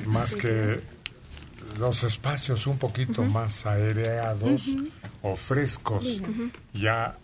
[0.08, 0.80] más que
[1.78, 4.88] los espacios un poquito más aireados Ujú.
[5.22, 6.22] o frescos.
[6.74, 7.16] Ya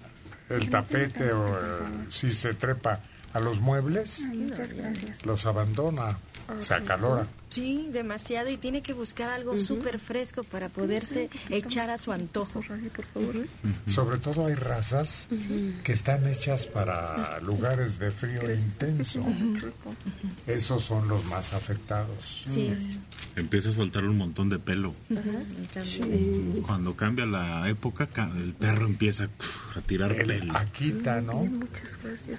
[0.49, 1.61] el tapete o eh,
[2.09, 2.99] si se trepa
[3.33, 4.23] a los muebles,
[5.23, 6.19] los abandona,
[6.59, 7.25] se acalora.
[7.51, 12.61] Sí, demasiado y tiene que buscar algo súper fresco para poderse echar a su antojo.
[13.85, 15.27] Sobre todo hay razas
[15.83, 19.23] que están hechas para lugares de frío intenso.
[20.47, 22.43] Esos son los más afectados.
[22.47, 22.73] Sí.
[23.35, 24.95] Empieza a soltar un montón de pelo.
[26.65, 29.29] Cuando cambia la época, ca- el perro empieza
[29.75, 30.55] a tirar El pelo.
[30.57, 31.49] Akita, ¿no?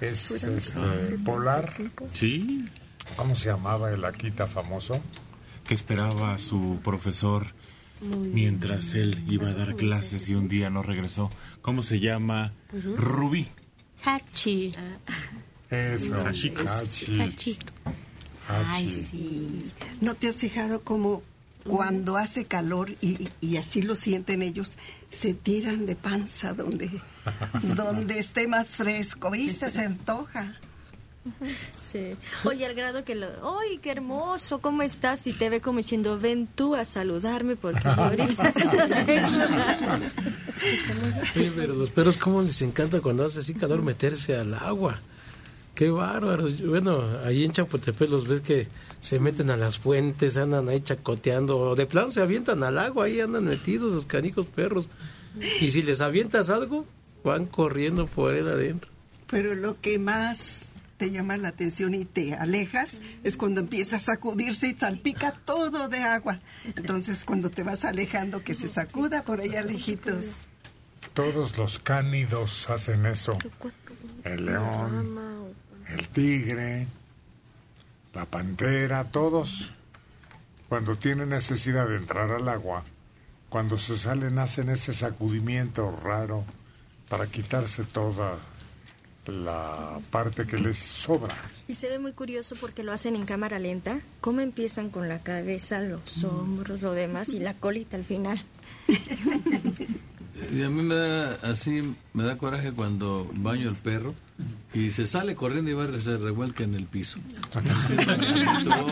[0.01, 1.71] Es este, polar.
[2.13, 2.67] Sí.
[3.15, 4.99] ¿Cómo se llamaba el Akita famoso?
[5.67, 7.47] Que esperaba a su profesor
[8.01, 11.31] mientras él iba a dar clases y un día no regresó.
[11.61, 12.53] ¿Cómo se llama?
[12.97, 13.47] Rubí.
[14.03, 14.73] Hachi.
[15.69, 16.15] Eso.
[16.15, 16.53] Hachi.
[16.55, 17.21] Hachi.
[17.21, 17.59] Hachi.
[18.47, 19.71] Ay, sí.
[20.01, 21.23] ¿No te has fijado cómo
[21.63, 24.77] cuando hace calor y, y así lo sienten ellos,
[25.09, 26.89] se tiran de panza donde,
[27.75, 29.31] donde esté más fresco?
[29.31, 29.69] ¿Viste?
[29.69, 30.57] Se antoja.
[31.81, 32.15] Sí.
[32.45, 33.27] Oye, al grado que lo...
[33.59, 34.59] ¡Ay, qué hermoso!
[34.59, 35.27] ¿Cómo estás?
[35.27, 38.53] Y te ve como diciendo, ven tú a saludarme porque ahorita...
[41.35, 45.01] Oye, pero los perros, ¿cómo les encanta cuando hace así calor meterse al agua?
[45.75, 46.65] Qué bárbaros.
[46.65, 48.67] Bueno, ahí en Chapultepec los ves que
[48.99, 53.05] se meten a las fuentes, andan ahí chacoteando, o de plano se avientan al agua,
[53.05, 54.87] ahí andan metidos los canijos perros.
[55.61, 56.85] Y si les avientas algo,
[57.23, 58.91] van corriendo por él adentro.
[59.27, 60.67] Pero lo que más
[61.03, 65.89] te llama la atención y te alejas es cuando empiezas a sacudirse y salpica todo
[65.89, 66.39] de agua.
[66.77, 70.37] Entonces, cuando te vas alejando, que se sacuda por allá lejitos.
[71.13, 73.37] Todos los cánidos hacen eso.
[74.23, 75.19] El león,
[75.89, 76.87] el tigre,
[78.13, 79.73] la pantera, todos.
[80.69, 82.85] Cuando tienen necesidad de entrar al agua,
[83.49, 86.45] cuando se salen hacen ese sacudimiento raro
[87.09, 88.37] para quitarse toda
[89.27, 91.35] la parte que les sobra.
[91.67, 94.01] Y se ve muy curioso porque lo hacen en cámara lenta.
[94.21, 98.43] ¿Cómo empiezan con la cabeza, los hombros, lo demás y la colita al final?
[100.51, 104.13] Y a mí me da así, me da coraje cuando baño el perro
[104.73, 107.19] y se sale corriendo y va a se revuelca en el piso.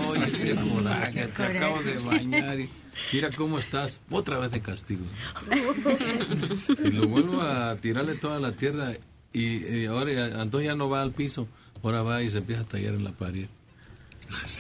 [0.08, 2.70] Oye, qué coraje, te acabo de bañar y
[3.12, 5.06] mira cómo estás, otra vez de castigo.
[6.84, 8.94] Y lo vuelvo a tirarle toda la tierra
[9.34, 11.48] y, y ahora ya- entonces ya no va al piso,
[11.84, 13.48] ahora va y se empieza a tallar en la pared.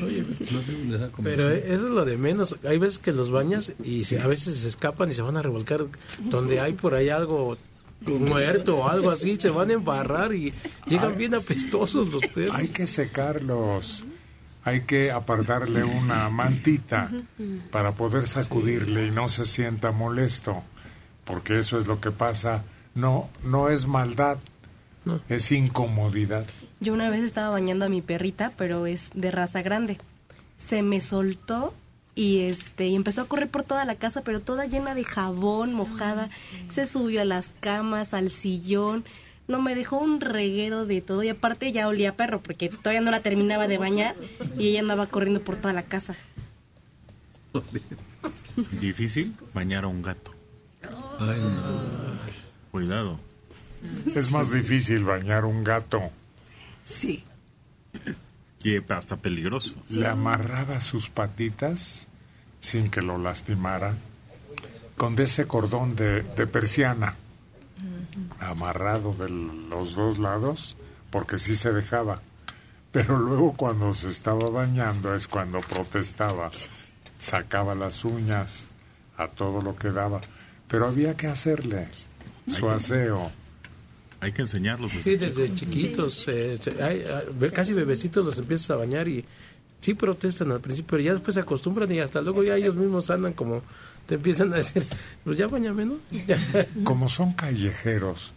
[0.03, 2.57] Oye, No les Pero eso es lo de menos.
[2.67, 5.41] Hay veces que los bañas y se- a veces se escapan y se van a
[5.41, 5.85] revolcar
[6.19, 7.57] donde hay por ahí algo
[8.05, 10.53] muerto o algo así, se van a embarrar y
[10.87, 12.55] llegan bien apestosos los perros.
[12.55, 14.05] Hay que secarlos.
[14.63, 17.09] Hay que apartarle una mantita
[17.71, 20.63] para poder sacudirle y no se sienta molesto,
[21.23, 22.63] porque eso es lo que pasa.
[22.93, 24.37] No, no es maldad,
[25.29, 26.45] es incomodidad.
[26.79, 29.97] Yo una vez estaba bañando a mi perrita, pero es de raza grande.
[30.57, 31.73] Se me soltó
[32.15, 35.73] y este y empezó a correr por toda la casa, pero toda llena de jabón,
[35.73, 36.29] mojada.
[36.69, 39.05] Se subió a las camas, al sillón.
[39.47, 43.01] No, me dejó un reguero de todo y aparte ya olía a perro porque todavía
[43.01, 44.15] no la terminaba de bañar
[44.57, 46.15] y ella andaba corriendo por toda la casa.
[48.79, 50.31] Difícil bañar a un gato.
[51.19, 51.91] Ay, no.
[52.71, 53.30] Cuidado.
[54.15, 56.11] Es más difícil bañar un gato.
[56.83, 57.23] Sí.
[58.63, 59.73] Y hasta peligroso.
[59.89, 62.07] Le amarraba sus patitas
[62.59, 63.95] sin que lo lastimara
[64.97, 67.15] con ese cordón de, de persiana
[68.39, 70.75] amarrado de los dos lados
[71.09, 72.21] porque sí se dejaba.
[72.91, 76.51] Pero luego cuando se estaba bañando es cuando protestaba.
[77.19, 78.65] Sacaba las uñas
[79.17, 80.21] a todo lo que daba.
[80.67, 81.87] Pero había que hacerle
[82.47, 83.31] su aseo.
[84.21, 84.91] Hay que enseñarlos.
[84.91, 87.03] Sí, desde chiquitos, eh, se- hay-
[87.37, 89.25] ve- casi bebecitos los empiezas a bañar y
[89.79, 93.09] sí protestan al principio, pero ya después se acostumbran y hasta luego ya ellos mismos
[93.09, 93.61] andan como
[94.05, 94.83] te empiezan a decir,
[95.23, 95.95] pues ya bañame, ¿no?
[96.83, 98.33] Como son callejeros,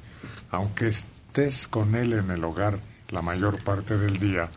[0.50, 2.78] aunque estés con él en el hogar
[3.10, 4.48] la mayor parte del día,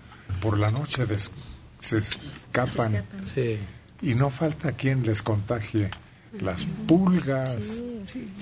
[0.41, 1.32] por la noche des-
[1.80, 3.58] se escapan Sí.
[4.02, 5.90] y no falta quien les contagie
[6.40, 7.58] las pulgas.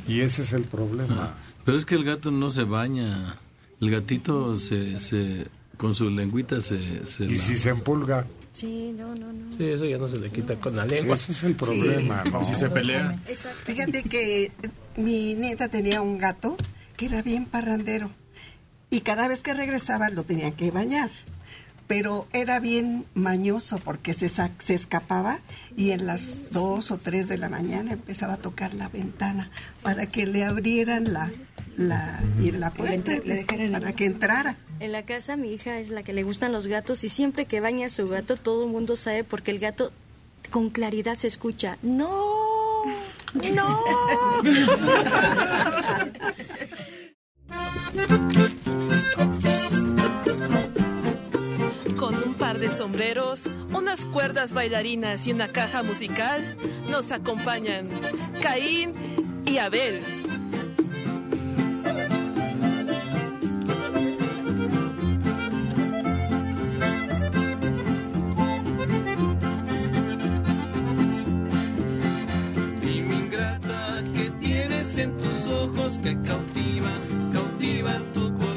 [0.07, 1.35] Y ese es el problema.
[1.65, 3.37] Pero es que el gato no se baña.
[3.81, 5.47] El gatito se, se
[5.77, 7.05] con su lengüita se...
[7.05, 9.51] se Y la- si se empulga, Sí, no, no, no.
[9.57, 11.15] Sí, eso ya no se le quita con la lengua.
[11.15, 12.45] ese es el problema, ¿no?
[12.45, 13.19] Si se pelea.
[13.65, 14.49] Fíjate que
[14.95, 16.55] mi nieta tenía un gato
[16.95, 18.11] que era bien parrandero
[18.89, 21.09] y cada vez que regresaba lo tenía que bañar.
[21.87, 25.39] Pero era bien mañoso porque se, se escapaba
[25.77, 29.51] y en las dos o tres de la mañana empezaba a tocar la ventana
[29.83, 31.31] para que le abrieran la,
[31.77, 33.13] la, y la puerta
[33.71, 34.55] para que entrara.
[34.79, 37.59] En la casa mi hija es la que le gustan los gatos y siempre que
[37.59, 39.91] baña a su gato todo el mundo sabe porque el gato
[40.51, 42.83] con claridad se escucha, no,
[43.53, 43.79] no.
[52.69, 56.57] sombreros, unas cuerdas bailarinas y una caja musical,
[56.89, 57.87] nos acompañan
[58.41, 58.93] Caín
[59.45, 60.01] y Abel.
[72.81, 78.54] Dime ingrata que tienes en tus ojos que cautivas, cautivan tu color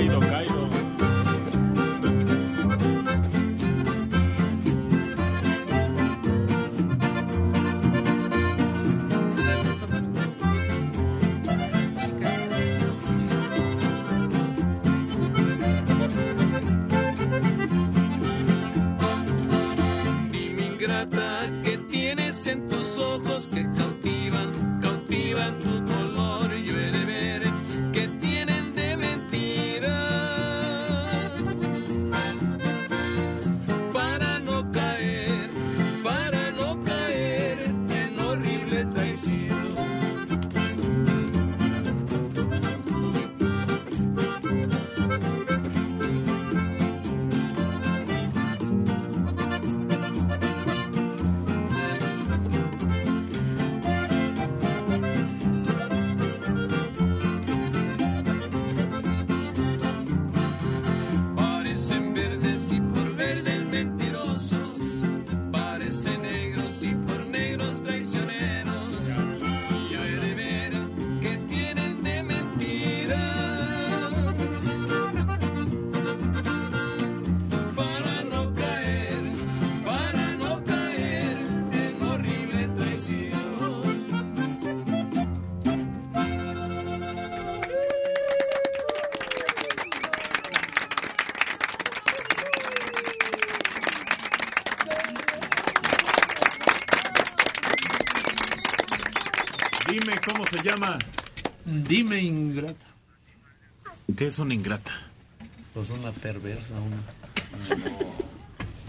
[0.00, 0.18] Caído,
[100.50, 100.98] se llama.
[101.64, 102.86] Dime ingrata.
[104.16, 104.92] ¿Qué es una ingrata?
[105.74, 106.96] Pues una perversa, una,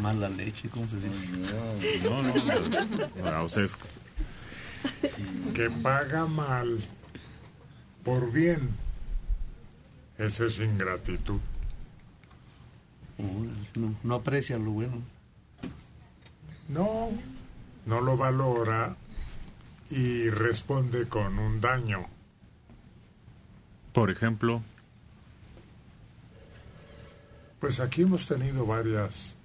[0.01, 1.27] mala leche, ¿cómo se dice?
[2.03, 3.47] No, no, no.
[5.53, 6.79] Que paga mal
[8.03, 8.69] por bien.
[10.17, 11.39] Esa es ingratitud.
[13.75, 15.01] No, no aprecia lo bueno.
[16.67, 17.09] No,
[17.85, 18.95] no lo valora
[20.41, 22.07] responde con un daño.
[23.93, 24.63] Por ejemplo,
[27.61, 29.37] Pues aquí hemos tenido varias,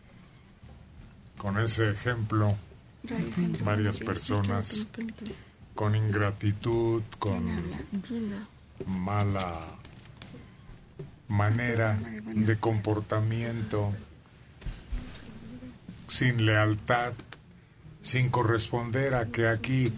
[1.36, 2.56] con ese ejemplo,
[3.62, 4.86] varias personas
[5.74, 7.46] con ingratitud, con
[8.86, 9.66] mala
[11.28, 13.92] manera de comportamiento,
[16.06, 17.12] sin lealtad,
[18.00, 19.92] sin corresponder a que aquí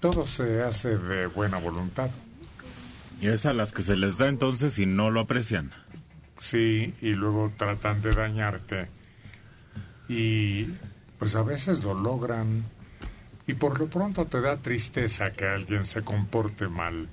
[0.00, 2.10] todo se hace de buena voluntad.
[3.20, 5.72] y es a las que se les da entonces y no lo aprecian.
[6.38, 8.88] Sí, y luego tratan de dañarte.
[10.08, 10.66] Y
[11.18, 12.64] pues a veces lo logran.
[13.46, 17.08] Y por lo pronto te da tristeza que alguien se comporte mal,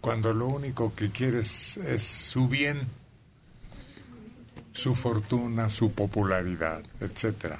[0.00, 2.82] cuando lo único que quieres es su bien,
[4.72, 7.58] su fortuna, su popularidad, etcétera.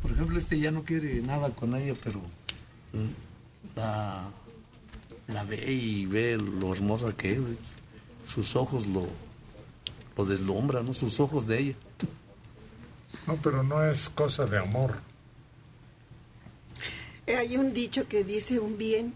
[0.00, 2.22] Por ejemplo, este ya no quiere nada con ella, pero
[3.74, 4.24] la,
[5.28, 7.40] la ve y ve lo hermosa que es.
[8.26, 9.06] Sus ojos lo,
[10.16, 10.94] lo deslumbran, ¿no?
[10.94, 11.74] Sus ojos de ella.
[13.26, 14.96] No, pero no es cosa de amor.
[17.26, 19.14] Eh, Hay un dicho que dice un bien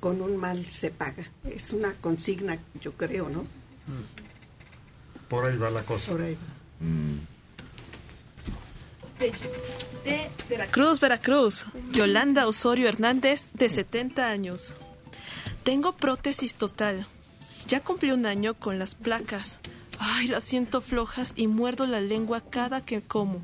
[0.00, 1.28] con un mal se paga.
[1.44, 3.44] Es una consigna, yo creo, ¿no?
[5.28, 6.12] Por ahí va la cosa.
[6.12, 6.36] Por ahí.
[9.22, 11.64] De Veracruz, Veracruz.
[11.92, 14.74] Yolanda Osorio Hernández, de 70 años.
[15.62, 17.06] Tengo prótesis total.
[17.68, 19.60] Ya cumplí un año con las placas.
[20.00, 23.40] Ay, las siento flojas y muerdo la lengua cada que como.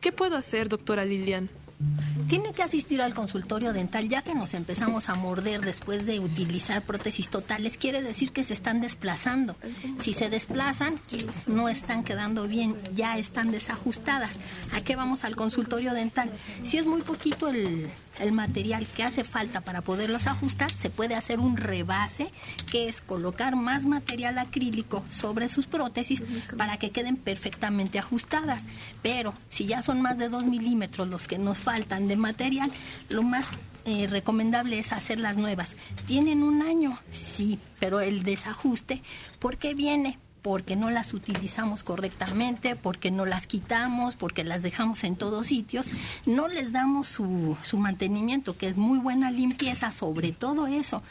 [0.00, 1.50] ¿Qué puedo hacer, doctora Lilian?
[2.28, 6.82] Tiene que asistir al consultorio dental ya que nos empezamos a morder después de utilizar
[6.82, 7.78] prótesis totales.
[7.78, 9.56] Quiere decir que se están desplazando.
[10.00, 10.94] Si se desplazan,
[11.46, 14.38] no están quedando bien, ya están desajustadas.
[14.72, 16.30] ¿A qué vamos al consultorio dental?
[16.62, 17.88] Si es muy poquito el,
[18.20, 22.30] el material que hace falta para poderlos ajustar, se puede hacer un rebase,
[22.70, 26.22] que es colocar más material acrílico sobre sus prótesis
[26.56, 28.64] para que queden perfectamente ajustadas.
[29.02, 32.70] Pero si ya son más de 2 milímetros los que nos faltan de material,
[33.08, 33.46] lo más
[33.84, 35.76] eh, recomendable es hacer las nuevas.
[36.06, 36.98] ¿Tienen un año?
[37.10, 39.02] Sí, pero el desajuste,
[39.38, 40.18] ¿por qué viene?
[40.48, 45.90] Porque no las utilizamos correctamente, porque no las quitamos, porque las dejamos en todos sitios,
[46.24, 51.02] no les damos su, su mantenimiento, que es muy buena limpieza, sobre todo eso,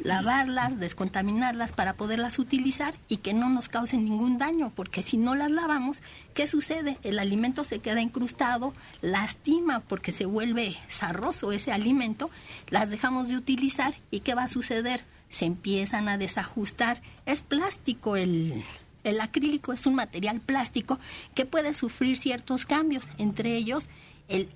[0.00, 5.34] lavarlas, descontaminarlas para poderlas utilizar y que no nos causen ningún daño, porque si no
[5.34, 6.02] las lavamos,
[6.34, 6.98] ¿qué sucede?
[7.04, 12.28] El alimento se queda incrustado, lastima porque se vuelve sarroso ese alimento,
[12.68, 15.06] las dejamos de utilizar y ¿qué va a suceder?
[15.34, 18.62] Se empiezan a desajustar, es plástico el,
[19.04, 20.98] el acrílico es un material plástico
[21.34, 23.88] que puede sufrir ciertos cambios, entre ellos
[24.28, 24.48] el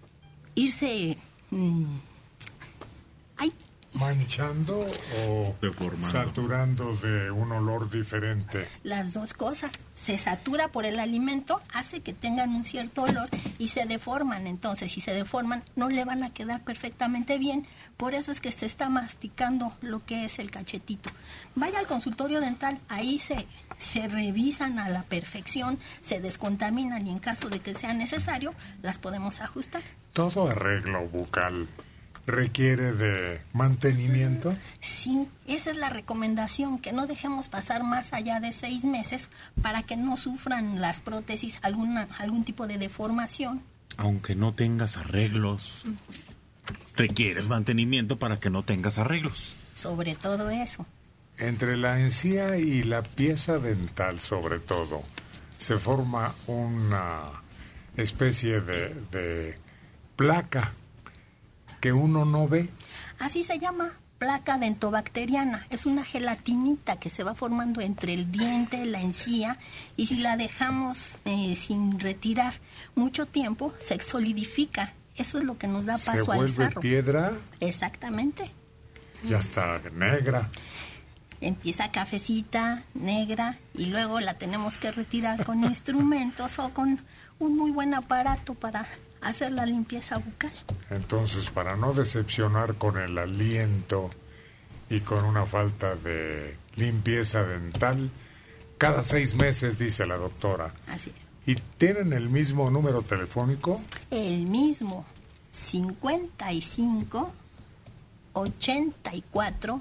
[0.55, 1.19] irse...
[1.51, 1.85] mm,
[3.37, 3.53] ay,
[3.95, 4.87] ¿Manchando
[5.27, 5.55] o
[6.03, 8.69] saturando de un olor diferente?
[8.83, 9.73] las dos cosas.
[9.95, 13.29] Se satura por el alimento, hace que tengan un cierto olor
[13.59, 14.47] y se deforman.
[14.47, 17.67] Entonces, si se deforman, no le van a quedar perfectamente bien.
[17.99, 21.11] Por eso es que se está masticando lo que es el cachetito.
[21.57, 23.47] Vaya al consultorio dental, ahí se,
[23.77, 28.99] se revisan a la perfección, se descontaminan y en caso de que sea necesario, las
[28.99, 29.83] podemos ajustar.
[30.13, 31.69] ¿Todo arreglo bucal
[32.29, 34.55] requiere de mantenimiento?
[34.81, 39.29] Sí, esa es la recomendación, que no dejemos pasar más allá de seis meses
[39.61, 43.63] para que no sufran las prótesis alguna, algún tipo de deformación.
[43.97, 45.83] Aunque no tengas arreglos,
[46.99, 49.57] requieres mantenimiento para que no tengas arreglos.
[49.73, 50.85] Sobre todo eso.
[51.39, 55.03] Entre la encía y la pieza dental, sobre todo,
[55.57, 57.23] se forma una
[57.97, 59.57] especie de, de
[60.17, 60.75] placa
[61.81, 62.69] que uno no ve.
[63.21, 65.67] Así se llama placa dentobacteriana.
[65.71, 69.59] Es una gelatinita que se va formando entre el diente, la encía,
[69.97, 72.55] y si la dejamos eh, sin retirar
[72.95, 74.93] mucho tiempo, se solidifica.
[75.19, 76.81] Eso es lo que nos da Se paso al vuelve sarro.
[76.81, 78.51] piedra, Exactamente.
[79.25, 80.49] ya está negra.
[81.41, 87.01] Empieza cafecita, negra, y luego la tenemos que retirar con instrumentos o con
[87.39, 88.87] un muy buen aparato para
[89.21, 90.53] hacer la limpieza bucal.
[90.91, 94.11] Entonces, para no decepcionar con el aliento
[94.91, 98.11] y con una falta de limpieza dental,
[98.79, 100.73] cada seis meses, dice la doctora.
[100.89, 101.28] Así es.
[101.49, 103.81] ¿Y tienen el mismo número telefónico?
[104.11, 105.07] El mismo
[105.51, 107.33] 55
[108.35, 109.81] 84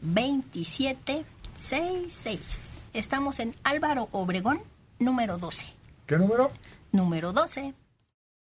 [0.00, 1.24] 27
[1.58, 2.74] 66.
[2.92, 4.60] Estamos en Álvaro Obregón,
[5.00, 5.66] número 12.
[6.06, 6.52] ¿Qué número?
[6.92, 7.74] Número 12.